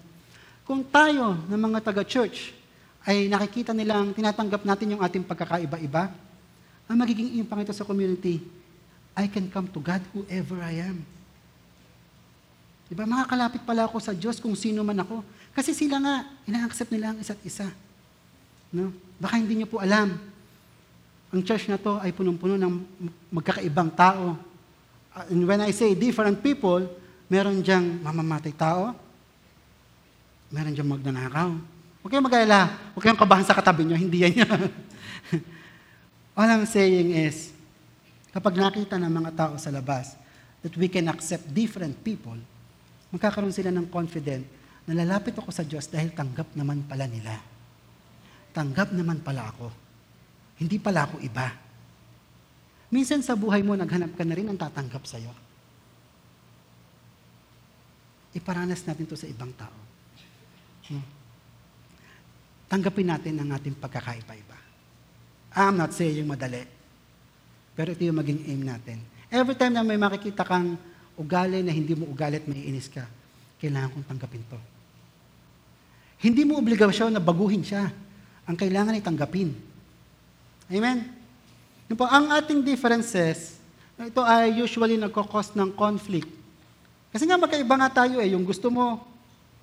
Kung 0.64 0.82
tayo 0.82 1.38
ng 1.46 1.60
mga 1.70 1.78
taga-church 1.84 2.50
ay 3.06 3.30
nakikita 3.30 3.70
nilang 3.70 4.10
tinatanggap 4.10 4.66
natin 4.66 4.96
yung 4.96 5.02
ating 5.04 5.22
pagkakaiba-iba, 5.22 6.10
ang 6.90 6.96
magiging 6.96 7.38
impact 7.38 7.70
ito 7.70 7.74
sa 7.76 7.86
community, 7.86 8.42
I 9.16 9.30
can 9.30 9.48
come 9.48 9.68
to 9.70 9.80
God 9.80 10.02
whoever 10.12 10.60
I 10.60 10.92
am. 10.92 11.00
Diba? 12.86 13.06
Makakalapit 13.08 13.62
pala 13.66 13.86
ako 13.86 13.98
sa 13.98 14.12
Diyos 14.14 14.38
kung 14.38 14.54
sino 14.54 14.82
man 14.84 14.98
ako. 15.02 15.22
Kasi 15.56 15.72
sila 15.72 15.96
nga, 16.04 16.14
ina-accept 16.44 16.92
nila 16.92 17.16
ang 17.16 17.18
isa't 17.18 17.40
isa. 17.40 17.64
No? 18.68 18.92
Baka 19.16 19.40
hindi 19.40 19.56
niyo 19.56 19.72
po 19.72 19.80
alam. 19.80 20.20
Ang 21.32 21.40
church 21.40 21.72
na 21.72 21.80
to 21.80 21.96
ay 21.96 22.12
punong-puno 22.12 22.60
ng 22.60 22.72
magkakaibang 23.32 23.88
tao. 23.96 24.36
Uh, 25.16 25.24
And 25.32 25.48
when 25.48 25.64
I 25.64 25.72
say 25.72 25.96
different 25.96 26.44
people, 26.44 26.84
meron 27.32 27.64
diyang 27.64 28.04
mamamatay 28.04 28.52
tao, 28.52 28.92
meron 30.52 30.76
diyang 30.76 30.92
magnanakaw. 30.92 31.48
Huwag 32.04 32.10
kayong 32.12 32.28
mag-alala. 32.28 32.60
Huwag 32.92 33.02
kayong 33.02 33.20
kabahan 33.24 33.46
sa 33.48 33.56
katabi 33.56 33.88
niyo. 33.88 33.96
Hindi 33.96 34.28
yan 34.28 34.44
yan. 34.44 34.60
All 36.36 36.52
I'm 36.52 36.68
saying 36.68 37.16
is, 37.16 37.56
kapag 38.28 38.60
nakita 38.60 39.00
ng 39.00 39.08
mga 39.08 39.30
tao 39.32 39.52
sa 39.56 39.72
labas 39.72 40.20
that 40.60 40.76
we 40.76 40.84
can 40.84 41.08
accept 41.08 41.48
different 41.48 41.96
people, 42.04 42.36
magkakaroon 43.08 43.56
sila 43.56 43.72
ng 43.72 43.88
confident 43.88 44.44
na 44.86 45.02
lalapit 45.02 45.34
ako 45.34 45.50
sa 45.50 45.66
Diyos 45.66 45.90
dahil 45.90 46.14
tanggap 46.14 46.54
naman 46.54 46.86
pala 46.86 47.10
nila. 47.10 47.34
Tanggap 48.54 48.94
naman 48.94 49.20
pala 49.20 49.50
ako. 49.50 49.68
Hindi 50.62 50.78
pala 50.78 51.10
ako 51.10 51.20
iba. 51.20 51.50
Minsan 52.88 53.20
sa 53.20 53.34
buhay 53.34 53.66
mo, 53.66 53.74
naghanap 53.74 54.14
ka 54.14 54.22
na 54.22 54.38
rin 54.38 54.46
ng 54.46 54.56
tatanggap 54.56 55.02
sa'yo. 55.02 55.34
Iparanas 58.32 58.86
natin 58.86 59.04
to 59.10 59.18
sa 59.18 59.26
ibang 59.26 59.50
tao. 59.58 59.74
Hmm. 60.86 61.04
Tanggapin 62.70 63.10
natin 63.10 63.42
ang 63.42 63.50
ating 63.58 63.74
pagkakaiba-iba. 63.74 64.58
I'm 65.56 65.74
not 65.74 65.90
saying 65.96 66.22
madali. 66.22 66.62
Pero 67.74 67.90
ito 67.90 68.06
yung 68.06 68.22
maging 68.22 68.40
aim 68.48 68.62
natin. 68.62 68.98
Every 69.28 69.58
time 69.58 69.74
na 69.74 69.82
may 69.82 69.98
makikita 69.98 70.46
kang 70.46 70.78
ugali 71.18 71.60
na 71.64 71.74
hindi 71.74 71.92
mo 71.98 72.06
ugali 72.06 72.38
at 72.38 72.46
may 72.46 72.70
inis 72.70 72.86
ka, 72.86 73.02
kailangan 73.58 73.90
kong 73.92 74.06
tanggapin 74.14 74.44
to. 74.46 74.75
Hindi 76.20 76.48
mo 76.48 76.56
obligasyon 76.56 77.12
na 77.12 77.22
baguhin 77.22 77.60
siya. 77.60 77.92
Ang 78.48 78.56
kailangan 78.56 78.96
ay 78.96 79.04
tanggapin. 79.04 79.52
Amen? 80.70 81.06
Yun 81.86 81.96
po, 81.98 82.06
ang 82.08 82.32
ating 82.34 82.66
differences, 82.66 83.58
ito 83.96 84.20
ay 84.20 84.60
usually 84.60 84.98
nagkakos 84.98 85.54
ng 85.54 85.70
conflict. 85.72 86.28
Kasi 87.14 87.24
nga 87.24 87.40
magkaiba 87.40 87.74
nga 87.80 88.04
tayo 88.04 88.20
eh. 88.20 88.28
Yung 88.34 88.44
gusto 88.44 88.68
mo, 88.68 89.00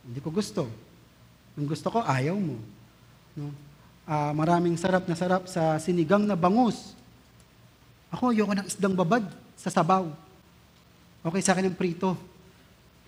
hindi 0.02 0.18
ko 0.24 0.34
gusto. 0.34 0.66
Yung 1.54 1.70
gusto 1.70 1.88
ko, 1.92 2.02
ayaw 2.02 2.34
mo. 2.34 2.58
No? 3.38 3.54
Ah, 4.04 4.34
maraming 4.34 4.76
sarap 4.76 5.06
na 5.06 5.16
sarap 5.16 5.46
sa 5.46 5.78
sinigang 5.78 6.26
na 6.26 6.34
bangus. 6.34 6.98
Ako, 8.10 8.34
ayoko 8.34 8.54
ng 8.58 8.68
isdang 8.68 8.98
babad 8.98 9.26
sa 9.54 9.70
sabaw. 9.70 10.10
Okay 11.24 11.42
sa 11.42 11.56
akin 11.56 11.72
ang 11.72 11.78
prito. 11.78 12.18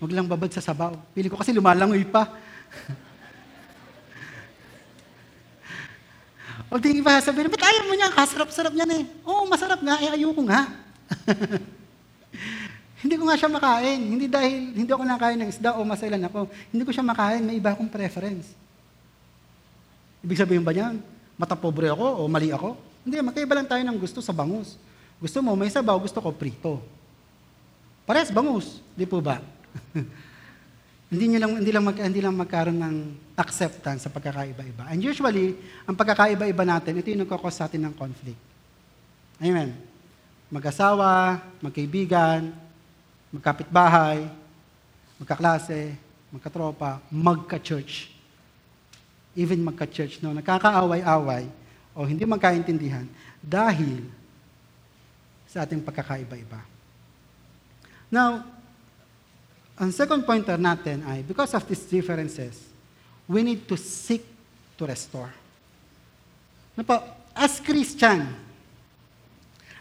Huwag 0.00 0.12
lang 0.12 0.28
babad 0.28 0.48
sa 0.52 0.64
sabaw. 0.64 0.96
Pili 1.12 1.28
ko 1.28 1.36
kasi 1.36 1.52
lumalangoy 1.52 2.04
pa. 2.04 2.28
O 6.66 6.82
di 6.82 6.98
ba, 6.98 7.22
sabihin, 7.22 7.46
ba't 7.46 7.62
ayaw 7.62 7.82
mo 7.86 7.94
niya? 7.94 8.10
Kasarap-sarap 8.10 8.74
niyan 8.74 8.90
eh. 8.98 9.02
Oo, 9.22 9.46
masarap 9.46 9.78
nga, 9.78 10.02
eh, 10.02 10.18
ayoko 10.18 10.42
nga. 10.50 10.66
hindi 13.06 13.14
ko 13.14 13.22
nga 13.30 13.38
siya 13.38 13.50
makain. 13.50 14.00
Hindi 14.02 14.26
dahil 14.26 14.74
hindi 14.74 14.90
ako 14.90 15.04
nakain 15.06 15.38
ng 15.46 15.50
isda 15.54 15.78
o 15.78 15.86
masailan 15.86 16.26
ako. 16.26 16.50
Hindi 16.74 16.82
ko 16.82 16.90
siya 16.90 17.06
makain, 17.06 17.42
may 17.46 17.62
iba 17.62 17.70
akong 17.70 17.86
preference. 17.86 18.50
Ibig 20.26 20.42
sabihin 20.42 20.66
ba 20.66 20.74
niyan, 20.74 20.98
matapobre 21.38 21.86
ako 21.86 22.26
o 22.26 22.26
mali 22.26 22.50
ako? 22.50 22.74
Hindi, 23.06 23.22
magkaiba 23.22 23.54
lang 23.54 23.70
tayo 23.70 23.82
ng 23.86 23.98
gusto 24.02 24.18
sa 24.18 24.34
bangus. 24.34 24.74
Gusto 25.22 25.38
mo, 25.38 25.54
may 25.54 25.70
sabaw, 25.70 26.02
gusto 26.02 26.18
ko 26.18 26.34
prito. 26.34 26.82
Pares 28.02 28.34
bangus, 28.34 28.82
di 28.98 29.06
po 29.06 29.22
ba? 29.22 29.38
hindi 31.06 31.24
niyo 31.30 31.38
lang 31.46 31.52
hindi 31.62 31.70
lang 31.70 31.84
mag, 31.86 31.96
hindi 32.02 32.20
lang 32.22 32.34
magkaroon 32.34 32.80
ng 32.82 32.96
acceptance 33.38 34.06
sa 34.06 34.10
pagkakaiba-iba. 34.10 34.90
And 34.90 34.98
usually, 34.98 35.54
ang 35.86 35.94
pagkakaiba-iba 35.94 36.64
natin, 36.66 36.98
ito 36.98 37.14
yung 37.14 37.22
nagkakos 37.22 37.54
sa 37.54 37.70
atin 37.70 37.86
ng 37.86 37.94
conflict. 37.94 38.40
Amen. 39.38 39.76
Mag-asawa, 40.50 41.42
magkaibigan, 41.62 42.50
magkapitbahay, 43.30 44.26
magkaklase, 45.20 45.94
magkatropa, 46.32 46.98
magka-church. 47.12 48.10
Even 49.36 49.62
magka-church, 49.62 50.18
no? 50.24 50.34
Nagkakaaway-away 50.34 51.46
o 51.94 52.02
hindi 52.02 52.24
magkaintindihan 52.26 53.06
dahil 53.38 54.02
sa 55.46 55.62
ating 55.62 55.80
pagkakaiba-iba. 55.86 56.60
Now, 58.10 58.44
ang 59.76 59.92
second 59.92 60.24
pointer 60.24 60.56
natin 60.56 61.04
ay, 61.04 61.20
because 61.20 61.52
of 61.52 61.64
these 61.68 61.84
differences, 61.84 62.64
we 63.28 63.44
need 63.44 63.68
to 63.68 63.76
seek 63.76 64.24
to 64.80 64.88
restore. 64.88 65.28
Ano 66.76 66.84
po, 66.84 66.96
as 67.36 67.60
Christian, 67.60 68.24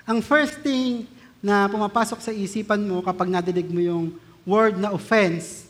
ang 0.04 0.20
first 0.20 0.60
thing 0.60 1.08
na 1.39 1.72
pumapasok 1.72 2.20
sa 2.20 2.32
isipan 2.36 2.84
mo 2.84 3.00
kapag 3.00 3.32
nadidig 3.32 3.72
mo 3.72 3.80
yung 3.80 4.06
word 4.43 4.76
na 4.76 4.91
offense 4.91 5.66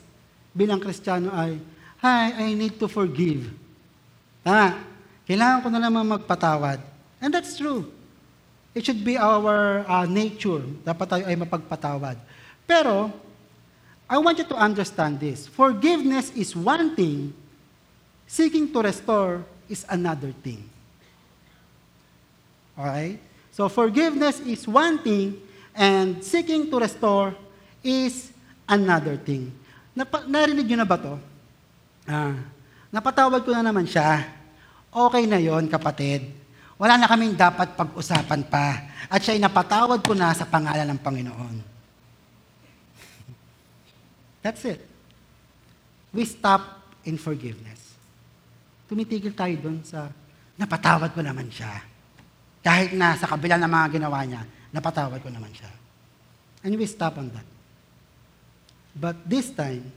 bilang 0.51 0.81
Kristiyano 0.81 1.29
ay, 1.33 1.61
Hi, 2.05 2.49
I 2.49 2.53
need 2.53 2.77
to 2.77 2.85
forgive. 2.85 3.49
Tama. 4.45 4.77
Kailangan 5.25 5.59
ko 5.65 5.67
na 5.73 5.81
naman 5.81 6.05
magpatawad. 6.05 6.77
And 7.17 7.33
that's 7.33 7.57
true. 7.57 7.89
It 8.77 8.85
should 8.85 9.01
be 9.01 9.17
our 9.17 9.81
uh, 9.89 10.05
nature. 10.05 10.61
Dapat 10.85 11.05
tayo 11.09 11.23
ay 11.25 11.33
mapagpatawad. 11.33 12.21
Pero, 12.69 13.09
I 14.05 14.21
want 14.21 14.37
you 14.37 14.45
to 14.45 14.57
understand 14.57 15.17
this. 15.17 15.49
Forgiveness 15.49 16.29
is 16.37 16.53
one 16.53 16.93
thing, 16.93 17.33
seeking 18.29 18.69
to 18.69 18.79
restore 18.85 19.41
is 19.65 19.81
another 19.89 20.29
thing. 20.45 20.61
Okay? 22.77 23.17
So 23.49 23.65
forgiveness 23.65 24.37
is 24.45 24.69
one 24.69 25.01
thing, 25.01 25.41
and 25.73 26.21
seeking 26.21 26.69
to 26.69 26.77
restore 26.77 27.33
is 27.81 28.29
another 28.69 29.17
thing. 29.17 29.49
Napa- 29.97 30.27
narinig 30.27 30.69
nyo 30.69 30.77
na 30.83 30.87
ba 30.87 30.97
to? 31.01 31.15
Ah, 32.05 32.35
napatawad 32.93 33.41
ko 33.41 33.49
na 33.55 33.65
naman 33.65 33.89
siya. 33.89 34.21
Okay 34.93 35.25
na 35.25 35.41
yon 35.41 35.65
kapatid. 35.65 36.29
Wala 36.75 36.99
na 36.99 37.07
kaming 37.09 37.33
dapat 37.33 37.73
pag-usapan 37.73 38.43
pa. 38.45 38.91
At 39.07 39.23
siya'y 39.23 39.39
napatawad 39.39 40.03
ko 40.03 40.11
na 40.13 40.35
sa 40.35 40.43
pangalan 40.43 40.85
ng 40.91 40.99
Panginoon. 40.99 41.74
That's 44.45 44.61
it. 44.69 44.77
We 46.13 46.21
stop 46.29 46.61
in 47.01 47.17
forgiveness. 47.17 47.97
Tumitigil 48.85 49.33
tayo 49.33 49.57
dun 49.57 49.81
sa 49.81 50.05
napatawad 50.53 51.09
ko 51.17 51.25
naman 51.25 51.49
siya. 51.49 51.81
Kahit 52.61 52.93
na 52.93 53.17
sa 53.17 53.25
kabila 53.25 53.57
ng 53.57 53.65
mga 53.65 53.87
ginawa 53.97 54.21
niya, 54.21 54.45
napatawad 54.69 55.17
ko 55.17 55.33
naman 55.33 55.49
siya. 55.49 55.73
And 56.61 56.77
we 56.77 56.85
stop 56.85 57.17
on 57.17 57.33
that. 57.33 57.47
But 58.93 59.17
this 59.25 59.49
time, 59.49 59.89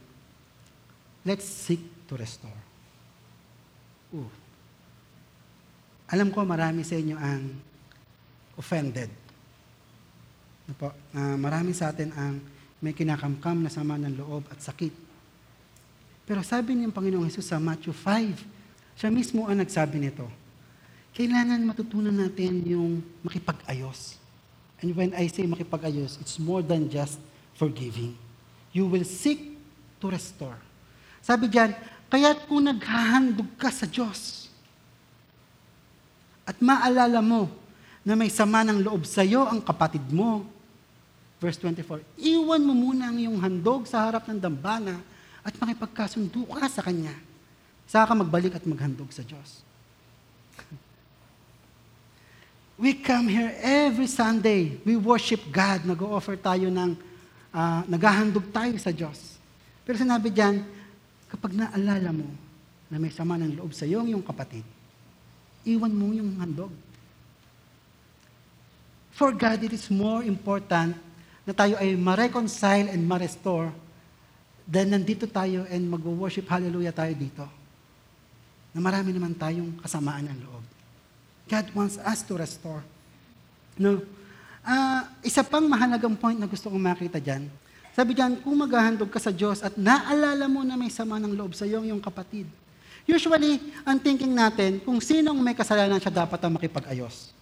let's 1.29 1.45
seek 1.45 1.85
to 2.09 2.17
restore. 2.17 2.61
Ooh. 4.17 4.33
Alam 6.09 6.33
ko 6.33 6.49
marami 6.49 6.89
sa 6.89 6.97
inyo 6.97 7.21
ang 7.21 7.53
offended. 8.57 9.13
Ano 10.65 10.73
po? 10.73 10.89
Ah, 11.13 11.37
marami 11.37 11.77
sa 11.77 11.93
atin 11.93 12.09
ang 12.17 12.41
may 12.79 12.95
kinakamkam 12.95 13.63
na 13.63 13.71
sama 13.71 13.99
ng 13.99 14.15
loob 14.19 14.47
at 14.51 14.63
sakit. 14.63 14.95
Pero 16.29 16.45
sabi 16.45 16.77
niyang 16.77 16.95
Panginoong 16.95 17.27
Yesus 17.27 17.49
sa 17.49 17.57
Matthew 17.57 17.97
5, 17.97 18.99
siya 18.99 19.09
mismo 19.09 19.49
ang 19.49 19.59
nagsabi 19.59 19.97
nito, 19.99 20.29
kailangan 21.17 21.59
matutunan 21.65 22.15
natin 22.15 22.63
yung 22.69 23.03
makipag-ayos. 23.25 24.21
And 24.79 24.95
when 24.95 25.11
I 25.17 25.27
say 25.27 25.49
makipag-ayos, 25.49 26.23
it's 26.23 26.39
more 26.39 26.63
than 26.63 26.87
just 26.87 27.19
forgiving. 27.59 28.15
You 28.71 28.87
will 28.87 29.07
seek 29.07 29.59
to 29.99 30.13
restore. 30.13 30.55
Sabi 31.19 31.51
diyan, 31.51 31.75
kaya't 32.07 32.47
kung 32.47 32.63
naghahandog 32.63 33.51
ka 33.59 33.75
sa 33.75 33.89
Diyos, 33.89 34.47
at 36.49 36.57
maalala 36.65 37.21
mo 37.21 37.53
na 38.01 38.17
may 38.17 38.33
sama 38.33 38.65
ng 38.65 38.81
loob 38.81 39.05
sa 39.05 39.21
iyo 39.21 39.45
ang 39.45 39.61
kapatid 39.61 40.01
mo, 40.09 40.49
verse 41.39 41.59
24, 41.63 42.03
iwan 42.19 42.63
mo 42.67 42.75
muna 42.75 43.15
ang 43.15 43.19
iyong 43.19 43.39
handog 43.39 43.87
sa 43.87 44.03
harap 44.03 44.27
ng 44.27 44.39
dambana 44.43 44.99
at 45.47 45.55
makipagkasundo 45.55 46.51
ka 46.51 46.67
sa 46.67 46.83
Kanya. 46.83 47.15
Saka 47.87 48.13
ka 48.13 48.15
magbalik 48.19 48.59
at 48.59 48.67
maghandog 48.67 49.09
sa 49.15 49.23
Diyos. 49.23 49.63
We 52.83 52.95
come 52.99 53.31
here 53.31 53.55
every 53.63 54.11
Sunday. 54.11 54.77
We 54.83 54.99
worship 54.99 55.41
God. 55.49 55.87
Nag-offer 55.89 56.37
tayo 56.39 56.69
ng, 56.69 56.95
uh, 57.55 57.83
naghahandog 57.89 58.51
tayo 58.53 58.77
sa 58.77 58.93
Diyos. 58.93 59.39
Pero 59.89 59.97
sinabi 59.99 60.29
diyan, 60.31 60.63
kapag 61.33 61.55
naalala 61.55 62.13
mo 62.13 62.29
na 62.93 63.01
may 63.01 63.11
sama 63.15 63.41
ng 63.41 63.57
loob 63.57 63.73
sa 63.73 63.89
iyo, 63.89 64.05
yung 64.05 64.23
kapatid, 64.23 64.67
iwan 65.65 65.91
mo 65.91 66.13
yung 66.13 66.37
handog. 66.39 66.71
For 69.17 69.35
God, 69.35 69.65
it 69.65 69.75
is 69.75 69.91
more 69.91 70.23
important 70.23 71.08
na 71.49 71.57
tayo 71.57 71.81
ay 71.81 71.97
ma-reconcile 71.97 72.93
and 72.93 73.01
ma-restore 73.09 73.73
than 74.69 74.93
nandito 74.93 75.25
tayo 75.25 75.65
and 75.73 75.89
mag-worship 75.89 76.45
hallelujah 76.45 76.93
tayo 76.93 77.17
dito. 77.17 77.49
Na 78.77 78.85
marami 78.85 79.17
naman 79.17 79.33
tayong 79.33 79.81
kasamaan 79.81 80.29
ng 80.29 80.45
loob. 80.45 80.65
God 81.49 81.67
wants 81.73 81.97
us 82.05 82.21
to 82.21 82.37
restore. 82.37 82.85
No? 83.81 84.05
Uh, 84.61 85.09
isa 85.25 85.41
pang 85.41 85.65
mahalagang 85.65 86.13
point 86.21 86.37
na 86.37 86.45
gusto 86.45 86.69
kong 86.69 86.85
makita 86.85 87.17
dyan, 87.17 87.49
sabi 87.97 88.13
dyan, 88.13 88.39
kung 88.45 88.55
maghahandog 88.55 89.09
ka 89.09 89.17
sa 89.19 89.33
Diyos 89.33 89.65
at 89.65 89.75
naalala 89.75 90.47
mo 90.47 90.63
na 90.63 90.77
may 90.77 90.93
sama 90.93 91.17
ng 91.19 91.33
loob 91.33 91.57
sa 91.57 91.65
iyo, 91.65 91.81
yung 91.83 91.99
kapatid. 91.99 92.45
Usually, 93.09 93.59
ang 93.89 93.99
thinking 93.99 94.37
natin, 94.37 94.85
kung 94.85 95.01
sinong 95.01 95.41
may 95.41 95.57
kasalanan 95.57 95.99
siya 95.99 96.13
dapat 96.13 96.39
ang 96.45 96.53
makipag-ayos. 96.61 97.33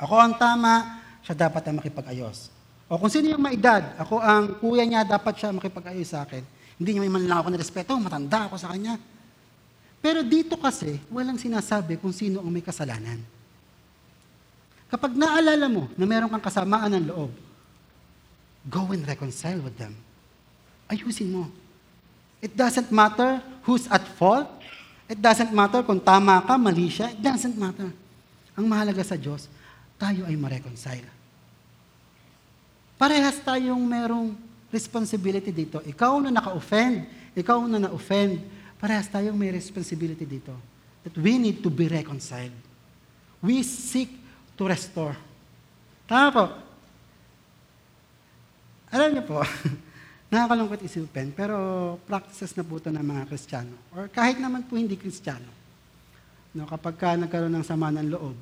Ako 0.00 0.16
ang 0.16 0.34
tama, 0.34 0.98
siya 1.20 1.36
dapat 1.46 1.62
ang 1.68 1.78
makipag-ayos. 1.78 2.48
O 2.90 2.98
kung 2.98 3.06
sino 3.06 3.30
yung 3.30 3.38
maedad, 3.38 3.94
ako 4.02 4.18
ang 4.18 4.58
kuya 4.58 4.82
niya, 4.82 5.06
dapat 5.06 5.38
siya 5.38 5.54
makipag-ayos 5.54 6.10
sa 6.10 6.26
akin. 6.26 6.42
Hindi 6.74 6.98
niya 6.98 7.06
may 7.06 7.12
man 7.12 7.22
ako 7.30 7.54
na 7.54 7.62
respeto, 7.62 7.94
matanda 7.94 8.50
ako 8.50 8.58
sa 8.58 8.74
kanya. 8.74 8.98
Pero 10.02 10.26
dito 10.26 10.58
kasi, 10.58 10.98
walang 11.06 11.38
sinasabi 11.38 12.02
kung 12.02 12.10
sino 12.10 12.42
ang 12.42 12.50
may 12.50 12.66
kasalanan. 12.66 13.22
Kapag 14.90 15.14
naalala 15.14 15.70
mo 15.70 15.86
na 15.94 16.02
meron 16.02 16.34
kang 16.34 16.42
kasamaan 16.42 16.90
ng 16.98 17.14
loob, 17.14 17.30
go 18.66 18.90
and 18.90 19.06
reconcile 19.06 19.62
with 19.62 19.78
them. 19.78 19.94
Ayusin 20.90 21.30
mo. 21.30 21.46
It 22.42 22.58
doesn't 22.58 22.90
matter 22.90 23.38
who's 23.62 23.86
at 23.86 24.02
fault. 24.18 24.50
It 25.06 25.22
doesn't 25.22 25.54
matter 25.54 25.86
kung 25.86 26.02
tama 26.02 26.42
ka, 26.42 26.58
mali 26.58 26.90
siya. 26.90 27.14
It 27.14 27.22
doesn't 27.22 27.54
matter. 27.54 27.94
Ang 28.58 28.66
mahalaga 28.66 29.06
sa 29.06 29.14
Diyos, 29.14 29.46
tayo 29.94 30.26
ay 30.26 30.34
ma-reconcile. 30.34 31.19
Parehas 33.00 33.40
tayong 33.40 33.80
merong 33.80 34.36
responsibility 34.68 35.48
dito. 35.48 35.80
Ikaw 35.80 36.20
na 36.20 36.28
naka-offend, 36.28 37.08
ikaw 37.32 37.64
na 37.64 37.80
na-offend, 37.80 38.44
parehas 38.76 39.08
tayong 39.08 39.32
may 39.32 39.48
responsibility 39.48 40.28
dito. 40.28 40.52
That 41.00 41.16
we 41.16 41.40
need 41.40 41.64
to 41.64 41.72
be 41.72 41.88
reconciled. 41.88 42.52
We 43.40 43.64
seek 43.64 44.12
to 44.52 44.68
restore. 44.68 45.16
Tama 46.04 46.28
po. 46.28 46.44
Alam 48.92 49.16
niyo 49.16 49.24
po, 49.24 49.40
nakakalungkot 50.34 50.84
isipin, 50.84 51.32
pero 51.32 51.96
practices 52.04 52.52
na 52.52 52.68
po 52.68 52.76
ito 52.76 52.92
ng 52.92 53.00
mga 53.00 53.22
Kristiyano. 53.32 53.80
Or 53.96 54.12
kahit 54.12 54.36
naman 54.36 54.68
po 54.68 54.76
hindi 54.76 55.00
Kristiyano. 55.00 55.48
No, 56.52 56.68
kapag 56.68 57.00
ka 57.00 57.16
nagkaroon 57.16 57.54
ng 57.54 57.64
sama 57.64 57.88
ng 57.94 58.12
loob, 58.12 58.36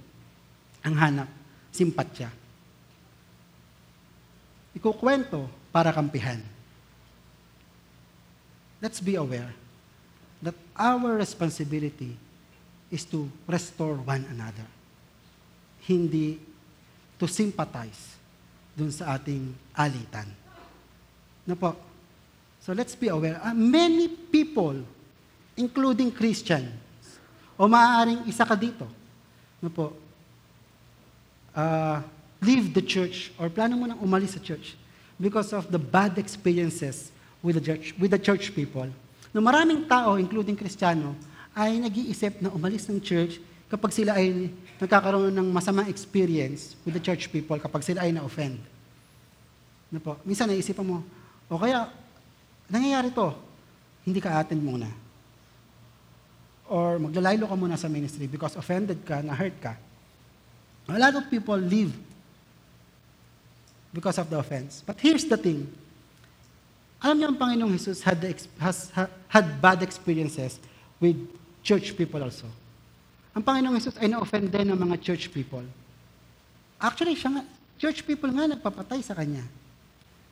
ang 0.82 0.94
hanap, 0.98 1.30
simpatya. 1.70 2.32
Ikukwento 4.78 5.50
para 5.74 5.90
kampihan. 5.90 6.38
Let's 8.78 9.02
be 9.02 9.18
aware 9.18 9.50
that 10.38 10.54
our 10.78 11.18
responsibility 11.18 12.14
is 12.94 13.02
to 13.10 13.26
restore 13.50 13.98
one 13.98 14.22
another. 14.30 14.78
hindi 15.88 16.36
to 17.16 17.24
sympathize 17.24 18.20
dun 18.76 18.92
sa 18.92 19.16
ating 19.16 19.56
alitan. 19.72 20.28
Na 21.48 21.56
po? 21.56 21.72
So 22.60 22.76
let's 22.76 22.92
be 22.92 23.08
aware. 23.08 23.40
Uh, 23.40 23.56
many 23.56 24.12
people, 24.28 24.84
including 25.56 26.12
Christians, 26.12 26.68
o 27.56 27.64
maaaring 27.66 28.28
isa 28.28 28.44
ka 28.44 28.52
dito, 28.52 28.84
na 29.58 29.72
po, 29.72 29.96
uh, 31.56 31.98
leave 32.42 32.74
the 32.74 32.82
church 32.82 33.34
or 33.38 33.50
plano 33.50 33.74
mo 33.74 33.86
nang 33.86 33.98
umalis 33.98 34.38
sa 34.38 34.42
church 34.42 34.78
because 35.18 35.50
of 35.50 35.66
the 35.74 35.80
bad 35.80 36.14
experiences 36.18 37.10
with 37.42 37.58
the 37.58 37.64
church, 37.64 37.94
with 37.98 38.14
the 38.14 38.20
church 38.20 38.54
people. 38.54 38.86
No 39.34 39.42
maraming 39.42 39.86
tao, 39.90 40.14
including 40.16 40.54
Kristiyano, 40.54 41.14
ay 41.52 41.82
nag-iisip 41.82 42.38
na 42.38 42.54
umalis 42.54 42.86
ng 42.86 43.02
church 43.02 43.42
kapag 43.68 43.90
sila 43.92 44.16
ay 44.16 44.48
nagkakaroon 44.78 45.34
ng 45.34 45.48
masamang 45.50 45.90
experience 45.90 46.78
with 46.86 46.94
the 46.94 47.02
church 47.02 47.28
people, 47.28 47.58
kapag 47.58 47.82
sila 47.82 48.06
ay 48.06 48.14
na-offend. 48.14 48.56
No 49.90 49.98
po? 49.98 50.16
Minsan 50.22 50.48
naisipan 50.48 50.86
mo, 50.86 51.02
o 51.50 51.58
kaya, 51.58 51.90
nangyayari 52.70 53.10
to, 53.12 53.34
hindi 54.06 54.22
ka 54.22 54.38
attend 54.38 54.62
muna. 54.62 54.88
Or 56.70 56.96
maglalaylo 57.02 57.48
ka 57.48 57.56
muna 57.58 57.76
sa 57.76 57.90
ministry 57.90 58.30
because 58.30 58.56
offended 58.56 59.02
ka, 59.04 59.20
na-hurt 59.20 59.56
ka. 59.60 59.74
A 60.88 60.96
lot 60.96 61.12
of 61.20 61.28
people 61.28 61.58
leave 61.60 61.92
because 63.98 64.14
of 64.22 64.30
the 64.30 64.38
offense. 64.38 64.86
But 64.86 65.02
here's 65.02 65.26
the 65.26 65.34
thing. 65.34 65.66
Alam 67.02 67.18
niyo 67.18 67.26
ang 67.34 67.38
Panginoong 67.38 67.74
Jesus 67.74 67.98
had, 67.98 68.22
the, 68.22 68.30
has, 68.62 68.94
ha- 68.94 69.10
had 69.26 69.58
bad 69.58 69.82
experiences 69.82 70.62
with 71.02 71.18
church 71.66 71.98
people 71.98 72.22
also. 72.22 72.46
Ang 73.34 73.42
Panginoong 73.42 73.74
Jesus 73.74 73.98
ay 73.98 74.06
na-offend 74.06 74.54
din 74.54 74.70
ng 74.70 74.78
mga 74.78 75.02
church 75.02 75.34
people. 75.34 75.66
Actually, 76.78 77.18
siya 77.18 77.34
nga, 77.34 77.42
church 77.74 78.06
people 78.06 78.30
nga 78.30 78.46
nagpapatay 78.46 79.02
sa 79.02 79.18
Kanya. 79.18 79.42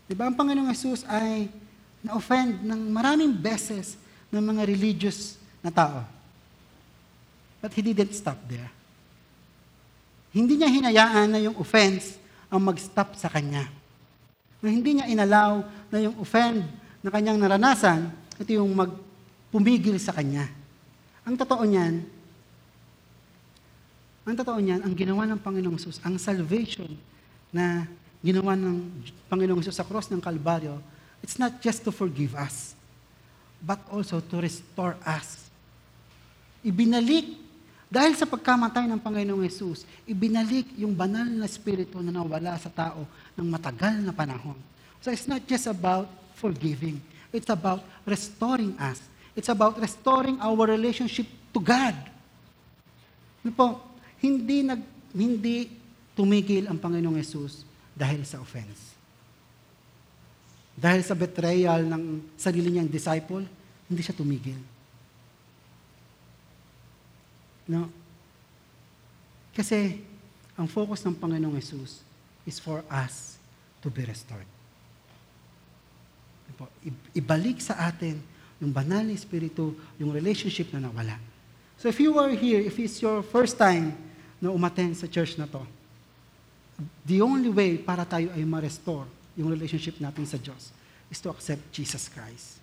Di 0.07 0.15
ba? 0.15 0.31
Ang 0.31 0.39
Panginoong 0.39 0.71
Jesus 0.71 1.03
ay 1.11 1.51
na-offend 2.07 2.63
ng 2.63 2.81
maraming 2.95 3.35
beses 3.35 3.99
ng 4.31 4.43
mga 4.43 4.63
religious 4.63 5.43
na 5.59 5.75
tao. 5.75 6.07
But 7.59 7.75
He 7.75 7.83
didn't 7.83 8.15
stop 8.15 8.39
there. 8.47 8.71
Hindi 10.31 10.55
niya 10.55 10.71
hinayaan 10.71 11.35
na 11.35 11.41
yung 11.43 11.59
offense 11.59 12.15
ang 12.51 12.61
mag-stop 12.63 13.15
sa 13.19 13.31
Kanya. 13.31 13.67
Na 14.63 14.69
hindi 14.71 14.99
niya 14.99 15.11
inalaw 15.11 15.63
na 15.91 15.99
yung 16.03 16.17
offend 16.19 16.67
na 17.03 17.11
kanyang 17.13 17.39
naranasan, 17.39 18.11
ito 18.41 18.51
yung 18.57 18.75
magpumigil 18.75 19.99
sa 20.03 20.11
Kanya. 20.11 20.51
Ang 21.27 21.39
totoo 21.39 21.63
niyan, 21.67 22.03
ang 24.27 24.35
totoo 24.35 24.59
niyan, 24.59 24.83
ang 24.83 24.95
ginawa 24.95 25.23
ng 25.31 25.39
Panginoong 25.39 25.79
Jesus, 25.79 26.03
ang 26.03 26.19
salvation 26.19 26.91
na 27.55 27.87
ginawa 28.19 28.59
ng 28.59 29.07
Panginoong 29.31 29.63
Jesus 29.63 29.79
sa 29.79 29.87
cross 29.87 30.11
ng 30.11 30.19
Kalbaryo, 30.19 30.83
it's 31.23 31.39
not 31.39 31.63
just 31.63 31.87
to 31.87 31.95
forgive 31.95 32.35
us, 32.35 32.75
but 33.63 33.79
also 33.87 34.19
to 34.19 34.43
restore 34.43 34.99
us. 35.07 35.47
Ibinalik, 36.67 37.46
dahil 37.87 38.19
sa 38.19 38.27
pagkamatay 38.27 38.91
ng 38.91 38.99
Panginoong 38.99 39.47
Jesus, 39.47 39.87
ibinalik 40.11 40.67
yung 40.75 40.91
banal 40.91 41.27
na 41.27 41.47
spirito 41.47 42.03
na 42.03 42.11
nawala 42.11 42.59
sa 42.59 42.67
tao 42.67 43.07
ng 43.39 43.47
matagal 43.47 44.03
na 44.03 44.11
panahon. 44.11 44.59
So 44.99 45.15
it's 45.15 45.31
not 45.31 45.47
just 45.47 45.71
about 45.71 46.11
forgiving. 46.35 46.99
It's 47.31 47.47
about 47.47 47.87
restoring 48.03 48.75
us. 48.83 48.99
It's 49.39 49.47
about 49.47 49.79
restoring 49.79 50.43
our 50.43 50.67
relationship 50.67 51.31
to 51.55 51.63
God. 51.63 51.95
Ano 53.47 53.53
po, 53.55 53.69
hindi 54.19 54.67
nag 54.67 54.83
hindi 55.15 55.71
tumigil 56.19 56.67
ang 56.67 56.83
Panginoong 56.83 57.17
Yesus 57.23 57.63
dahil 57.95 58.27
sa 58.27 58.43
offense. 58.43 58.99
Dahil 60.77 61.01
sa 61.07 61.17
betrayal 61.17 61.87
ng 61.89 62.35
sarili 62.37 62.69
niyang 62.69 62.91
disciple, 62.91 63.47
hindi 63.89 64.03
siya 64.03 64.13
tumigil. 64.13 64.59
No? 67.67 67.91
Kasi 69.53 70.01
ang 70.57 70.71
focus 70.71 71.03
ng 71.05 71.15
Panginoong 71.19 71.59
Yesus 71.59 72.01
is 72.47 72.57
for 72.63 72.81
us 72.89 73.37
to 73.83 73.91
be 73.93 74.07
restored. 74.07 74.47
Ano 76.47 76.71
Ibalik 77.13 77.61
sa 77.61 77.77
atin 77.91 78.17
yung 78.63 78.73
banal 78.73 79.05
na 79.05 79.13
espiritu, 79.13 79.77
yung 80.01 80.15
relationship 80.15 80.73
na 80.73 80.89
nawala. 80.89 81.21
So 81.77 81.93
if 81.93 82.01
you 82.01 82.17
are 82.17 82.33
here, 82.33 82.65
if 82.65 82.81
it's 82.81 83.05
your 83.05 83.21
first 83.21 83.61
time 83.61 83.93
na 84.41 84.49
umaten 84.49 84.97
sa 84.97 85.05
church 85.05 85.37
na 85.37 85.45
to, 85.45 85.61
the 87.05 87.21
only 87.21 87.53
way 87.53 87.77
para 87.77 88.05
tayo 88.09 88.33
ay 88.33 88.45
ma-restore 88.49 89.05
yung 89.37 89.53
relationship 89.53 90.01
natin 90.01 90.25
sa 90.25 90.41
Diyos 90.41 90.73
is 91.13 91.21
to 91.21 91.29
accept 91.29 91.61
Jesus 91.69 92.09
Christ. 92.09 92.57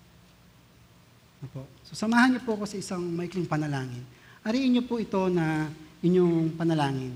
Ano 1.42 1.48
po? 1.54 1.62
So 1.86 1.94
samahan 1.94 2.34
niyo 2.34 2.42
po 2.42 2.58
ako 2.58 2.66
sa 2.66 2.78
isang 2.78 3.04
maikling 3.14 3.46
panalangin. 3.46 4.02
Ariin 4.44 4.76
niyo 4.76 4.84
po 4.84 5.00
ito 5.00 5.32
na 5.32 5.72
inyong 6.04 6.60
panalangin. 6.60 7.16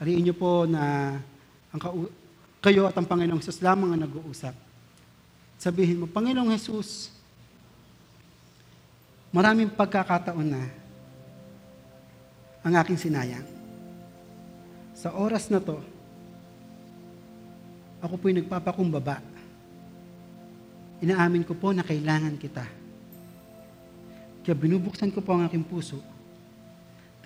Ariin 0.00 0.24
niyo 0.24 0.32
po 0.32 0.64
na 0.64 1.12
ang 1.68 1.80
kayo 2.64 2.88
at 2.88 2.96
ang 2.96 3.04
Panginoong 3.04 3.44
Jesus 3.44 3.60
lamang 3.60 3.92
ang 3.92 4.02
nag-uusap. 4.08 4.56
Sabihin 5.60 6.00
mo, 6.00 6.06
Panginoong 6.08 6.48
Jesus, 6.56 7.12
maraming 9.28 9.68
pagkakataon 9.68 10.48
na 10.48 10.62
ang 12.64 12.74
aking 12.80 12.96
sinayang. 12.96 13.44
Sa 14.96 15.12
oras 15.12 15.52
na 15.52 15.60
to, 15.60 15.76
ako 18.00 18.16
po'y 18.16 18.32
nagpapakumbaba. 18.32 19.20
Inaamin 21.04 21.44
ko 21.44 21.52
po 21.52 21.76
na 21.76 21.84
kailangan 21.84 22.40
kita. 22.40 22.64
Kaya 24.40 24.56
binubuksan 24.56 25.12
ko 25.12 25.20
po 25.20 25.36
ang 25.36 25.44
aking 25.44 25.68
puso. 25.68 26.15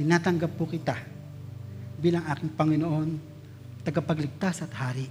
Tinatanggap 0.00 0.56
po 0.56 0.64
kita 0.64 0.96
bilang 2.00 2.24
aking 2.32 2.56
Panginoon, 2.56 3.20
tagapagligtas 3.84 4.64
at 4.64 4.72
hari. 4.72 5.04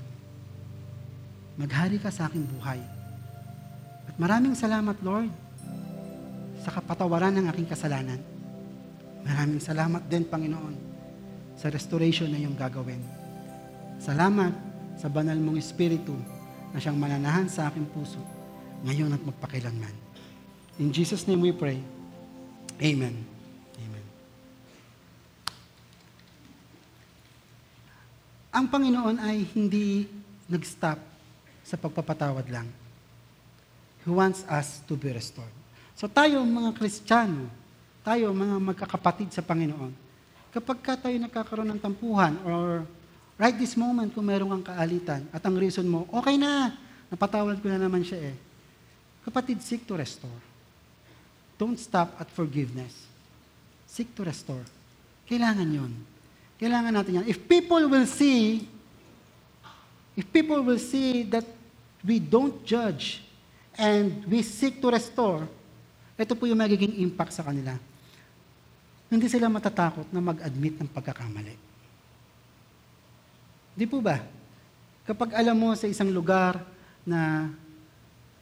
Maghari 1.62 2.02
ka 2.02 2.10
sa 2.10 2.26
aking 2.26 2.42
buhay. 2.58 2.82
At 4.10 4.18
maraming 4.18 4.58
salamat, 4.58 4.98
Lord, 5.06 5.30
sa 6.66 6.74
kapatawaran 6.74 7.38
ng 7.38 7.46
aking 7.54 7.70
kasalanan. 7.70 8.18
Maraming 9.22 9.62
salamat 9.62 10.10
din, 10.10 10.26
Panginoon, 10.26 10.74
sa 11.54 11.70
restoration 11.70 12.26
na 12.26 12.42
iyong 12.42 12.58
gagawin. 12.58 13.06
Salamat 14.02 14.58
sa 14.98 15.06
banal 15.06 15.38
mong 15.38 15.62
Espiritu 15.62 16.18
na 16.74 16.82
siyang 16.82 16.98
mananahan 16.98 17.46
sa 17.46 17.70
aking 17.70 17.86
puso 17.94 18.18
ngayon 18.82 19.14
at 19.14 19.22
magpakilanman. 19.22 19.94
In 20.82 20.90
Jesus' 20.90 21.30
name 21.30 21.46
we 21.46 21.54
pray. 21.54 21.78
Amen. 22.82 23.14
Amen. 23.14 23.39
Ang 28.50 28.66
Panginoon 28.66 29.22
ay 29.22 29.46
hindi 29.54 30.10
nag-stop 30.50 30.98
sa 31.62 31.78
pagpapatawad 31.78 32.50
lang. 32.50 32.66
He 34.02 34.10
wants 34.10 34.42
us 34.50 34.82
to 34.90 34.98
be 34.98 35.14
restored. 35.14 35.54
So 35.94 36.10
tayo 36.10 36.42
mga 36.42 36.74
Kristiyano, 36.74 37.46
tayo 38.02 38.34
mga 38.34 38.58
magkakapatid 38.58 39.30
sa 39.30 39.46
Panginoon, 39.46 39.94
kapag 40.50 40.82
ka 40.82 40.98
tayo 40.98 41.14
nagkakaroon 41.22 41.70
ng 41.78 41.82
tampuhan 41.84 42.42
or 42.42 42.90
right 43.38 43.54
this 43.54 43.78
moment 43.78 44.10
kung 44.10 44.26
meron 44.26 44.50
kang 44.58 44.74
kaalitan 44.74 45.30
at 45.30 45.46
ang 45.46 45.54
reason 45.54 45.86
mo, 45.86 46.10
okay 46.10 46.34
na, 46.34 46.74
napatawad 47.14 47.62
ko 47.62 47.70
na 47.70 47.78
naman 47.78 48.02
siya 48.02 48.34
eh. 48.34 48.36
Kapatid, 49.22 49.62
seek 49.62 49.86
to 49.86 49.94
restore. 49.94 50.42
Don't 51.60 51.78
stop 51.78 52.18
at 52.18 52.32
forgiveness. 52.34 52.96
Seek 53.86 54.10
to 54.18 54.26
restore. 54.26 54.64
Kailangan 55.30 55.70
yon. 55.70 55.94
Kailangan 56.60 56.92
natin 56.92 57.24
yan. 57.24 57.26
If 57.32 57.40
people 57.48 57.88
will 57.88 58.04
see, 58.04 58.68
if 60.20 60.28
people 60.28 60.60
will 60.60 60.78
see 60.78 61.24
that 61.32 61.48
we 62.04 62.20
don't 62.20 62.60
judge 62.68 63.24
and 63.80 64.28
we 64.28 64.44
seek 64.44 64.84
to 64.84 64.92
restore, 64.92 65.48
ito 66.20 66.36
po 66.36 66.44
yung 66.52 66.60
magiging 66.60 67.00
impact 67.00 67.32
sa 67.32 67.48
kanila. 67.48 67.80
Hindi 69.08 69.32
sila 69.32 69.48
matatakot 69.48 70.12
na 70.12 70.20
mag-admit 70.20 70.76
ng 70.76 70.90
pagkakamali. 70.92 71.56
Di 73.80 73.88
po 73.88 74.04
ba? 74.04 74.20
Kapag 75.08 75.40
alam 75.40 75.56
mo 75.56 75.72
sa 75.80 75.88
isang 75.88 76.12
lugar 76.12 76.60
na 77.08 77.48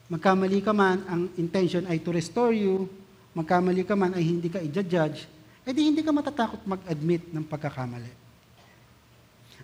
magkamali 0.10 0.58
ka 0.66 0.74
man, 0.74 1.06
ang 1.06 1.30
intention 1.38 1.86
ay 1.86 2.02
to 2.02 2.10
restore 2.10 2.50
you, 2.50 2.90
magkamali 3.38 3.86
ka 3.86 3.94
man 3.94 4.18
ay 4.18 4.26
hindi 4.26 4.50
ka 4.50 4.58
i-judge, 4.58 5.30
edi 5.68 5.84
hindi 5.84 6.00
ka 6.00 6.16
matatakot 6.16 6.64
mag-admit 6.64 7.28
ng 7.28 7.44
pagkakamali. 7.44 8.12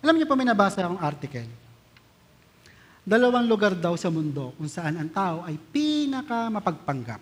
Alam 0.04 0.20
niyo 0.20 0.28
po, 0.28 0.36
may 0.36 0.44
nabasa 0.44 0.84
akong 0.84 1.00
article. 1.00 1.48
Dalawang 3.04 3.48
lugar 3.48 3.72
daw 3.72 3.96
sa 3.96 4.12
mundo 4.12 4.52
kung 4.56 4.68
saan 4.68 5.00
ang 5.00 5.08
tao 5.08 5.40
ay 5.48 5.56
pinaka 5.56 6.52
mapagpanggap. 6.52 7.20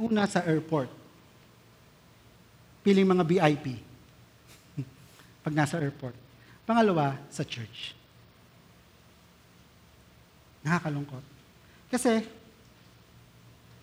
Una 0.00 0.24
sa 0.24 0.40
airport. 0.48 0.88
Piling 2.80 3.08
mga 3.08 3.24
VIP. 3.28 3.76
pag 5.44 5.52
nasa 5.52 5.76
airport. 5.80 6.16
Pangalawa, 6.64 7.20
sa 7.28 7.44
church. 7.44 7.92
Nakakalungkot. 10.64 11.24
Kasi, 11.92 12.24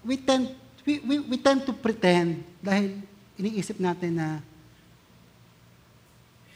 we 0.01 0.17
tend, 0.17 0.49
we, 0.89 0.97
we, 1.05 1.15
we 1.21 1.37
tend 1.37 1.61
to 1.69 1.73
pretend 1.77 2.41
dahil 2.57 2.97
iniisip 3.37 3.77
natin 3.77 4.17
na 4.17 4.27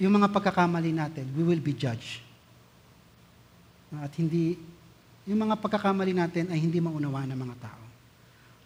yung 0.02 0.10
mga 0.18 0.34
pagkakamali 0.34 0.90
natin, 0.90 1.30
we 1.38 1.46
will 1.46 1.62
be 1.62 1.70
judged. 1.70 2.26
At 3.94 4.10
hindi, 4.18 4.58
yung 5.30 5.38
mga 5.38 5.62
pagkakamali 5.62 6.18
natin 6.18 6.50
ay 6.50 6.58
hindi 6.58 6.82
maunawaan 6.82 7.30
ng 7.30 7.40
mga 7.46 7.56
tao. 7.62 7.84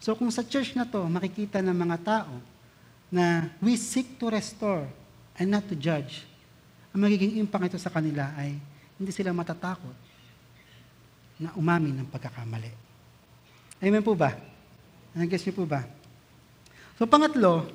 So 0.00 0.16
kung 0.16 0.32
sa 0.32 0.40
church 0.40 0.72
na 0.72 0.88
to, 0.88 1.04
makikita 1.04 1.60
ng 1.60 1.76
mga 1.76 1.98
tao 2.00 2.32
na 3.12 3.52
we 3.60 3.76
seek 3.76 4.16
to 4.16 4.32
restore 4.32 4.88
and 5.36 5.52
not 5.52 5.68
to 5.68 5.76
judge, 5.76 6.24
ang 6.96 7.04
magiging 7.04 7.36
impact 7.36 7.76
ito 7.76 7.78
sa 7.78 7.92
kanila 7.92 8.32
ay 8.40 8.56
hindi 8.96 9.12
sila 9.12 9.36
matatakot 9.36 9.94
na 11.36 11.52
umamin 11.60 12.02
ng 12.02 12.08
pagkakamali. 12.08 12.72
Amen 13.84 14.02
po 14.02 14.16
ba? 14.16 14.32
Nag-guess 15.18 15.42
niyo 15.50 15.58
po 15.58 15.66
ba? 15.66 15.82
So 16.94 17.02
pangatlo, 17.10 17.66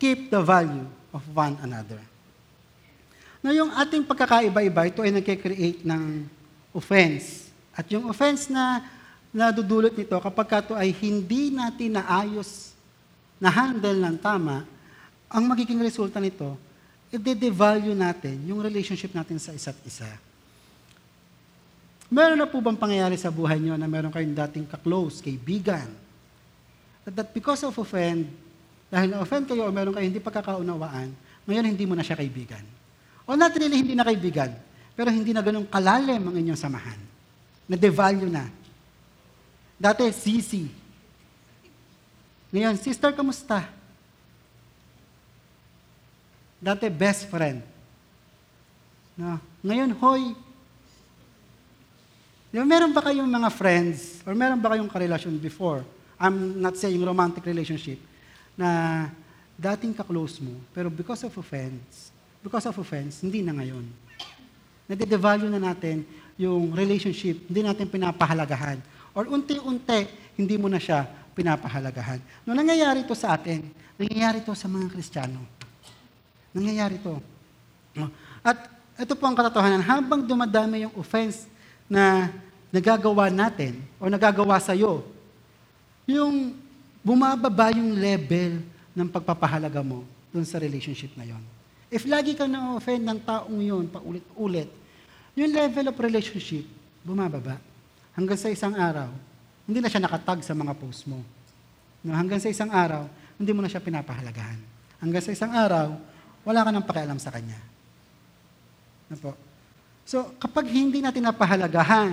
keep 0.00 0.32
the 0.32 0.40
value 0.40 0.88
of 1.12 1.20
one 1.28 1.60
another. 1.60 2.00
Na 3.44 3.52
yung 3.52 3.68
ating 3.76 4.08
pagkakaiba-iba, 4.08 4.88
ito 4.88 5.04
ay 5.04 5.12
nagkikreate 5.12 5.84
ng 5.84 6.24
offense. 6.72 7.52
At 7.76 7.84
yung 7.92 8.08
offense 8.08 8.48
na 8.48 8.80
nadudulot 9.28 9.92
nito, 9.92 10.16
kapag 10.16 10.46
ka 10.48 10.58
ito 10.64 10.72
ay 10.72 10.88
hindi 10.96 11.52
natin 11.52 12.00
naayos, 12.00 12.72
na 13.36 13.52
handle 13.52 14.00
ng 14.00 14.16
tama, 14.16 14.64
ang 15.28 15.44
magiging 15.44 15.82
resulta 15.84 16.16
nito, 16.22 16.56
i-devalue 17.12 17.92
natin 17.92 18.40
yung 18.48 18.64
relationship 18.64 19.12
natin 19.12 19.36
sa 19.36 19.52
isa't 19.52 19.76
isa. 19.84 20.08
Meron 22.08 22.38
na 22.38 22.48
po 22.48 22.62
bang 22.62 22.78
pangyayari 22.78 23.18
sa 23.18 23.28
buhay 23.28 23.58
nyo 23.58 23.74
na 23.76 23.90
meron 23.90 24.08
kayong 24.14 24.32
dating 24.48 24.66
ka-close, 24.70 25.20
kaibigan? 25.20 26.03
That, 27.04 27.36
because 27.36 27.60
of 27.68 27.76
offend, 27.76 28.32
dahil 28.88 29.12
na-offend 29.12 29.44
kayo 29.44 29.68
o 29.68 29.74
meron 29.74 29.92
kayong 29.92 30.08
hindi 30.08 30.22
pagkakaunawaan, 30.24 31.12
ngayon 31.44 31.64
hindi 31.68 31.84
mo 31.84 31.92
na 31.92 32.00
siya 32.00 32.16
kaibigan. 32.16 32.64
O 33.28 33.36
not 33.36 33.52
really 33.56 33.76
hindi 33.76 33.92
na 33.92 34.08
kaibigan, 34.08 34.52
pero 34.96 35.12
hindi 35.12 35.36
na 35.36 35.44
ganun 35.44 35.68
kalalim 35.68 36.20
ang 36.24 36.36
inyong 36.36 36.60
samahan. 36.60 37.00
Na-devalue 37.68 38.28
na. 38.28 38.48
Dati, 39.76 40.08
sisi. 40.16 40.68
Ngayon, 42.54 42.78
sister, 42.80 43.12
kamusta? 43.12 43.68
Dati, 46.62 46.88
best 46.88 47.28
friend. 47.28 47.60
No? 49.18 49.36
Ngayon, 49.60 49.90
hoy. 50.00 50.22
Di 52.54 52.62
meron 52.62 52.94
ba 52.94 53.02
kayong 53.02 53.26
mga 53.26 53.50
friends 53.50 54.22
or 54.22 54.32
meron 54.38 54.62
ba 54.62 54.72
kayong 54.72 54.86
karelasyon 54.86 55.34
before? 55.42 55.82
I'm 56.18 56.62
not 56.62 56.78
saying 56.78 57.00
romantic 57.02 57.42
relationship 57.44 57.98
na 58.54 59.10
dating 59.54 59.94
ka-close 59.94 60.42
mo, 60.42 60.54
pero 60.74 60.90
because 60.90 61.22
of 61.26 61.34
offense, 61.34 62.10
because 62.42 62.66
of 62.66 62.74
offense, 62.78 63.22
hindi 63.22 63.42
na 63.42 63.54
ngayon. 63.54 63.86
Nade-devalue 64.90 65.48
na 65.48 65.72
natin 65.72 66.04
yung 66.34 66.74
relationship, 66.74 67.46
hindi 67.46 67.62
natin 67.62 67.86
pinapahalagahan. 67.86 68.82
Or 69.14 69.30
unti-unti, 69.30 70.10
hindi 70.34 70.58
mo 70.58 70.66
na 70.66 70.82
siya 70.82 71.06
pinapahalagahan. 71.34 72.18
No, 72.42 72.54
nangyayari 72.54 73.06
to 73.06 73.14
sa 73.14 73.38
atin. 73.38 73.62
Nangyayari 73.94 74.42
to 74.42 74.54
sa 74.58 74.66
mga 74.66 74.90
Kristiyano. 74.90 75.38
Nangyayari 76.50 76.98
to. 76.98 77.22
At 78.42 78.70
ito 78.98 79.14
po 79.14 79.26
ang 79.26 79.38
katotohanan, 79.38 79.82
habang 79.82 80.26
dumadami 80.26 80.86
yung 80.86 80.94
offense 80.98 81.46
na 81.86 82.30
nagagawa 82.74 83.30
natin 83.30 83.78
o 84.02 84.10
nagagawa 84.10 84.58
sa 84.58 84.74
iyo, 84.74 85.06
yung 86.04 86.56
bumababa 87.04 87.72
yung 87.72 87.96
level 87.96 88.64
ng 88.96 89.08
pagpapahalaga 89.12 89.84
mo 89.84 90.04
dun 90.32 90.44
sa 90.48 90.56
relationship 90.56 91.12
na 91.16 91.28
yon. 91.28 91.42
If 91.92 92.08
lagi 92.08 92.32
kang 92.34 92.50
na-offend 92.50 93.04
ng 93.04 93.20
taong 93.22 93.60
yun, 93.60 93.84
paulit-ulit, 93.86 94.66
yung 95.36 95.50
level 95.52 95.90
of 95.90 95.96
relationship, 95.98 96.64
bumababa. 97.04 97.60
Hanggang 98.16 98.38
sa 98.38 98.48
isang 98.50 98.74
araw, 98.74 99.10
hindi 99.66 99.78
na 99.82 99.90
siya 99.90 100.02
nakatag 100.02 100.42
sa 100.46 100.54
mga 100.54 100.72
post 100.78 101.06
mo. 101.06 101.20
No, 102.04 102.14
hanggang 102.14 102.38
sa 102.38 102.50
isang 102.50 102.70
araw, 102.70 103.08
hindi 103.36 103.50
mo 103.50 103.60
na 103.64 103.70
siya 103.70 103.82
pinapahalagahan. 103.82 104.60
Hanggang 105.02 105.22
sa 105.24 105.32
isang 105.34 105.52
araw, 105.52 105.96
wala 106.44 106.60
ka 106.62 106.70
nang 106.70 106.86
pakialam 106.86 107.18
sa 107.18 107.32
kanya. 107.32 107.58
Ano 109.08 109.18
po? 109.20 109.32
So, 110.04 110.36
kapag 110.36 110.68
hindi 110.68 111.00
natin 111.00 111.24
napahalagahan 111.24 112.12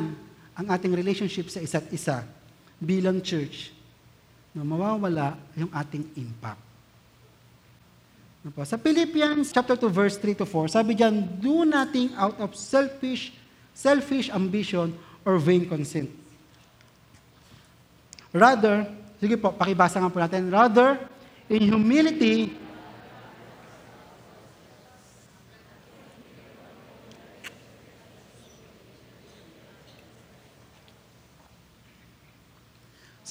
ang 0.56 0.68
ating 0.72 0.96
relationship 0.96 1.52
sa 1.52 1.60
isa't 1.60 1.92
isa 1.92 2.24
bilang 2.80 3.20
church, 3.20 3.76
no, 4.56 4.68
mawawala 4.68 5.40
yung 5.56 5.72
ating 5.72 6.04
impact. 6.20 6.62
Ano? 8.42 8.66
Sa 8.66 8.76
Philippians 8.76 9.54
chapter 9.54 9.78
2 9.78 9.88
verse 9.88 10.16
3 10.18 10.42
to 10.42 10.46
4, 10.50 10.76
sabi 10.82 10.98
diyan, 10.98 11.40
do 11.40 11.64
nothing 11.64 12.12
out 12.18 12.36
of 12.42 12.58
selfish 12.58 13.32
selfish 13.72 14.30
ambition 14.30 14.92
or 15.24 15.40
vain 15.40 15.66
conceit. 15.66 16.12
Rather, 18.32 18.88
sige 19.20 19.36
po, 19.36 19.52
pakibasa 19.52 20.00
nga 20.00 20.12
po 20.12 20.20
natin. 20.20 20.48
Rather, 20.48 20.96
in 21.52 21.68
humility, 21.68 22.56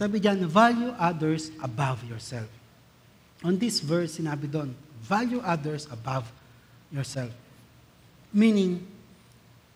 sabi 0.01 0.17
diyan, 0.17 0.49
value 0.49 0.97
others 0.97 1.53
above 1.61 2.01
yourself. 2.09 2.49
On 3.45 3.53
this 3.53 3.85
verse, 3.85 4.17
sinabi 4.17 4.49
doon, 4.49 4.73
value 5.05 5.45
others 5.45 5.85
above 5.93 6.25
yourself. 6.89 7.29
Meaning, 8.33 8.81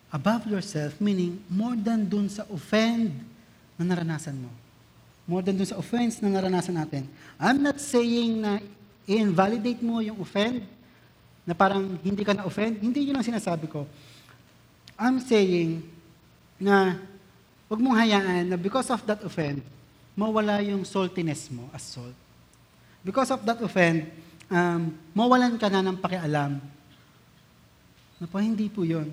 above 0.09 0.49
yourself, 0.49 0.97
meaning 0.97 1.37
more 1.45 1.77
than 1.77 2.09
dun 2.09 2.25
sa 2.25 2.41
offend 2.49 3.13
na 3.77 3.85
naranasan 3.85 4.33
mo. 4.33 4.49
More 5.29 5.45
than 5.45 5.61
dun 5.61 5.69
sa 5.69 5.77
offense 5.77 6.17
na 6.17 6.33
naranasan 6.33 6.73
natin. 6.73 7.05
I'm 7.37 7.61
not 7.61 7.77
saying 7.77 8.41
na 8.41 8.57
i-invalidate 9.05 9.85
mo 9.85 10.01
yung 10.01 10.17
offend, 10.17 10.65
na 11.45 11.53
parang 11.53 12.01
hindi 12.01 12.25
ka 12.25 12.33
na-offend. 12.33 12.81
Hindi 12.81 13.05
yun 13.05 13.21
ang 13.21 13.21
sinasabi 13.21 13.69
ko. 13.69 13.85
I'm 14.97 15.21
saying 15.21 15.85
na 16.57 16.97
huwag 17.69 17.77
mong 17.77 18.01
hayaan 18.01 18.49
na 18.49 18.57
because 18.57 18.89
of 18.89 19.05
that 19.05 19.21
offend, 19.21 19.61
mawala 20.15 20.63
yung 20.63 20.87
saltiness 20.87 21.51
mo 21.51 21.67
as 21.75 21.83
salt. 21.83 22.15
Because 23.03 23.29
of 23.29 23.43
that 23.45 23.59
offend, 23.61 24.09
um, 24.49 24.95
mawalan 25.13 25.59
ka 25.59 25.69
na 25.69 25.83
ng 25.83 25.99
pakialam. 25.99 26.57
Na 28.17 28.25
po, 28.25 28.39
hindi 28.39 28.71
po 28.71 28.81
yun. 28.87 29.11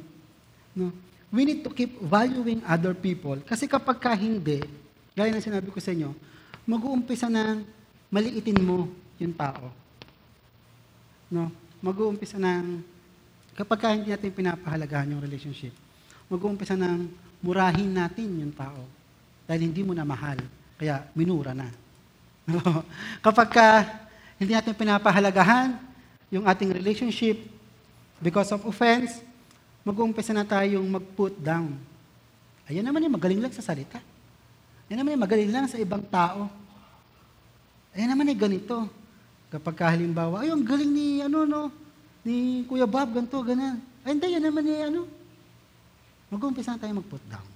No? 0.72 0.94
We 1.28 1.44
need 1.44 1.60
to 1.66 1.70
keep 1.74 2.00
valuing 2.00 2.62
other 2.64 2.94
people. 2.94 3.36
Kasi 3.44 3.66
kapag 3.66 3.98
ka 3.98 4.14
hindi, 4.14 4.62
gaya 5.12 5.34
ng 5.34 5.44
sinabi 5.44 5.68
ko 5.68 5.82
sa 5.82 5.92
inyo, 5.92 6.14
mag-uumpisa 6.64 7.26
na 7.28 7.60
maliitin 8.08 8.62
mo 8.62 8.88
yung 9.18 9.34
tao. 9.34 9.74
No? 11.28 11.50
Mag-uumpisa 11.82 12.38
ng, 12.38 12.80
kapag 13.58 13.78
ka 13.82 13.92
hindi 13.92 14.14
natin 14.14 14.30
pinapahalagahan 14.30 15.12
yung 15.12 15.24
relationship, 15.24 15.74
mag-uumpisa 16.30 16.78
ng 16.78 17.10
murahin 17.42 17.90
natin 17.90 18.28
yung 18.38 18.54
tao. 18.54 18.86
Dahil 19.44 19.68
hindi 19.68 19.82
mo 19.82 19.92
na 19.92 20.06
mahal. 20.06 20.38
Kaya 20.82 21.06
minura 21.14 21.54
na. 21.54 21.70
kapag 23.22 23.54
ka 23.54 23.66
hindi 24.34 24.50
natin 24.50 24.74
pinapahalagahan 24.74 25.78
yung 26.26 26.42
ating 26.42 26.74
relationship 26.74 27.38
because 28.18 28.50
of 28.50 28.66
offense, 28.66 29.22
mag-uumpisa 29.86 30.34
na 30.34 30.42
tayong 30.42 30.82
mag-put 30.82 31.38
down. 31.38 31.78
Ayan 32.66 32.82
naman 32.82 33.06
yung 33.06 33.14
magaling 33.14 33.38
lang 33.38 33.54
sa 33.54 33.62
salita. 33.62 34.02
Ayan 34.90 35.06
naman 35.06 35.14
yung 35.14 35.22
magaling 35.22 35.54
lang 35.54 35.70
sa 35.70 35.78
ibang 35.78 36.02
tao. 36.02 36.50
Ayan 37.94 38.10
naman 38.10 38.34
yung 38.34 38.42
ganito. 38.42 38.90
Kapag 39.54 39.94
halimbawa, 39.94 40.42
ay, 40.42 40.50
ang 40.50 40.66
galing 40.66 40.90
ni, 40.90 41.22
ano, 41.22 41.46
no, 41.46 41.70
ni 42.26 42.66
Kuya 42.66 42.90
Bob, 42.90 43.14
ganito, 43.14 43.38
ganyan. 43.46 43.78
Ay, 44.02 44.18
hindi, 44.18 44.34
yan 44.34 44.42
naman 44.42 44.66
ni, 44.66 44.74
ano. 44.82 45.06
Mag-uumpisa 46.26 46.74
na 46.74 46.82
tayong 46.82 46.98
mag-put 46.98 47.22
down. 47.30 47.46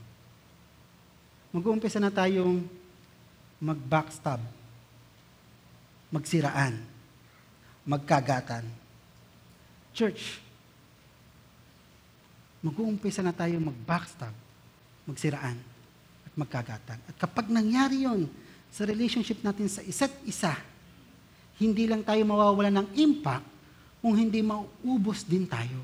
Mag-uumpisa 1.51 1.99
na 1.99 2.15
tayong 2.15 2.63
mag-backstab 3.61 4.41
magsiraan, 6.11 6.75
magkagatan. 7.87 8.65
Church, 9.97 10.39
mag-uumpisa 12.63 13.25
na 13.25 13.35
tayo 13.35 13.59
mag-backstab, 13.59 14.33
magsiraan, 15.09 15.59
at 16.27 16.33
magkagatan. 16.37 16.99
At 17.05 17.17
kapag 17.21 17.51
nangyari 17.51 18.05
yon 18.07 18.29
sa 18.71 18.85
relationship 18.85 19.41
natin 19.41 19.69
sa 19.71 19.81
isa't 19.83 20.13
isa, 20.27 20.53
hindi 21.57 21.89
lang 21.89 22.05
tayo 22.05 22.21
mawawala 22.25 22.69
ng 22.69 22.89
impact, 22.97 23.47
kung 24.05 24.15
hindi 24.15 24.39
mauubos 24.45 25.27
din 25.27 25.49
tayo. 25.49 25.83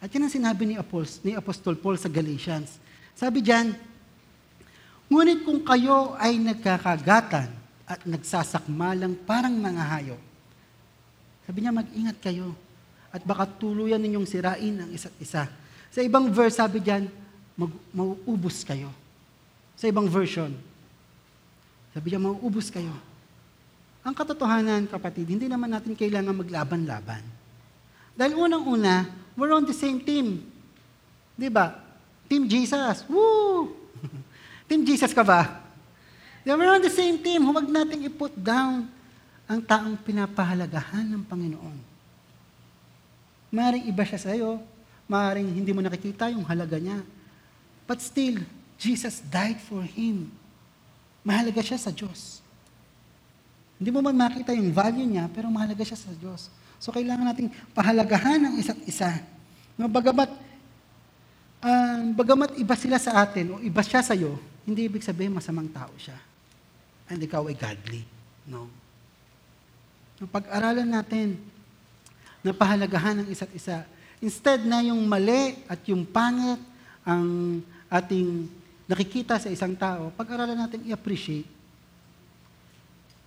At 0.00 0.10
yan 0.10 0.26
ang 0.26 0.32
sinabi 0.32 0.66
ni, 0.66 0.74
Apostol, 0.80 1.20
ni 1.22 1.32
Apostol 1.36 1.76
Paul 1.78 2.00
sa 2.00 2.08
Galatians. 2.10 2.80
Sabi 3.14 3.44
diyan, 3.44 3.76
Ngunit 5.10 5.42
kung 5.42 5.58
kayo 5.66 6.14
ay 6.22 6.38
nagkakagatan 6.38 7.50
at 7.82 8.00
nagsasakmalang 8.06 9.18
parang 9.26 9.58
mga 9.58 9.82
hayop, 9.82 10.22
sabi 11.50 11.66
niya, 11.66 11.74
mag-ingat 11.74 12.22
kayo 12.22 12.54
at 13.10 13.26
baka 13.26 13.42
tuluyan 13.42 13.98
ninyong 13.98 14.22
sirain 14.22 14.70
ang 14.78 14.90
isa't 14.94 15.10
isa. 15.18 15.50
Sa 15.90 15.98
ibang 15.98 16.30
verse, 16.30 16.62
sabi 16.62 16.78
diyan, 16.78 17.10
mag, 17.58 17.74
mauubos 17.90 18.62
kayo. 18.62 18.94
Sa 19.74 19.90
ibang 19.90 20.06
version, 20.06 20.54
sabi 21.90 22.06
niya, 22.14 22.22
mauubos 22.22 22.70
kayo. 22.70 22.94
Ang 24.06 24.14
katotohanan, 24.14 24.86
kapatid, 24.86 25.26
hindi 25.26 25.50
naman 25.50 25.74
natin 25.74 25.98
kailangan 25.98 26.38
maglaban-laban. 26.38 27.26
Dahil 28.14 28.38
unang-una, 28.38 29.10
we're 29.34 29.50
on 29.50 29.66
the 29.66 29.74
same 29.74 29.98
team. 29.98 30.46
Di 31.34 31.50
ba? 31.50 31.82
Team 32.30 32.46
Jesus. 32.46 33.02
Woo! 33.10 33.79
Team 34.70 34.86
Jesus 34.86 35.10
ka 35.10 35.26
ba? 35.26 35.58
Ba, 36.46 36.54
we're 36.54 36.70
on 36.70 36.78
the 36.78 36.94
same 36.94 37.18
team. 37.18 37.42
Huwag 37.42 37.66
nating 37.66 38.06
i-put 38.06 38.32
down 38.38 38.86
ang 39.50 39.58
taong 39.58 39.98
pinapahalagahan 39.98 41.10
ng 41.10 41.22
Panginoon. 41.26 41.78
Maring 43.50 43.90
iba 43.90 44.06
siya 44.06 44.20
sa 44.22 44.30
iyo, 44.30 44.62
maring 45.10 45.50
hindi 45.50 45.74
mo 45.74 45.82
nakikita 45.82 46.30
yung 46.30 46.46
halaga 46.46 46.78
niya. 46.78 47.02
But 47.82 47.98
still, 47.98 48.46
Jesus 48.78 49.18
died 49.26 49.58
for 49.58 49.82
him. 49.82 50.30
Mahalaga 51.26 51.60
siya 51.66 51.76
sa 51.82 51.90
Diyos. 51.90 52.38
Hindi 53.74 53.90
mo 53.90 53.98
man 54.06 54.14
makita 54.14 54.54
yung 54.54 54.70
value 54.70 55.08
niya, 55.08 55.26
pero 55.34 55.50
mahalaga 55.50 55.82
siya 55.82 55.98
sa 55.98 56.14
Diyos. 56.14 56.46
So 56.78 56.94
kailangan 56.94 57.26
nating 57.34 57.50
pahalagahan 57.74 58.38
ang 58.38 58.54
isa't 58.56 58.78
isa. 58.86 59.18
No, 59.74 59.90
bagamat, 59.90 60.30
uh, 61.58 62.00
bagamat 62.14 62.54
iba 62.56 62.74
sila 62.78 62.96
sa 63.02 63.18
atin 63.20 63.56
o 63.56 63.60
iba 63.60 63.82
siya 63.82 64.00
sa 64.00 64.14
iyo, 64.14 64.38
hindi 64.64 64.86
ibig 64.86 65.04
sabihin 65.04 65.34
masamang 65.34 65.68
tao 65.72 65.90
siya. 65.96 66.16
And 67.10 67.18
ikaw 67.18 67.46
ay 67.50 67.56
godly. 67.58 68.02
No. 68.46 68.70
Pag-aralan 70.30 70.86
natin 70.86 71.40
na 72.44 72.52
pahalagahan 72.52 73.24
ng 73.24 73.28
isa't 73.32 73.50
isa. 73.56 73.84
Instead 74.20 74.64
na 74.68 74.84
yung 74.84 75.00
mali 75.08 75.56
at 75.64 75.80
yung 75.88 76.04
pangit 76.04 76.60
ang 77.04 77.60
ating 77.88 78.48
nakikita 78.84 79.40
sa 79.40 79.48
isang 79.48 79.72
tao, 79.72 80.12
pag-aralan 80.12 80.56
natin 80.56 80.84
i-appreciate. 80.84 81.48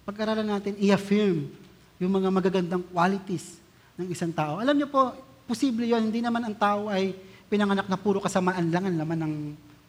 Pag-aralan 0.05 0.45
natin 0.45 0.77
i-affirm 0.77 1.49
yung 1.97 2.11
mga 2.13 2.29
magagandang 2.29 2.83
qualities 2.91 3.57
ng 3.97 4.11
isang 4.11 4.29
tao. 4.29 4.59
Alam 4.59 4.75
niyo 4.75 4.91
po, 4.91 5.15
posible 5.47 5.87
yon 5.87 6.11
Hindi 6.11 6.19
naman 6.21 6.43
ang 6.45 6.55
tao 6.57 6.91
ay 6.91 7.15
pinanganak 7.47 7.87
na 7.87 7.97
puro 7.97 8.19
kasamaan 8.19 8.69
lang 8.69 8.83
ang 8.89 8.97
laman 8.97 9.19
ng 9.23 9.33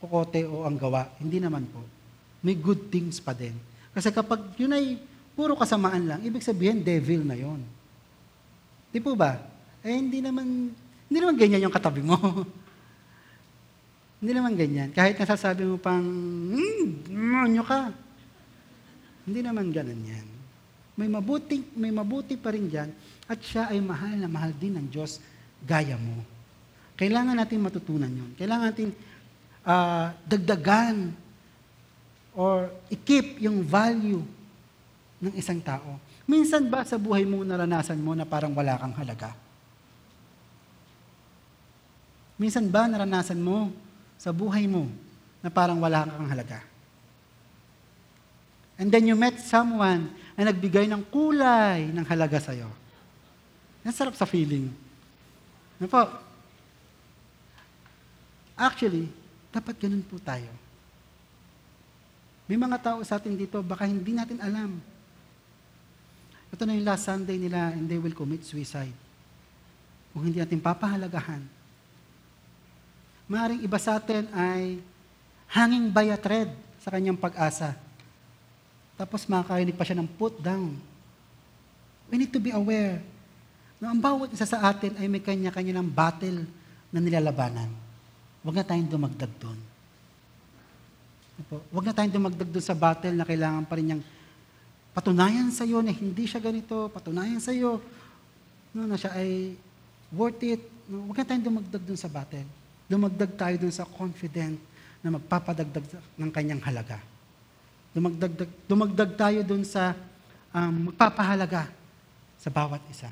kukote 0.05 0.45
o 0.45 0.69
ang 0.69 0.77
gawa. 0.77 1.09
Hindi 1.17 1.41
naman 1.41 1.65
po. 1.73 1.81
May 2.45 2.61
good 2.61 2.93
things 2.93 3.25
pa 3.25 3.33
din. 3.33 3.57
Kasi 3.97 4.13
kapag 4.13 4.53
yun 4.61 4.77
ay 4.77 5.01
puro 5.33 5.57
kasamaan 5.57 6.05
lang, 6.05 6.21
ibig 6.21 6.45
sabihin, 6.45 6.85
devil 6.85 7.25
na 7.25 7.33
yon. 7.33 7.65
Di 8.93 9.01
po 9.01 9.17
ba? 9.17 9.41
Eh, 9.81 9.97
hindi 9.97 10.21
naman, 10.21 10.71
hindi 11.09 11.19
naman 11.19 11.37
ganyan 11.41 11.67
yung 11.67 11.75
katabi 11.75 12.05
mo. 12.05 12.15
hindi 14.21 14.33
naman 14.37 14.53
ganyan. 14.55 14.93
Kahit 14.93 15.17
nasasabi 15.17 15.65
mo 15.65 15.81
pang, 15.81 16.05
hmm, 16.05 17.11
monyo 17.11 17.65
ka. 17.65 17.91
Hindi 19.25 19.41
naman 19.41 19.73
ganun 19.73 20.05
yan. 20.05 20.27
May 20.95 21.11
mabuti, 21.11 21.65
may 21.75 21.91
mabuti 21.91 22.39
pa 22.39 22.55
rin 22.55 22.71
dyan 22.71 22.93
at 23.27 23.39
siya 23.43 23.73
ay 23.73 23.83
mahal 23.83 24.15
na 24.15 24.31
mahal 24.31 24.55
din 24.55 24.79
ng 24.79 24.87
Diyos 24.87 25.19
gaya 25.65 25.99
mo. 25.99 26.23
Kailangan 26.95 27.35
natin 27.35 27.59
matutunan 27.59 28.13
yon. 28.13 28.31
Kailangan 28.39 28.71
natin 28.71 28.95
uh, 29.65 30.13
dagdagan 30.29 31.11
or 32.37 32.71
i-keep 32.93 33.41
yung 33.41 33.65
value 33.65 34.23
ng 35.19 35.35
isang 35.35 35.59
tao. 35.59 35.99
Minsan 36.25 36.69
ba 36.69 36.85
sa 36.85 37.01
buhay 37.01 37.25
mo 37.25 37.45
naranasan 37.45 38.01
mo 38.01 38.13
na 38.13 38.25
parang 38.29 38.53
wala 38.53 38.77
kang 38.77 38.97
halaga? 38.97 39.33
Minsan 42.37 42.69
ba 42.69 42.89
naranasan 42.89 43.39
mo 43.41 43.71
sa 44.21 44.35
buhay 44.35 44.67
mo 44.69 44.89
na 45.41 45.49
parang 45.53 45.79
wala 45.81 46.05
kang 46.05 46.29
halaga? 46.29 46.61
And 48.75 48.91
then 48.91 49.07
you 49.07 49.15
met 49.15 49.39
someone 49.39 50.11
na 50.35 50.51
nagbigay 50.51 50.91
ng 50.91 51.07
kulay 51.15 51.95
ng 51.95 52.03
halaga 52.11 52.43
sa'yo. 52.43 52.67
Nasarap 53.87 54.19
sa 54.19 54.27
feeling. 54.27 54.67
Ano 55.79 55.87
po? 55.87 56.03
Actually, 58.59 59.07
dapat 59.55 59.79
ganun 59.79 60.03
po 60.03 60.19
tayo. 60.19 60.51
May 62.51 62.59
mga 62.59 62.77
tao 62.83 62.99
sa 63.07 63.23
atin 63.23 63.39
dito, 63.39 63.63
baka 63.63 63.87
hindi 63.87 64.11
natin 64.11 64.43
alam. 64.43 64.83
Ito 66.51 66.67
na 66.67 66.75
yung 66.75 66.87
last 66.87 67.07
Sunday 67.07 67.39
nila 67.39 67.71
and 67.73 67.87
they 67.87 67.97
will 67.97 68.13
commit 68.13 68.43
suicide. 68.43 68.93
Kung 70.11 70.27
hindi 70.27 70.43
natin 70.43 70.59
papahalagahan. 70.59 71.43
Maaring 73.31 73.63
iba 73.65 73.79
sa 73.81 73.97
atin 73.97 74.29
ay 74.35 74.83
hanging 75.49 75.89
by 75.89 76.11
a 76.13 76.19
thread 76.19 76.51
sa 76.83 76.93
kanyang 76.93 77.17
pag-asa. 77.17 77.79
Tapos 78.99 79.25
makakarinig 79.25 79.75
pa 79.75 79.87
siya 79.87 79.99
ng 79.99 80.11
put 80.19 80.37
down. 80.43 80.77
We 82.13 82.21
need 82.21 82.31
to 82.35 82.43
be 82.43 82.53
aware 82.53 83.01
na 83.81 83.91
ang 83.91 83.99
bawat 83.99 84.31
isa 84.31 84.45
sa 84.47 84.63
atin 84.69 84.95
ay 85.01 85.09
may 85.09 85.25
kanya-kanya 85.25 85.81
ng 85.81 85.89
battle 85.89 86.45
na 86.93 86.99
nilalabanan. 87.01 87.84
Huwag 88.45 88.61
na 88.61 88.67
tayong 88.69 88.93
dumagdag 88.93 89.33
doon. 89.41 89.59
Huwag 91.73 91.85
na 91.89 91.97
tayong 91.97 92.13
dumagdag 92.13 92.51
doon 92.53 92.67
sa 92.67 92.77
battle 92.77 93.17
na 93.17 93.25
kailangan 93.25 93.65
pa 93.65 93.81
rin 93.81 93.87
niyang 93.89 94.05
patunayan 94.93 95.49
sa 95.49 95.65
iyo 95.65 95.81
na 95.81 95.91
hindi 95.91 96.29
siya 96.29 96.45
ganito, 96.45 96.93
patunayan 96.93 97.41
sa 97.41 97.57
iyo 97.57 97.81
no, 98.77 98.85
na 98.85 99.01
siya 99.01 99.17
ay 99.17 99.57
worth 100.13 100.45
it. 100.45 100.61
No, 100.85 101.09
huwag 101.09 101.25
na 101.25 101.27
tayong 101.27 101.49
dumagdag 101.49 101.83
doon 101.89 101.97
sa 101.97 102.13
battle. 102.13 102.47
Dumagdag 102.85 103.33
tayo 103.33 103.57
doon 103.57 103.73
sa 103.73 103.89
confident 103.89 104.61
na 105.01 105.09
magpapadagdag 105.17 105.85
ng 106.21 106.31
kanyang 106.31 106.61
halaga. 106.61 107.01
Dumagdag, 107.97 108.33
dumagdag 108.69 109.11
tayo 109.17 109.41
doon 109.41 109.65
sa 109.65 109.97
um, 110.53 110.93
magpapahalaga 110.93 111.73
sa 112.37 112.53
bawat 112.53 112.85
isa. 112.93 113.09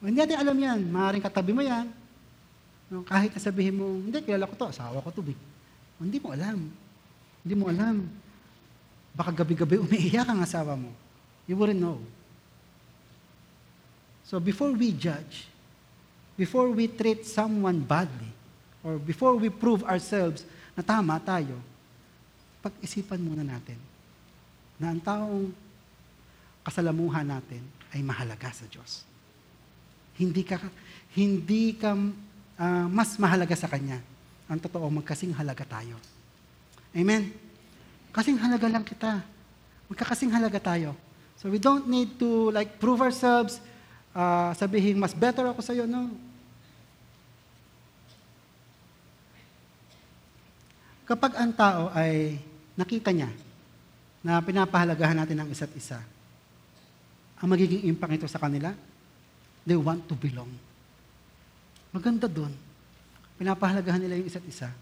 Hindi 0.00 0.16
natin 0.16 0.40
alam 0.40 0.56
yan. 0.56 0.80
Maaaring 0.88 1.22
katabi 1.22 1.52
mo 1.52 1.60
yan. 1.60 2.01
Kahit 3.08 3.32
nasabihin 3.32 3.72
mo, 3.72 3.88
hindi, 3.96 4.20
kilala 4.20 4.44
ko 4.44 4.54
to, 4.60 4.68
asawa 4.68 5.00
ko 5.00 5.08
to. 5.08 5.24
O, 5.24 6.04
hindi 6.04 6.20
mo 6.20 6.28
alam. 6.36 6.68
Hindi 7.40 7.54
mo 7.56 7.72
alam. 7.72 8.04
Baka 9.16 9.32
gabi-gabi 9.32 9.80
umiiyak 9.80 10.28
ang 10.28 10.44
asawa 10.44 10.76
mo. 10.76 10.92
You 11.48 11.56
wouldn't 11.56 11.80
know. 11.80 11.96
So 14.28 14.36
before 14.36 14.76
we 14.76 14.92
judge, 14.92 15.48
before 16.36 16.68
we 16.68 16.88
treat 16.88 17.24
someone 17.24 17.80
badly, 17.80 18.28
or 18.84 19.00
before 19.00 19.36
we 19.40 19.48
prove 19.48 19.84
ourselves 19.88 20.44
na 20.76 20.84
tama 20.84 21.16
tayo, 21.20 21.56
pag-isipan 22.60 23.20
muna 23.20 23.42
natin 23.42 23.76
na 24.76 24.92
ang 24.92 25.00
taong 25.00 25.50
kasalamuhan 26.62 27.26
natin 27.26 27.62
ay 27.90 28.00
mahalaga 28.00 28.50
sa 28.54 28.64
Diyos. 28.70 29.02
Hindi 30.16 30.46
ka, 30.46 30.60
hindi 31.14 31.74
ka 31.74 31.94
uh, 32.62 32.86
mas 32.86 33.18
mahalaga 33.18 33.58
sa 33.58 33.66
Kanya. 33.66 33.98
Ang 34.46 34.62
totoo, 34.62 34.86
magkasing 34.86 35.34
halaga 35.34 35.66
tayo. 35.66 35.98
Amen? 36.94 37.34
Kasing 38.14 38.38
halaga 38.38 38.70
lang 38.70 38.86
kita. 38.86 39.24
Magkakasing 39.90 40.30
halaga 40.30 40.62
tayo. 40.62 40.94
So 41.40 41.50
we 41.50 41.58
don't 41.58 41.90
need 41.90 42.14
to 42.22 42.54
like 42.54 42.78
prove 42.78 43.02
ourselves, 43.02 43.58
uh, 44.14 44.54
sabihin, 44.54 44.94
mas 45.00 45.10
better 45.10 45.42
ako 45.50 45.58
sa'yo. 45.58 45.90
No. 45.90 46.12
Kapag 51.02 51.34
ang 51.34 51.50
tao 51.50 51.90
ay 51.98 52.38
nakita 52.78 53.10
niya 53.10 53.28
na 54.22 54.38
pinapahalagahan 54.38 55.18
natin 55.18 55.42
ang 55.42 55.48
isa't 55.50 55.72
isa. 55.74 55.98
Ang 57.42 57.58
magiging 57.58 57.90
impact 57.90 58.12
nito 58.14 58.28
sa 58.30 58.38
kanila, 58.38 58.70
they 59.66 59.74
want 59.74 60.06
to 60.06 60.14
belong. 60.14 60.48
Maganda 61.92 62.24
doon. 62.26 62.50
Pinapahalagahan 63.36 64.00
nila 64.00 64.16
yung 64.16 64.28
isa't 64.28 64.44
isa. 64.48 64.72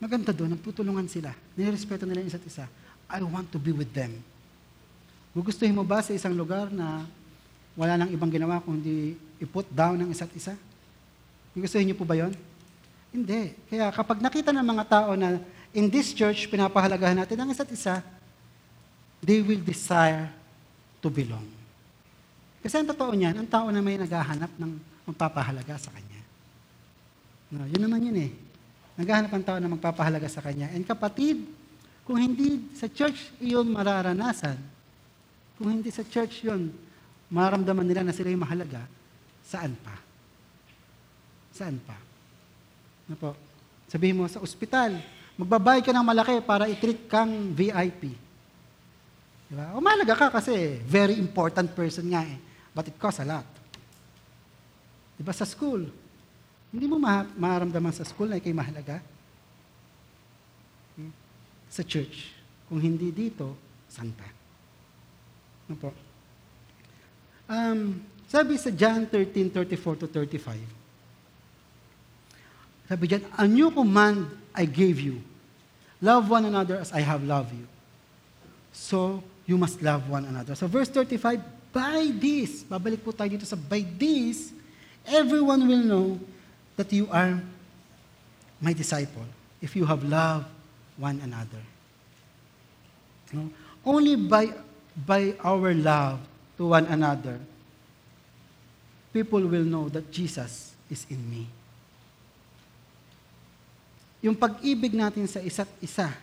Maganda 0.00 0.32
doon, 0.32 0.56
nagtutulungan 0.56 1.06
sila. 1.06 1.30
Nirespeto 1.54 2.08
nila 2.08 2.24
yung 2.24 2.32
isa't 2.32 2.42
isa. 2.48 2.64
I 3.06 3.20
want 3.20 3.52
to 3.52 3.60
be 3.60 3.70
with 3.70 3.92
them. 3.92 4.18
Gugustuhin 5.36 5.76
mo 5.76 5.84
ba 5.84 6.00
sa 6.00 6.16
isang 6.16 6.32
lugar 6.32 6.72
na 6.72 7.04
wala 7.76 8.00
nang 8.00 8.10
ibang 8.12 8.28
ginawa 8.28 8.60
kundi 8.60 9.16
i-put 9.40 9.68
down 9.72 10.00
ng 10.00 10.08
isa't 10.12 10.32
isa? 10.32 10.56
Gugustuhin 11.52 11.92
niyo 11.92 11.96
po 11.96 12.08
ba 12.08 12.16
yon? 12.16 12.32
Hindi. 13.12 13.52
Kaya 13.68 13.92
kapag 13.92 14.24
nakita 14.24 14.52
ng 14.56 14.64
mga 14.64 14.84
tao 14.88 15.12
na 15.16 15.36
in 15.72 15.88
this 15.88 16.12
church, 16.16 16.48
pinapahalagahan 16.48 17.16
natin 17.16 17.36
ang 17.40 17.48
isa't 17.52 17.68
isa, 17.72 18.00
they 19.24 19.40
will 19.40 19.60
desire 19.60 20.28
to 21.00 21.08
belong. 21.08 21.44
Kasi 22.60 22.80
ang 22.80 22.88
totoo 22.88 23.12
niyan, 23.16 23.36
ang 23.36 23.48
tao 23.48 23.68
na 23.72 23.80
may 23.80 23.96
naghahanap 23.96 24.52
ng 24.56 24.72
magpapahalaga 25.08 25.80
sa 25.80 25.90
kanya. 25.90 26.11
No, 27.52 27.68
yun 27.68 27.84
naman 27.84 28.00
yun 28.00 28.16
eh. 28.16 28.30
Naghahanap 28.96 29.32
ang 29.32 29.44
tao 29.44 29.58
na 29.60 29.68
magpapahalaga 29.68 30.24
sa 30.28 30.40
kanya. 30.40 30.72
And 30.72 30.88
kapatid, 30.88 31.44
kung 32.08 32.16
hindi 32.16 32.72
sa 32.72 32.88
church 32.88 33.28
iyon 33.44 33.68
mararanasan, 33.68 34.56
kung 35.60 35.68
hindi 35.68 35.92
sa 35.92 36.00
church 36.02 36.48
yun, 36.48 36.72
maramdaman 37.28 37.84
nila 37.84 38.08
na 38.08 38.16
sila 38.16 38.32
yung 38.32 38.44
mahalaga, 38.44 38.80
saan 39.44 39.76
pa? 39.76 39.96
Saan 41.52 41.76
pa? 41.84 41.96
Ano 43.08 43.16
po? 43.20 43.30
Sabihin 43.88 44.16
mo, 44.16 44.24
sa 44.28 44.40
ospital, 44.40 44.96
magbabayad 45.36 45.84
ka 45.84 45.92
ng 45.92 46.08
malaki 46.08 46.40
para 46.40 46.64
i-treat 46.72 47.04
kang 47.04 47.52
VIP. 47.52 48.16
Diba? 49.52 49.76
O 49.76 49.84
mahalaga 49.84 50.16
ka 50.16 50.40
kasi 50.40 50.80
very 50.88 51.20
important 51.20 51.68
person 51.76 52.08
nga 52.08 52.24
eh. 52.24 52.40
But 52.72 52.88
it 52.88 52.96
costs 52.96 53.20
a 53.20 53.28
lot. 53.28 53.44
Diba 55.20 55.36
sa 55.36 55.44
school, 55.44 55.92
hindi 56.72 56.88
mo 56.88 56.96
ma- 56.96 57.28
maramdaman 57.36 57.92
sa 57.92 58.08
school 58.08 58.32
na 58.32 58.40
ikay 58.40 58.56
mahalaga. 58.56 59.04
Hmm? 60.96 61.12
Sa 61.68 61.84
church. 61.84 62.32
Kung 62.66 62.80
hindi 62.80 63.12
dito, 63.12 63.52
saan 63.92 64.08
pa? 64.16 64.24
Ano 65.68 65.76
po? 65.76 65.92
Um, 67.44 68.00
sabi 68.24 68.56
sa 68.56 68.72
John 68.72 69.04
13, 69.04 69.52
34 69.52 70.00
to 70.00 70.06
35, 70.08 70.56
sabi 72.88 73.04
dyan, 73.04 73.22
A 73.36 73.44
new 73.44 73.68
command 73.68 74.32
I 74.56 74.64
gave 74.64 74.96
you. 74.96 75.20
Love 76.00 76.32
one 76.32 76.48
another 76.48 76.80
as 76.80 76.88
I 76.96 77.04
have 77.04 77.20
loved 77.20 77.52
you. 77.52 77.68
So, 78.72 79.20
you 79.44 79.60
must 79.60 79.84
love 79.84 80.08
one 80.08 80.24
another. 80.24 80.56
So, 80.56 80.64
verse 80.66 80.88
35, 80.88 81.40
By 81.72 82.12
this, 82.16 82.64
babalik 82.64 83.04
po 83.04 83.12
tayo 83.12 83.32
dito 83.32 83.44
sa 83.48 83.56
by 83.56 83.80
this, 83.96 84.52
everyone 85.08 85.64
will 85.64 85.84
know 85.84 86.08
that 86.76 86.92
you 86.92 87.08
are 87.12 87.40
my 88.60 88.72
disciple 88.72 89.26
if 89.60 89.76
you 89.76 89.84
have 89.84 90.02
loved 90.04 90.46
one 90.96 91.20
another. 91.22 91.62
No? 93.32 93.50
Only 93.84 94.16
by, 94.16 94.52
by 94.94 95.34
our 95.42 95.74
love 95.74 96.20
to 96.56 96.66
one 96.66 96.86
another, 96.86 97.40
people 99.12 99.42
will 99.42 99.64
know 99.64 99.88
that 99.88 100.10
Jesus 100.12 100.72
is 100.90 101.06
in 101.10 101.18
me. 101.28 101.46
Yung 104.22 104.38
pag-ibig 104.38 104.94
natin 104.94 105.26
sa 105.26 105.42
isa't 105.42 105.70
isa, 105.82 106.14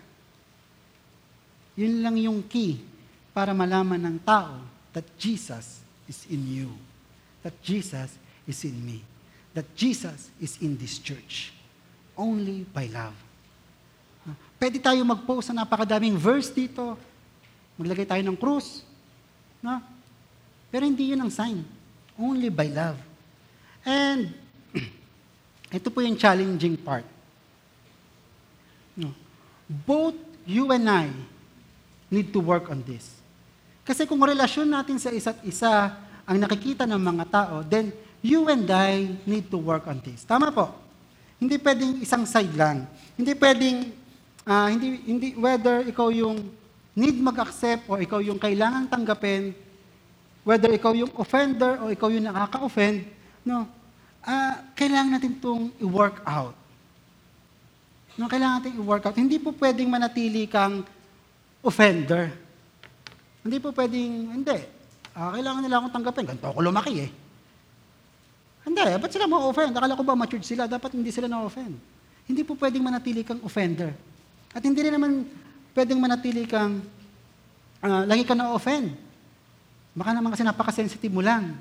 yun 1.75 1.99
lang 1.99 2.15
yung 2.15 2.39
key 2.47 2.79
para 3.35 3.51
malaman 3.51 3.99
ng 3.99 4.17
tao 4.23 4.63
that 4.95 5.03
Jesus 5.19 5.83
is 6.07 6.23
in 6.31 6.43
you. 6.47 6.69
That 7.43 7.55
Jesus 7.63 8.15
is 8.47 8.59
in 8.63 8.75
me. 8.79 9.03
That 9.59 9.67
Jesus 9.75 10.31
is 10.39 10.55
in 10.63 10.79
this 10.79 10.95
church. 10.95 11.51
Only 12.15 12.63
by 12.63 12.87
love. 12.87 13.11
Pwede 14.55 14.79
tayo 14.79 15.03
mag-post 15.03 15.51
sa 15.51 15.55
napakadaming 15.55 16.15
verse 16.15 16.47
dito. 16.47 16.95
Maglagay 17.75 18.07
tayo 18.07 18.23
ng 18.23 18.39
krus. 18.39 18.87
No? 19.59 19.83
Pero 20.71 20.87
hindi 20.87 21.11
yun 21.11 21.19
ang 21.19 21.27
sign. 21.27 21.67
Only 22.15 22.47
by 22.47 22.71
love. 22.71 22.95
And 23.83 24.31
ito 25.75 25.91
po 25.91 25.99
yung 25.99 26.15
challenging 26.15 26.79
part. 26.79 27.03
No. 28.95 29.11
Both 29.67 30.15
you 30.47 30.71
and 30.71 30.87
I 30.87 31.11
need 32.07 32.31
to 32.31 32.39
work 32.39 32.71
on 32.71 32.79
this. 32.87 33.19
Kasi 33.83 34.07
kung 34.07 34.23
relasyon 34.23 34.71
natin 34.71 34.95
sa 35.03 35.11
isa't 35.11 35.43
isa 35.43 35.99
ang 36.23 36.37
nakikita 36.39 36.87
ng 36.87 36.99
mga 36.99 37.25
tao, 37.27 37.55
then 37.67 37.91
you 38.21 38.47
and 38.51 38.67
I 38.67 39.15
need 39.23 39.47
to 39.51 39.57
work 39.59 39.87
on 39.87 40.03
this. 40.03 40.27
Tama 40.27 40.51
po. 40.51 40.71
Hindi 41.39 41.55
pwedeng 41.59 42.03
isang 42.03 42.27
side 42.27 42.51
lang. 42.51 42.83
Hindi 43.15 43.31
pwedeng, 43.35 43.77
ah, 44.43 44.67
hindi, 44.67 44.99
hindi, 45.07 45.27
whether 45.39 45.87
ikaw 45.87 46.11
yung 46.11 46.51
need 46.91 47.15
mag-accept 47.15 47.87
o 47.87 47.95
ikaw 47.95 48.19
yung 48.19 48.35
kailangan 48.35 48.91
tanggapin, 48.91 49.55
whether 50.43 50.67
ikaw 50.75 50.91
yung 50.91 51.11
offender 51.15 51.79
o 51.79 51.87
ikaw 51.87 52.11
yung 52.11 52.27
nakaka-offend, 52.27 53.07
no, 53.47 53.63
ah, 54.27 54.67
kailangan 54.75 55.15
natin 55.15 55.39
itong 55.39 55.71
i-work 55.79 56.19
out. 56.27 56.55
No, 58.19 58.27
kailangan 58.27 58.59
natin 58.59 58.75
i-work 58.75 59.07
out. 59.07 59.15
Hindi 59.15 59.39
po 59.39 59.55
pwedeng 59.55 59.87
manatili 59.87 60.43
kang 60.43 60.83
offender. 61.63 62.35
Hindi 63.39 63.57
po 63.63 63.71
pwedeng, 63.71 64.43
hindi. 64.43 64.59
Ah, 65.15 65.31
kailangan 65.31 65.63
nila 65.63 65.79
akong 65.79 65.95
tanggapin. 65.95 66.27
Ganito 66.35 66.51
ako 66.51 66.59
lumaki 66.59 67.07
eh. 67.07 67.09
Hindi, 68.69 68.85
ba't 69.01 69.09
sila 69.09 69.25
ma-offend? 69.25 69.73
Akala 69.73 69.97
ko 69.97 70.05
ba 70.05 70.13
matured 70.13 70.45
sila? 70.45 70.69
Dapat 70.69 70.93
hindi 70.93 71.09
sila 71.09 71.25
na-offend. 71.25 71.73
Hindi 72.29 72.45
po 72.45 72.53
pwedeng 72.53 72.85
manatili 72.85 73.25
kang 73.25 73.41
offender. 73.41 73.97
At 74.53 74.61
hindi 74.61 74.77
rin 74.85 74.93
naman 74.93 75.25
pwedeng 75.73 75.97
manatili 75.97 76.45
kang 76.45 76.85
ah, 77.81 78.05
lagi 78.05 78.21
ka 78.21 78.37
na-offend. 78.37 78.93
Baka 79.97 80.13
naman 80.13 80.29
kasi 80.29 80.45
napaka-sensitive 80.45 81.09
mo 81.09 81.25
lang. 81.25 81.57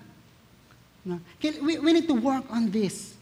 No? 1.00 1.16
We, 1.40 1.80
we 1.80 1.90
need 1.96 2.04
to 2.04 2.12
work 2.12 2.44
on 2.52 2.68
this. 2.68 3.16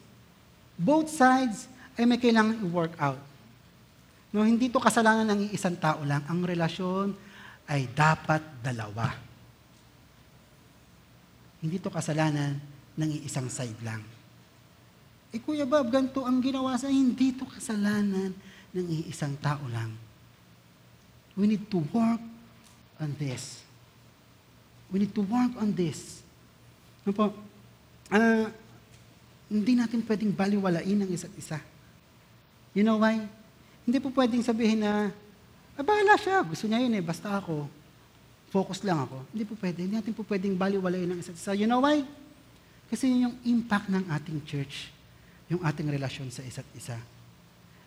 Both 0.75 1.15
sides 1.15 1.71
ay 1.95 2.11
may 2.11 2.19
kailangan 2.19 2.59
i-work 2.67 2.99
out. 2.99 3.23
No, 4.35 4.43
hindi 4.43 4.67
to 4.67 4.83
kasalanan 4.83 5.31
ng 5.31 5.55
isang 5.55 5.79
tao 5.79 6.03
lang. 6.03 6.27
Ang 6.27 6.43
relasyon 6.43 7.15
ay 7.71 7.87
dapat 7.95 8.43
dalawa. 8.67 9.15
Hindi 11.63 11.79
to 11.79 11.89
kasalanan 11.89 12.76
ng 12.97 13.11
isang 13.23 13.47
side 13.53 13.77
lang. 13.85 14.01
Eh 15.31 15.41
Kuya 15.41 15.69
Bob, 15.69 15.93
ganito 15.93 16.25
ang 16.25 16.41
ginawa 16.41 16.75
sa 16.81 16.89
hindi 16.89 17.37
to 17.37 17.45
kasalanan 17.45 18.33
ng 18.73 18.87
isang 19.05 19.37
tao 19.37 19.61
lang. 19.69 19.93
We 21.37 21.45
need 21.45 21.69
to 21.69 21.85
work 21.93 22.23
on 22.97 23.11
this. 23.21 23.61
We 24.89 25.05
need 25.05 25.13
to 25.13 25.21
work 25.21 25.53
on 25.61 25.77
this. 25.77 26.25
Ano 27.05 27.13
po? 27.13 27.27
Ah, 28.09 28.49
hindi 29.47 29.73
natin 29.77 30.01
pwedeng 30.03 30.33
baliwalain 30.33 31.05
ang 31.05 31.11
isa't 31.13 31.35
isa. 31.37 31.61
You 32.73 32.83
know 32.83 32.97
why? 32.97 33.21
Hindi 33.85 33.99
po 34.01 34.09
pwedeng 34.17 34.41
sabihin 34.41 34.81
na, 34.83 35.13
ah, 35.77 35.85
bahala 35.85 36.17
siya, 36.17 36.41
gusto 36.43 36.65
niya 36.65 36.81
yun 36.81 36.97
eh, 36.97 37.05
basta 37.05 37.37
ako, 37.37 37.69
focus 38.49 38.81
lang 38.83 39.05
ako. 39.05 39.21
Hindi 39.37 39.45
po 39.45 39.55
pwede. 39.61 39.85
Hindi 39.85 39.95
natin 40.01 40.13
po 40.17 40.25
pwedeng 40.25 40.57
baliwalain 40.57 41.13
ang 41.13 41.21
isa't 41.21 41.37
isa. 41.37 41.53
You 41.53 41.69
know 41.69 41.85
why? 41.85 42.01
Kasi 42.87 43.11
yun 43.11 43.31
yung 43.31 43.37
impact 43.43 43.91
ng 43.91 44.05
ating 44.11 44.39
church, 44.47 44.95
yung 45.51 45.63
ating 45.63 45.91
relasyon 45.91 46.31
sa 46.31 46.43
isa't 46.47 46.67
isa. 46.79 46.99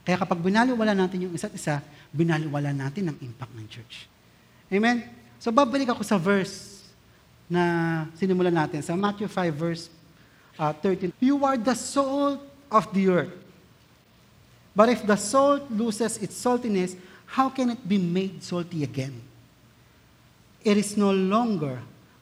Kaya 0.03 0.15
kapag 0.19 0.39
binaliwala 0.43 0.91
natin 0.91 1.29
yung 1.29 1.33
isa't 1.35 1.55
isa, 1.55 1.79
binaliwala 2.11 2.75
natin 2.75 3.11
ang 3.11 3.17
impact 3.23 3.53
ng 3.55 3.67
church. 3.67 4.09
Amen? 4.71 5.07
So 5.39 5.51
babalik 5.55 5.91
ako 5.91 6.03
sa 6.03 6.19
verse 6.19 6.83
na 7.49 8.05
sinimulan 8.19 8.53
natin, 8.53 8.83
sa 8.83 8.93
Matthew 8.93 9.25
5 9.31 9.55
verse 9.55 9.89
uh, 10.59 10.75
13. 10.75 11.15
You 11.17 11.41
are 11.47 11.57
the 11.57 11.73
salt 11.73 12.43
of 12.69 12.85
the 12.93 13.09
earth. 13.09 13.35
But 14.75 14.93
if 14.93 15.01
the 15.03 15.17
salt 15.17 15.65
loses 15.71 16.21
its 16.21 16.37
saltiness, 16.37 16.93
how 17.25 17.49
can 17.49 17.73
it 17.73 17.81
be 17.81 17.97
made 17.97 18.43
salty 18.43 18.83
again? 18.83 19.17
It 20.61 20.77
is 20.77 20.95
no 20.95 21.09
longer 21.11 21.79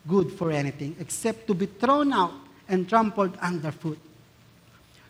good 0.07 0.31
for 0.31 0.53
anything 0.53 0.95
except 1.01 1.45
to 1.49 1.53
be 1.53 1.65
thrown 1.65 2.13
out 2.13 2.46
and 2.69 2.87
trampled 2.87 3.37
underfoot. 3.37 3.99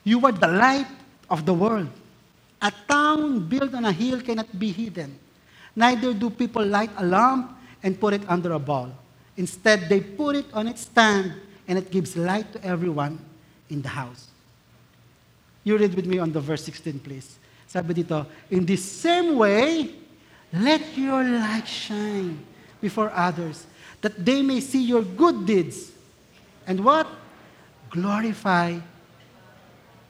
You 0.04 0.26
are 0.26 0.32
the 0.32 0.48
light 0.48 0.88
of 1.30 1.46
the 1.46 1.54
world. 1.54 1.90
A 2.62 2.72
town 2.88 3.48
built 3.48 3.74
on 3.74 3.86
a 3.86 3.92
hill 3.92 4.22
cannot 4.22 4.48
be 4.58 4.72
hidden. 4.72 5.18
Neither 5.76 6.14
do 6.14 6.30
people 6.30 6.66
light 6.66 6.90
a 6.98 7.06
lamp 7.06 7.52
and 7.84 8.00
put 8.00 8.14
it 8.14 8.22
under 8.28 8.54
a 8.54 8.60
bowl. 8.60 8.90
Instead, 9.36 9.90
they 9.90 10.00
put 10.02 10.36
it 10.36 10.46
on 10.54 10.68
its 10.68 10.82
stand, 10.82 11.34
and 11.68 11.78
it 11.78 11.92
gives 11.92 12.18
light 12.18 12.52
to 12.54 12.64
everyone 12.66 13.20
in 13.70 13.82
the 13.82 13.90
house. 13.90 14.28
You 15.64 15.78
read 15.78 15.94
with 15.94 16.06
me 16.06 16.18
on 16.18 16.32
the 16.32 16.40
verse 16.40 16.64
16, 16.64 17.00
please. 17.00 17.38
Sabi 17.68 17.94
dito, 17.94 18.26
In 18.50 18.66
the 18.66 18.78
same 18.78 19.36
way, 19.36 19.92
let 20.54 20.98
your 20.98 21.24
light 21.24 21.68
shine 21.68 22.40
before 22.80 23.12
others, 23.12 23.68
that 24.02 24.16
they 24.18 24.42
may 24.42 24.62
see 24.62 24.82
your 24.82 25.04
good 25.04 25.46
deeds. 25.46 25.92
And 26.66 26.80
what? 26.84 27.06
Glorify 27.90 28.78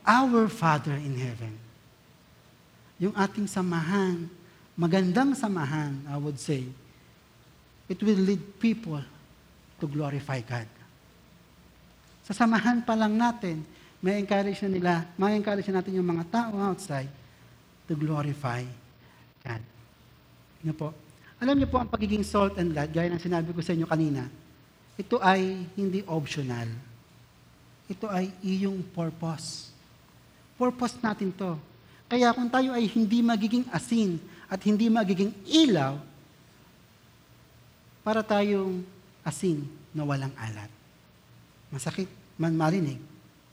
our 0.08 0.48
Father 0.48 0.95
in 0.95 1.14
heaven. 1.20 1.54
Yung 2.98 3.14
ating 3.14 3.45
samahan, 3.45 4.26
magandang 4.74 5.38
samahan, 5.38 5.94
I 6.10 6.18
would 6.18 6.40
say, 6.41 6.66
it 7.86 7.99
will 8.02 8.18
lead 8.18 8.41
people 8.58 9.04
to 9.78 9.86
glorify 9.86 10.41
God. 10.41 10.66
Sa 12.26 12.34
samahan 12.34 12.82
pa 12.84 12.98
lang 12.98 13.16
natin, 13.16 13.62
may 14.02 14.18
encourage 14.20 14.60
na 14.66 14.70
nila, 14.70 14.94
may 15.16 15.38
encourage 15.38 15.68
na 15.70 15.80
natin 15.80 15.98
yung 15.98 16.08
mga 16.08 16.26
tao 16.28 16.54
outside 16.60 17.10
to 17.88 17.94
glorify 17.94 18.62
God. 19.45 19.64
Ano 20.66 20.74
po? 20.74 20.90
Alam 21.38 21.62
niyo 21.62 21.70
po 21.70 21.78
ang 21.78 21.90
pagiging 21.90 22.26
salt 22.26 22.58
and 22.58 22.74
light, 22.74 22.90
gaya 22.90 23.14
ng 23.14 23.22
sinabi 23.22 23.54
ko 23.54 23.62
sa 23.62 23.78
inyo 23.78 23.86
kanina, 23.86 24.26
ito 24.98 25.22
ay 25.22 25.70
hindi 25.78 26.02
optional. 26.10 26.66
Ito 27.88 28.11
ay 28.11 28.31
iyong 28.43 28.84
purpose. 28.91 29.72
Purpose 30.59 30.99
natin 30.99 31.31
to. 31.31 31.55
Kaya 32.07 32.31
kung 32.35 32.47
tayo 32.47 32.72
ay 32.76 32.88
hindi 32.88 33.23
magiging 33.23 33.68
asin 33.72 34.19
at 34.47 34.59
hindi 34.64 34.88
magiging 34.88 35.31
ilaw, 35.43 35.99
para 38.07 38.23
tayong 38.23 38.88
asin 39.19 39.68
na 39.91 40.07
walang 40.07 40.31
alat. 40.39 40.72
Masakit 41.68 42.07
man 42.39 42.55
marinig, 42.55 43.03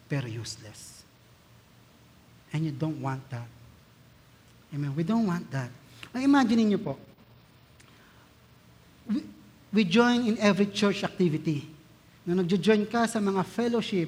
pero 0.06 0.30
useless. 0.30 1.02
And 2.54 2.62
you 2.62 2.70
don't 2.70 3.02
want 3.02 3.26
that. 3.34 3.50
Amen. 4.70 4.94
We 4.94 5.02
don't 5.02 5.26
want 5.26 5.50
that. 5.50 5.74
Now, 6.14 6.22
imagine 6.22 6.70
niyo 6.70 6.78
po, 6.78 6.94
we, 9.10 9.26
we 9.74 9.82
join 9.82 10.22
in 10.22 10.38
every 10.38 10.70
church 10.70 11.02
activity. 11.02 11.66
Nung 12.22 12.38
nagjo-join 12.38 12.86
ka 12.86 13.10
sa 13.10 13.18
mga 13.18 13.42
fellowship, 13.42 14.06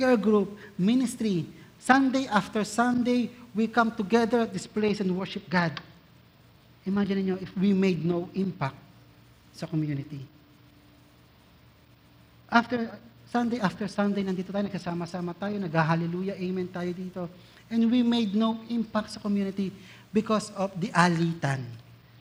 care 0.00 0.16
group, 0.16 0.56
ministry, 0.80 1.44
Sunday 1.76 2.24
after 2.32 2.64
Sunday, 2.64 3.28
we 3.52 3.68
come 3.68 3.92
together 3.92 4.48
at 4.48 4.52
this 4.56 4.64
place 4.64 5.04
and 5.04 5.12
worship 5.12 5.44
God. 5.52 5.76
Imagine 6.88 7.20
niyo 7.20 7.36
if 7.36 7.52
we 7.52 7.76
made 7.76 8.00
no 8.00 8.32
impact 8.32 8.80
sa 9.52 9.68
community. 9.68 10.24
After 12.48 12.88
Sunday 13.28 13.60
after 13.60 13.86
Sunday, 13.86 14.24
nandito 14.24 14.48
tayo, 14.50 14.64
nagkasama-sama 14.64 15.36
tayo, 15.36 15.60
nag-hallelujah, 15.60 16.34
amen 16.40 16.66
tayo 16.72 16.90
dito. 16.96 17.28
And 17.68 17.86
we 17.86 18.00
made 18.00 18.32
no 18.32 18.58
impact 18.72 19.14
sa 19.14 19.20
community 19.20 19.70
because 20.10 20.50
of 20.58 20.72
the 20.80 20.88
alitan, 20.96 21.62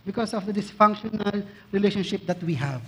because 0.06 0.35
of 0.35 0.45
the 0.45 0.53
dysfunctional 0.53 1.41
relationship 1.72 2.27
that 2.27 2.38
we 2.43 2.53
have. 2.53 2.84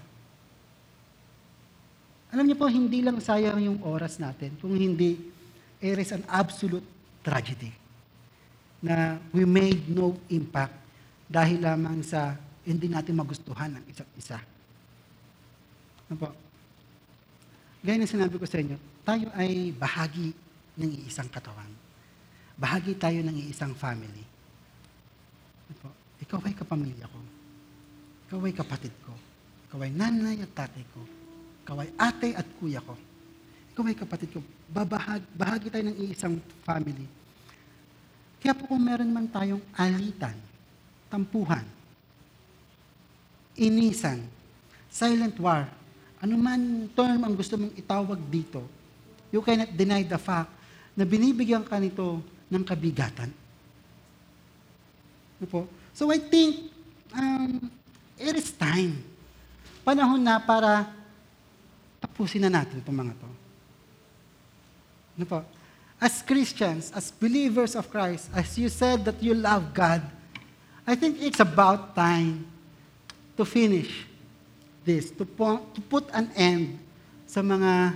Alam 2.31 2.47
niyo 2.47 2.57
po, 2.57 2.71
hindi 2.71 3.03
lang 3.03 3.19
sayang 3.19 3.59
yung 3.59 3.79
oras 3.83 4.15
natin, 4.15 4.55
kung 4.63 4.71
hindi, 4.71 5.19
it 5.83 5.99
is 5.99 6.15
an 6.15 6.23
absolute 6.31 6.85
tragedy 7.19 7.75
na 8.81 9.19
we 9.35 9.45
made 9.45 9.85
no 9.91 10.17
impact 10.31 10.73
dahil 11.27 11.61
lamang 11.61 12.01
sa 12.01 12.33
hindi 12.65 12.87
natin 12.89 13.19
magustuhan 13.19 13.77
ng 13.77 13.83
isa't 13.91 14.09
isa. 14.17 14.39
Ano 16.09 16.15
po? 16.17 16.29
Gaya 17.83 17.99
ng 17.99 18.09
sinabi 18.09 18.39
ko 18.39 18.45
sa 18.47 18.57
inyo, 18.63 18.77
tayo 19.03 19.27
ay 19.37 19.75
bahagi 19.75 20.33
ng 20.79 20.91
iisang 21.03 21.29
katawan. 21.29 21.69
Bahagi 22.57 22.95
tayo 22.95 23.19
ng 23.25 23.37
iisang 23.47 23.75
family. 23.75 24.23
Ano 25.67 25.75
po? 25.83 25.89
Ikaw 26.21 26.39
ay 26.47 26.53
kapamilya 26.53 27.05
ko. 27.09 27.19
Ikaw 28.29 28.39
ay 28.45 28.53
kapatid 28.53 28.93
ko. 29.03 29.13
Ikaw 29.69 29.79
ay 29.83 29.91
nanay 29.93 30.39
at 30.45 30.51
tatay 30.53 30.85
ko. 30.93 31.20
Ikaw 31.61 31.77
ay 31.85 31.89
ate 31.95 32.29
at 32.33 32.47
kuya 32.57 32.81
ko. 32.81 32.97
Ikaw 33.71 33.83
ay 33.87 33.97
kapatid 33.97 34.29
ko. 34.33 34.41
Babahagi, 34.71 35.25
bahagi 35.35 35.67
tayo 35.69 35.85
ng 35.87 35.97
iisang 36.01 36.37
family. 36.65 37.05
Kaya 38.41 38.57
po 38.57 38.65
kung 38.65 38.81
meron 38.81 39.13
man 39.13 39.29
tayong 39.29 39.61
alitan, 39.77 40.33
tampuhan, 41.13 41.61
inisan, 43.53 44.25
silent 44.89 45.37
war, 45.37 45.69
ano 46.17 46.33
man 46.37 46.89
term 46.97 47.21
ang 47.21 47.37
gusto 47.37 47.53
mong 47.57 47.73
itawag 47.77 48.17
dito, 48.29 48.65
you 49.29 49.45
cannot 49.45 49.69
deny 49.77 50.01
the 50.01 50.17
fact 50.17 50.49
na 50.97 51.05
binibigyan 51.05 51.61
ka 51.61 51.77
nito 51.77 52.19
ng 52.49 52.63
kabigatan. 52.65 53.29
Ano 55.37 55.45
po? 55.45 55.61
So 55.93 56.09
I 56.09 56.17
think 56.17 56.69
um, 57.13 57.69
it 58.17 58.35
is 58.37 58.49
time. 58.53 59.01
Panahon 59.81 60.21
na 60.21 60.37
para 60.37 60.89
tapusin 62.11 62.43
na 62.43 62.51
natin 62.51 62.83
itong 62.83 62.99
mga 62.99 63.15
to. 63.15 63.29
Ano 65.15 65.25
po? 65.25 65.39
As 65.95 66.19
Christians, 66.19 66.91
as 66.91 67.07
believers 67.15 67.79
of 67.79 67.87
Christ, 67.87 68.27
as 68.35 68.51
you 68.59 68.67
said 68.67 69.07
that 69.07 69.23
you 69.23 69.31
love 69.31 69.71
God, 69.71 70.03
I 70.83 70.99
think 70.99 71.23
it's 71.23 71.39
about 71.39 71.95
time 71.95 72.43
to 73.39 73.47
finish 73.47 74.03
this, 74.83 75.07
to, 75.15 75.23
po, 75.23 75.63
to 75.71 75.79
put 75.79 76.11
an 76.11 76.27
end 76.35 76.75
sa 77.23 77.39
mga 77.39 77.95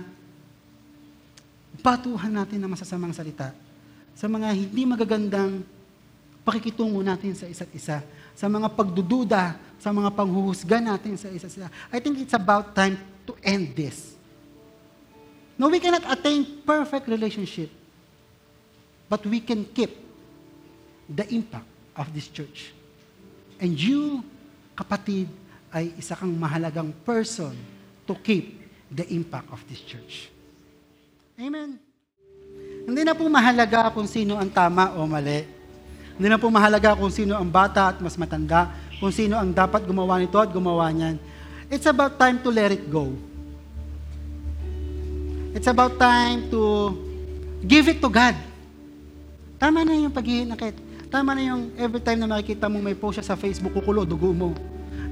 batuhan 1.84 2.32
natin 2.32 2.62
na 2.62 2.72
masasamang 2.72 3.12
salita, 3.12 3.52
sa 4.16 4.30
mga 4.32 4.48
hindi 4.54 4.82
magagandang 4.88 5.60
pakikitungo 6.46 7.02
natin 7.02 7.34
sa 7.34 7.44
isa't 7.50 7.68
isa, 7.74 8.00
sa 8.32 8.46
mga 8.46 8.70
pagdududa, 8.70 9.58
sa 9.82 9.90
mga 9.90 10.14
panghuhusga 10.14 10.78
natin 10.78 11.18
sa 11.18 11.26
isa't 11.26 11.52
isa. 11.52 11.68
I 11.90 11.98
think 11.98 12.22
it's 12.22 12.38
about 12.38 12.70
time 12.72 12.96
to 13.26 13.34
end 13.42 13.74
this. 13.74 14.14
No, 15.58 15.68
we 15.68 15.80
cannot 15.80 16.04
attain 16.06 16.44
perfect 16.62 17.08
relationship, 17.08 17.72
but 19.08 19.24
we 19.24 19.40
can 19.40 19.64
keep 19.72 19.92
the 21.08 21.24
impact 21.32 21.66
of 21.96 22.12
this 22.12 22.28
church. 22.28 22.72
And 23.56 23.72
you, 23.72 24.20
kapatid, 24.76 25.32
ay 25.72 25.96
isa 25.96 26.12
kang 26.12 26.36
mahalagang 26.36 26.92
person 27.04 27.56
to 28.04 28.14
keep 28.20 28.60
the 28.92 29.04
impact 29.10 29.48
of 29.50 29.60
this 29.66 29.80
church. 29.80 30.28
Amen. 31.40 31.80
Hindi 32.86 33.02
na 33.02 33.16
po 33.16 33.26
mahalaga 33.26 33.90
kung 33.90 34.06
sino 34.06 34.38
ang 34.38 34.48
tama 34.52 34.94
o 34.94 35.04
mali. 35.08 35.42
Hindi 36.16 36.28
na 36.32 36.38
po 36.40 36.48
mahalaga 36.48 36.96
kung 36.96 37.12
sino 37.12 37.36
ang 37.36 37.48
bata 37.50 37.92
at 37.92 37.98
mas 38.00 38.16
matanda, 38.16 38.72
kung 38.96 39.12
sino 39.12 39.36
ang 39.36 39.52
dapat 39.52 39.84
gumawa 39.84 40.16
nito 40.16 40.38
at 40.40 40.48
gumawa 40.48 40.88
niyan. 40.88 41.20
It's 41.66 41.86
about 41.86 42.14
time 42.18 42.38
to 42.46 42.50
let 42.50 42.70
it 42.70 42.86
go. 42.86 43.10
It's 45.56 45.66
about 45.66 45.98
time 45.98 46.46
to 46.52 46.92
give 47.64 47.90
it 47.90 47.98
to 48.04 48.08
God. 48.12 48.36
Tama 49.56 49.82
na 49.82 49.96
yung 49.96 50.12
paghihinakit. 50.12 50.76
Tama 51.08 51.32
na 51.32 51.42
yung 51.42 51.72
every 51.80 51.98
time 52.04 52.20
na 52.22 52.28
makikita 52.28 52.68
mong 52.68 52.84
may 52.84 52.94
post 52.94 53.18
siya 53.18 53.32
sa 53.32 53.36
Facebook, 53.40 53.72
kukulo, 53.72 54.04
dugo 54.04 54.30
mo. 54.30 54.52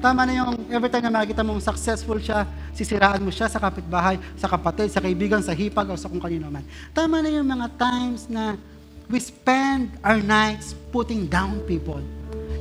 Tama 0.04 0.28
na 0.28 0.36
yung 0.36 0.68
every 0.68 0.92
time 0.92 1.08
na 1.08 1.24
makikita 1.24 1.40
mong 1.40 1.64
successful 1.64 2.20
siya, 2.20 2.44
sisiraan 2.76 3.24
mo 3.24 3.32
siya 3.32 3.48
sa 3.48 3.56
kapitbahay, 3.56 4.20
sa 4.36 4.46
kapatid, 4.46 4.92
sa 4.92 5.00
kaibigan, 5.00 5.40
sa 5.40 5.56
hipag, 5.56 5.88
o 5.88 5.96
sa 5.96 6.12
kung 6.12 6.20
kanino 6.20 6.52
man. 6.52 6.62
Tama 6.92 7.24
na 7.24 7.32
yung 7.32 7.48
mga 7.48 7.66
times 7.80 8.28
na 8.28 8.54
we 9.08 9.16
spend 9.18 9.96
our 10.04 10.20
nights 10.20 10.76
putting 10.92 11.24
down 11.24 11.58
people. 11.64 12.04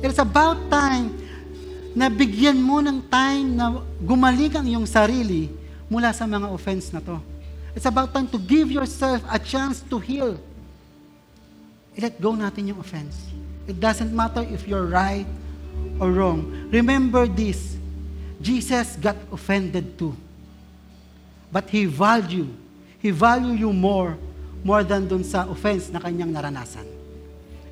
It's 0.00 0.18
about 0.18 0.56
time 0.72 1.12
na 1.94 2.10
bigyan 2.10 2.58
mo 2.58 2.82
ng 2.82 2.98
time 3.06 3.54
na 3.54 3.78
gumaling 4.02 4.50
ang 4.58 4.66
iyong 4.66 4.84
sarili 4.84 5.46
mula 5.86 6.10
sa 6.10 6.26
mga 6.26 6.50
offense 6.50 6.90
na 6.90 6.98
to. 6.98 7.22
It's 7.74 7.86
about 7.86 8.10
time 8.10 8.26
to 8.34 8.38
give 8.38 8.70
yourself 8.70 9.22
a 9.30 9.38
chance 9.38 9.78
to 9.86 9.96
heal. 10.02 10.34
I-let 11.94 12.18
go 12.18 12.34
natin 12.34 12.74
yung 12.74 12.82
offense. 12.82 13.14
It 13.70 13.78
doesn't 13.78 14.10
matter 14.10 14.42
if 14.42 14.66
you're 14.66 14.90
right 14.90 15.26
or 16.02 16.10
wrong. 16.10 16.68
Remember 16.74 17.30
this. 17.30 17.78
Jesus 18.42 18.98
got 18.98 19.16
offended 19.30 19.94
too. 19.94 20.14
But 21.54 21.70
He 21.70 21.86
value. 21.86 22.50
He 22.98 23.14
value 23.14 23.54
you 23.54 23.70
more, 23.70 24.18
more 24.66 24.82
than 24.82 25.06
dun 25.06 25.22
sa 25.22 25.46
offense 25.46 25.90
na 25.94 26.02
kanyang 26.02 26.34
naranasan. 26.34 26.86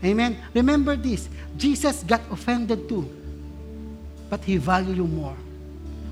Amen? 0.03 0.39
Remember 0.55 0.95
this. 0.95 1.27
Jesus 1.59 2.03
got 2.07 2.23
offended 2.31 2.87
too. 2.87 3.07
But 4.33 4.49
He 4.49 4.57
value 4.57 4.97
you 4.97 5.05
more. 5.05 5.37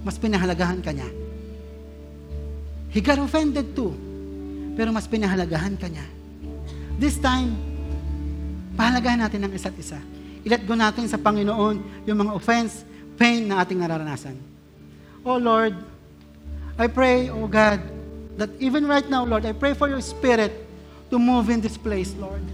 Mas 0.05 0.21
pinahalagahan 0.21 0.85
ka 0.85 0.93
niya. 0.93 1.09
He 2.93 3.01
got 3.01 3.17
offended 3.17 3.73
too. 3.73 3.97
Pero 4.77 4.93
mas 4.93 5.09
pinahalagahan 5.09 5.81
ka 5.81 5.89
niya. 5.89 6.05
This 7.01 7.17
time, 7.17 7.57
pahalagahan 8.77 9.25
natin 9.25 9.49
ang 9.49 9.53
isa't 9.57 9.73
isa. 9.81 9.97
Ilet 10.45 10.69
go 10.69 10.77
natin 10.77 11.09
sa 11.09 11.17
Panginoon 11.17 12.05
yung 12.05 12.19
mga 12.21 12.33
offense, 12.37 12.85
pain 13.17 13.49
na 13.49 13.65
ating 13.65 13.81
nararanasan. 13.81 14.37
Oh 15.25 15.41
Lord, 15.41 15.77
I 16.81 16.89
pray, 16.89 17.29
oh 17.29 17.45
God, 17.49 17.81
that 18.41 18.53
even 18.57 18.89
right 18.89 19.05
now, 19.05 19.25
Lord, 19.25 19.45
I 19.45 19.53
pray 19.53 19.77
for 19.77 19.89
your 19.89 20.01
Spirit 20.01 20.53
to 21.13 21.17
move 21.21 21.53
in 21.53 21.61
this 21.61 21.77
place, 21.77 22.17
Lord. 22.17 22.45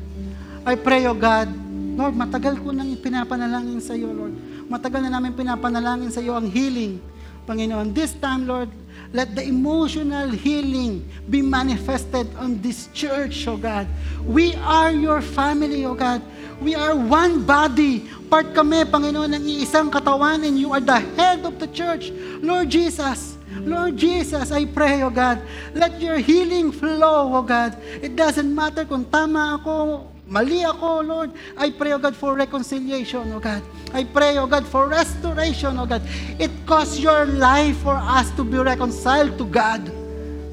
I 0.66 0.74
pray, 0.74 1.06
oh 1.06 1.14
God, 1.14 1.47
Lord, 1.94 2.18
matagal 2.18 2.59
ko 2.59 2.74
nang 2.74 2.98
pinapanalangin 2.98 3.78
sa 3.78 3.94
iyo, 3.94 4.10
Lord. 4.10 4.34
Matagal 4.66 5.06
na 5.06 5.10
namin 5.14 5.30
pinapanalangin 5.30 6.10
sa 6.10 6.18
iyo 6.18 6.34
ang 6.34 6.51
healing, 6.51 6.98
Panginoon. 7.47 7.94
This 7.94 8.18
time, 8.18 8.51
Lord, 8.51 8.66
let 9.14 9.30
the 9.38 9.47
emotional 9.47 10.34
healing 10.34 11.06
be 11.30 11.38
manifested 11.38 12.26
on 12.34 12.59
this 12.59 12.90
church, 12.90 13.47
oh 13.47 13.55
God. 13.55 13.86
We 14.26 14.59
are 14.66 14.90
your 14.90 15.22
family, 15.22 15.86
oh 15.86 15.94
God. 15.94 16.20
We 16.59 16.74
are 16.74 16.98
one 16.98 17.47
body. 17.47 18.10
Part 18.26 18.51
kami, 18.56 18.82
Panginoon, 18.90 19.38
ng 19.38 19.44
iisang 19.47 19.86
katawan 19.93 20.43
and 20.43 20.59
you 20.59 20.74
are 20.74 20.82
the 20.82 20.98
head 21.14 21.47
of 21.47 21.62
the 21.62 21.70
church. 21.70 22.10
Lord 22.43 22.66
Jesus, 22.66 23.38
Lord 23.62 23.94
Jesus, 23.94 24.51
I 24.51 24.66
pray, 24.66 25.06
oh 25.06 25.14
God, 25.14 25.38
let 25.78 26.02
your 26.02 26.18
healing 26.18 26.74
flow, 26.74 27.30
oh 27.30 27.44
God. 27.47 27.78
It 28.02 28.18
doesn't 28.18 28.51
matter 28.51 28.82
kung 28.82 29.06
tama 29.06 29.62
ako 29.62 30.10
mali 30.27 30.66
ako, 30.66 31.07
Lord. 31.07 31.31
I 31.57 31.70
pray, 31.70 31.94
O 31.94 31.98
God, 31.98 32.15
for 32.19 32.35
reconciliation, 32.35 33.31
O 33.32 33.39
God. 33.39 33.62
I 33.94 34.03
pray, 34.05 34.39
O 34.39 34.47
God, 34.47 34.66
for 34.66 34.90
restoration, 34.90 35.78
O 35.78 35.86
God. 35.86 36.03
It 36.36 36.51
costs 36.66 36.98
your 36.98 37.27
life 37.27 37.78
for 37.81 37.94
us 37.94 38.31
to 38.35 38.43
be 38.43 38.59
reconciled 38.59 39.39
to 39.39 39.47
God. 39.47 39.86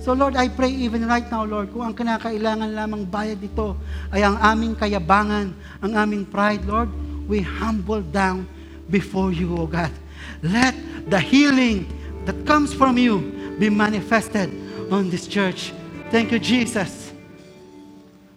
So 0.04 0.12
Lord, 0.12 0.36
I 0.36 0.52
pray 0.52 0.68
even 0.68 1.08
right 1.08 1.24
now, 1.32 1.48
Lord, 1.48 1.72
kung 1.72 1.88
ang 1.88 1.96
kinakailangan 1.96 2.76
lamang 2.76 3.08
bayad 3.08 3.40
dito 3.40 3.80
ay 4.12 4.20
ang 4.20 4.36
aming 4.36 4.76
kayabangan, 4.76 5.56
ang 5.80 5.92
aming 5.96 6.28
pride, 6.28 6.60
Lord, 6.68 6.92
we 7.24 7.40
humble 7.40 8.04
down 8.04 8.44
before 8.92 9.32
you, 9.32 9.56
O 9.56 9.64
God. 9.64 9.96
Let 10.44 10.76
the 11.08 11.24
healing 11.24 11.88
that 12.28 12.36
comes 12.44 12.76
from 12.76 13.00
you 13.00 13.32
be 13.56 13.72
manifested 13.72 14.52
on 14.92 15.08
this 15.08 15.24
church. 15.24 15.72
Thank 16.12 16.36
you, 16.36 16.40
Jesus. 16.44 17.16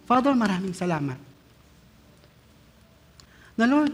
Father, 0.07 0.31
maraming 0.31 0.71
salamat. 0.71 1.26
Na 3.57 3.65
Lord, 3.65 3.89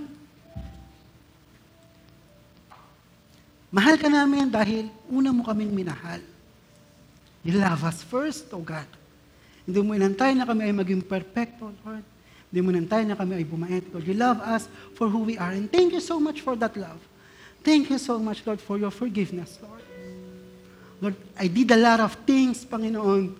mahal 3.72 3.96
ka 3.96 4.12
namin 4.12 4.52
dahil 4.52 4.92
una 5.08 5.32
mo 5.32 5.48
kaming 5.48 5.72
minahal. 5.72 6.20
You 7.48 7.56
love 7.56 7.88
us 7.88 8.04
first, 8.04 8.52
O 8.52 8.60
God. 8.60 8.88
Hindi 9.64 9.80
mo 9.80 9.96
inantay 9.96 10.36
na 10.36 10.44
kami 10.44 10.68
ay 10.68 10.76
maging 10.76 11.04
perfecto, 11.04 11.72
Lord. 11.88 12.04
Hindi 12.52 12.60
mo 12.60 12.76
inantay 12.76 13.08
na 13.08 13.16
kami 13.16 13.40
ay 13.40 13.46
bumait, 13.48 13.84
Lord. 13.88 14.04
You 14.04 14.16
love 14.20 14.44
us 14.44 14.68
for 15.00 15.08
who 15.08 15.24
we 15.24 15.40
are. 15.40 15.56
And 15.56 15.72
thank 15.72 15.96
you 15.96 16.04
so 16.04 16.20
much 16.20 16.44
for 16.44 16.60
that 16.60 16.76
love. 16.76 17.00
Thank 17.64 17.88
you 17.88 18.00
so 18.00 18.20
much, 18.20 18.44
Lord, 18.44 18.60
for 18.60 18.76
your 18.76 18.92
forgiveness, 18.92 19.56
Lord. 19.64 19.84
Lord, 21.00 21.16
I 21.40 21.48
did 21.48 21.72
a 21.72 21.80
lot 21.80 22.04
of 22.04 22.20
things, 22.28 22.68
Panginoon, 22.68 23.32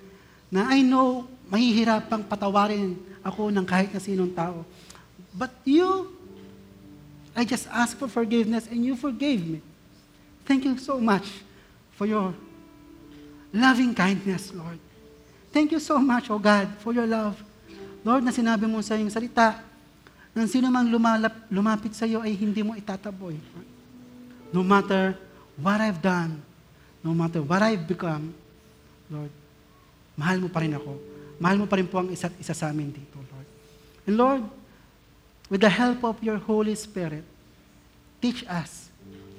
na 0.48 0.72
I 0.72 0.80
know 0.84 1.28
mahihirapang 1.52 2.28
patawarin 2.28 2.96
ako 3.24 3.52
ng 3.52 3.68
kahit 3.68 3.92
na 3.92 4.00
sinong 4.00 4.32
tao. 4.32 4.64
But 5.34 5.50
you, 5.66 6.14
I 7.34 7.44
just 7.46 7.66
asked 7.74 7.98
for 7.98 8.08
forgiveness 8.08 8.70
and 8.70 8.86
you 8.86 8.96
forgave 8.96 9.42
me. 9.42 9.60
Thank 10.46 10.66
you 10.66 10.78
so 10.78 11.02
much 11.02 11.26
for 11.98 12.06
your 12.06 12.34
loving 13.50 13.98
kindness, 13.98 14.54
Lord. 14.54 14.78
Thank 15.54 15.74
you 15.74 15.82
so 15.82 15.98
much, 15.98 16.30
O 16.30 16.38
God, 16.38 16.70
for 16.82 16.94
your 16.94 17.06
love. 17.06 17.38
Lord, 18.06 18.26
na 18.26 18.34
sinabi 18.34 18.66
mo 18.66 18.82
sa 18.82 18.98
iyong 18.98 19.14
salita, 19.14 19.62
nang 20.34 20.50
sino 20.50 20.68
mang 20.74 20.90
lumalap, 20.90 21.46
lumapit 21.54 21.94
sa 21.94 22.10
iyo 22.10 22.26
ay 22.26 22.34
hindi 22.34 22.66
mo 22.66 22.74
itataboy. 22.74 23.38
No 24.50 24.66
matter 24.66 25.14
what 25.62 25.78
I've 25.78 26.02
done, 26.02 26.42
no 27.06 27.14
matter 27.14 27.46
what 27.46 27.62
I've 27.62 27.86
become, 27.86 28.34
Lord, 29.14 29.30
mahal 30.18 30.42
mo 30.42 30.50
pa 30.50 30.66
rin 30.66 30.74
ako. 30.74 30.98
Mahal 31.38 31.58
mo 31.62 31.66
pa 31.70 31.78
rin 31.78 31.86
po 31.86 32.02
ang 32.02 32.10
isa't 32.10 32.34
isa 32.42 32.58
sa 32.58 32.74
amin 32.74 32.90
dito, 32.90 33.18
Lord. 33.18 33.48
And 34.10 34.16
Lord, 34.18 34.44
with 35.50 35.62
the 35.62 35.70
help 35.70 36.04
of 36.04 36.22
your 36.24 36.38
Holy 36.38 36.76
Spirit, 36.76 37.24
teach 38.22 38.46
us 38.48 38.90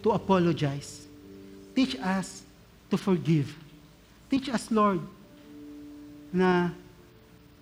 to 0.03 0.13
apologize. 0.13 1.07
Teach 1.75 1.97
us 1.99 2.45
to 2.91 2.97
forgive. 2.97 3.51
Teach 4.31 4.49
us, 4.53 4.71
Lord, 4.71 5.01
na 6.31 6.71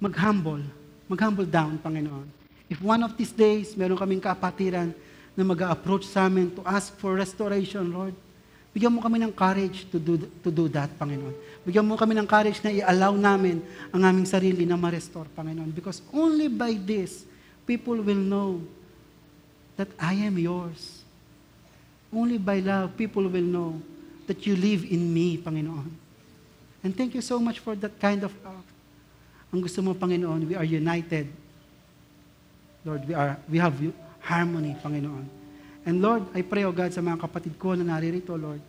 mag-humble, 0.03 0.65
mag-humble 1.09 1.47
down, 1.47 1.79
Panginoon. 1.79 2.27
If 2.69 2.81
one 2.81 3.05
of 3.05 3.15
these 3.17 3.31
days, 3.31 3.77
meron 3.77 4.01
kaming 4.01 4.21
kapatiran 4.21 4.91
na 5.37 5.43
mag 5.45 5.61
approach 5.65 6.09
sa 6.09 6.27
amin 6.29 6.53
to 6.57 6.63
ask 6.65 6.93
for 6.99 7.17
restoration, 7.17 7.89
Lord, 7.93 8.17
bigyan 8.73 8.93
mo 8.93 9.01
kami 9.01 9.21
ng 9.21 9.33
courage 9.33 9.85
to 9.93 10.01
do, 10.01 10.17
to 10.43 10.51
do 10.51 10.69
that, 10.73 10.93
Panginoon. 10.97 11.33
Bigyan 11.65 11.85
mo 11.85 11.97
kami 11.97 12.17
ng 12.17 12.29
courage 12.29 12.61
na 12.65 12.73
i-allow 12.73 13.17
namin 13.17 13.61
ang 13.93 14.03
aming 14.03 14.29
sarili 14.29 14.65
na 14.65 14.77
ma-restore, 14.77 15.29
Panginoon. 15.33 15.73
Because 15.73 16.01
only 16.13 16.49
by 16.49 16.77
this, 16.77 17.25
people 17.67 17.97
will 17.97 18.19
know 18.19 18.61
that 19.77 19.89
I 19.99 20.15
am 20.15 20.39
yours. 20.39 21.03
Only 22.13 22.39
by 22.39 22.61
love, 22.61 22.97
people 22.97 23.25
will 23.25 23.47
know 23.47 23.81
that 24.27 24.47
you 24.47 24.57
live 24.57 24.85
in 24.85 25.13
me, 25.13 25.39
Panginoon. 25.39 25.91
And 26.85 26.97
thank 26.97 27.15
you 27.15 27.23
so 27.23 27.39
much 27.39 27.59
for 27.59 27.75
that 27.77 27.99
kind 27.99 28.23
of 28.25 28.33
love. 28.45 28.67
Ang 29.53 29.61
gusto 29.63 29.81
mo, 29.81 29.95
Panginoon, 29.95 30.49
we 30.49 30.55
are 30.57 30.65
united. 30.65 31.29
Lord, 32.85 33.07
we, 33.07 33.15
are, 33.15 33.39
we 33.49 33.59
have 33.59 33.77
harmony, 34.21 34.77
Panginoon. 34.83 35.25
And 35.87 36.03
Lord, 36.03 36.27
I 36.35 36.43
pray, 36.43 36.65
O 36.65 36.73
God, 36.73 36.93
sa 36.95 37.03
mga 37.03 37.19
kapatid 37.21 37.59
ko 37.59 37.75
na 37.75 37.97
naririto, 37.97 38.35
Lord, 38.39 38.63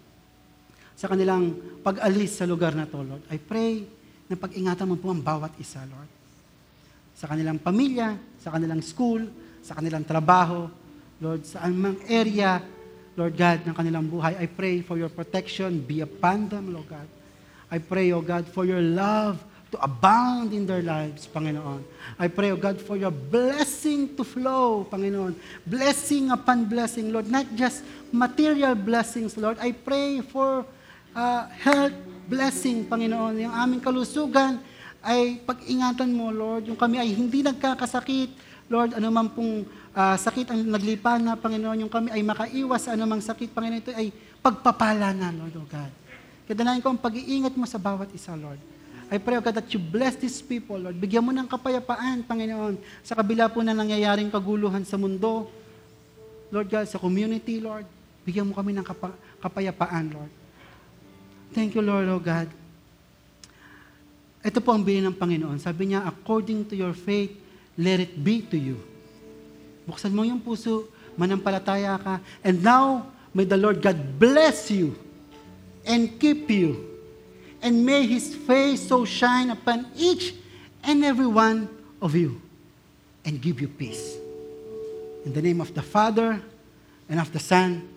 sa 0.93 1.09
kanilang 1.09 1.57
pag-alis 1.81 2.37
sa 2.37 2.45
lugar 2.45 2.73
na 2.77 2.85
to, 2.85 3.01
Lord, 3.01 3.23
I 3.29 3.37
pray 3.41 3.85
na 4.29 4.37
pag-ingatan 4.37 4.87
mo 4.87 4.95
po 4.97 5.09
ang 5.09 5.21
bawat 5.21 5.53
isa, 5.57 5.81
Lord. 5.85 6.22
Sa 7.13 7.29
kanilang 7.29 7.61
pamilya, 7.61 8.17
sa 8.41 8.51
kanilang 8.51 8.81
school, 8.81 9.25
sa 9.63 9.77
kanilang 9.77 10.03
trabaho, 10.03 10.67
Lord, 11.23 11.47
sa 11.47 11.63
anumang 11.63 12.01
area, 12.11 12.59
Lord 13.15 13.37
God, 13.37 13.63
ng 13.63 13.75
kanilang 13.77 14.05
buhay, 14.09 14.35
I 14.35 14.47
pray 14.49 14.81
for 14.81 14.97
your 14.97 15.13
protection 15.13 15.79
be 15.79 16.01
upon 16.01 16.49
them, 16.49 16.73
Lord 16.73 16.89
God. 16.89 17.07
I 17.73 17.81
pray, 17.81 18.13
O 18.13 18.21
God, 18.21 18.45
for 18.45 18.69
your 18.69 18.81
love 18.81 19.41
to 19.73 19.81
abound 19.81 20.53
in 20.53 20.69
their 20.69 20.85
lives, 20.85 21.25
Panginoon. 21.25 21.81
I 22.21 22.29
pray, 22.29 22.53
O 22.53 22.57
God, 22.57 22.77
for 22.77 22.93
your 22.93 23.09
blessing 23.09 24.13
to 24.13 24.21
flow, 24.21 24.85
Panginoon. 24.85 25.33
Blessing 25.65 26.29
upon 26.29 26.69
blessing, 26.69 27.09
Lord. 27.09 27.25
Not 27.25 27.49
just 27.57 27.81
material 28.13 28.77
blessings, 28.77 29.33
Lord. 29.33 29.57
I 29.57 29.73
pray 29.73 30.21
for 30.21 30.65
uh, 31.17 31.49
health 31.49 31.97
blessing, 32.29 32.85
Panginoon. 32.85 33.41
Yung 33.41 33.53
aming 33.53 33.81
kalusugan 33.81 34.61
ay 35.03 35.43
pag-ingatan 35.43 36.09
mo, 36.09 36.31
Lord. 36.31 36.71
Yung 36.71 36.79
kami 36.79 36.97
ay 36.97 37.11
hindi 37.11 37.43
nagkakasakit, 37.43 38.31
Lord, 38.71 38.95
anuman 38.95 39.27
pong 39.27 39.67
uh, 39.91 40.15
sakit 40.15 40.47
ang 40.49 40.63
naglipa 40.63 41.19
na, 41.19 41.35
Panginoon, 41.35 41.83
yung 41.85 41.91
kami 41.91 42.09
ay 42.09 42.23
makaiwas 42.23 42.87
sa 42.87 42.95
anumang 42.95 43.19
sakit, 43.19 43.51
Panginoon, 43.51 43.83
ito 43.83 43.91
ay 43.91 44.15
pagpapala 44.39 45.11
na, 45.11 45.29
Lord, 45.35 45.55
O 45.59 45.67
God. 45.67 45.91
Kadalayan 46.47 46.79
ko 46.79 46.95
ang 46.95 46.99
pag-iingat 46.99 47.53
mo 47.59 47.67
sa 47.67 47.75
bawat 47.75 48.07
isa, 48.15 48.31
Lord. 48.33 48.59
I 49.11 49.19
pray, 49.19 49.35
O 49.37 49.43
God, 49.43 49.59
that 49.59 49.67
you 49.75 49.77
bless 49.77 50.15
these 50.15 50.39
people, 50.39 50.79
Lord. 50.79 50.95
Bigyan 50.95 51.21
mo 51.21 51.35
ng 51.35 51.45
kapayapaan, 51.45 52.23
Panginoon, 52.23 52.79
sa 53.03 53.13
kabila 53.19 53.51
po 53.51 53.59
na 53.59 53.75
nangyayaring 53.75 54.31
kaguluhan 54.31 54.87
sa 54.87 54.95
mundo. 54.95 55.51
Lord 56.47 56.71
God, 56.71 56.87
sa 56.87 56.97
community, 56.97 57.59
Lord. 57.59 57.83
Bigyan 58.23 58.47
mo 58.47 58.55
kami 58.55 58.71
ng 58.71 58.85
kapa- 58.87 59.19
kapayapaan, 59.43 60.15
Lord. 60.15 60.31
Thank 61.51 61.75
you, 61.75 61.83
Lord, 61.83 62.07
O 62.07 62.17
God. 62.17 62.62
Ito 64.43 64.59
po 64.59 64.75
ang 64.75 64.83
bilin 64.83 65.07
ng 65.07 65.15
Panginoon. 65.15 65.55
Sabi 65.55 65.95
niya, 65.95 66.03
according 66.03 66.67
to 66.67 66.75
your 66.75 66.91
faith, 66.91 67.31
let 67.79 68.03
it 68.03 68.19
be 68.19 68.43
to 68.43 68.59
you. 68.59 68.75
Buksan 69.87 70.11
mo 70.11 70.27
yung 70.27 70.43
puso, 70.43 70.91
manampalataya 71.15 71.95
ka. 71.95 72.19
And 72.43 72.59
now, 72.59 73.07
may 73.31 73.47
the 73.47 73.55
Lord 73.55 73.79
God 73.79 73.95
bless 74.19 74.67
you 74.67 74.99
and 75.87 76.11
keep 76.19 76.51
you. 76.51 76.91
And 77.63 77.87
may 77.87 78.03
His 78.03 78.35
face 78.35 78.83
so 78.83 79.07
shine 79.07 79.47
upon 79.47 79.87
each 79.95 80.35
and 80.83 80.99
every 81.07 81.27
one 81.27 81.71
of 82.03 82.11
you 82.11 82.43
and 83.23 83.39
give 83.39 83.63
you 83.63 83.71
peace. 83.71 84.19
In 85.23 85.31
the 85.31 85.41
name 85.41 85.63
of 85.63 85.71
the 85.71 85.81
Father, 85.81 86.43
and 87.07 87.19
of 87.19 87.31
the 87.31 87.39
Son, 87.39 87.87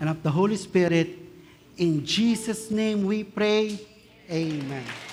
and 0.00 0.08
of 0.08 0.22
the 0.22 0.30
Holy 0.30 0.56
Spirit, 0.56 1.12
in 1.76 2.04
Jesus' 2.04 2.70
name 2.70 3.04
we 3.04 3.24
pray. 3.24 3.76
Amen. 4.30 5.09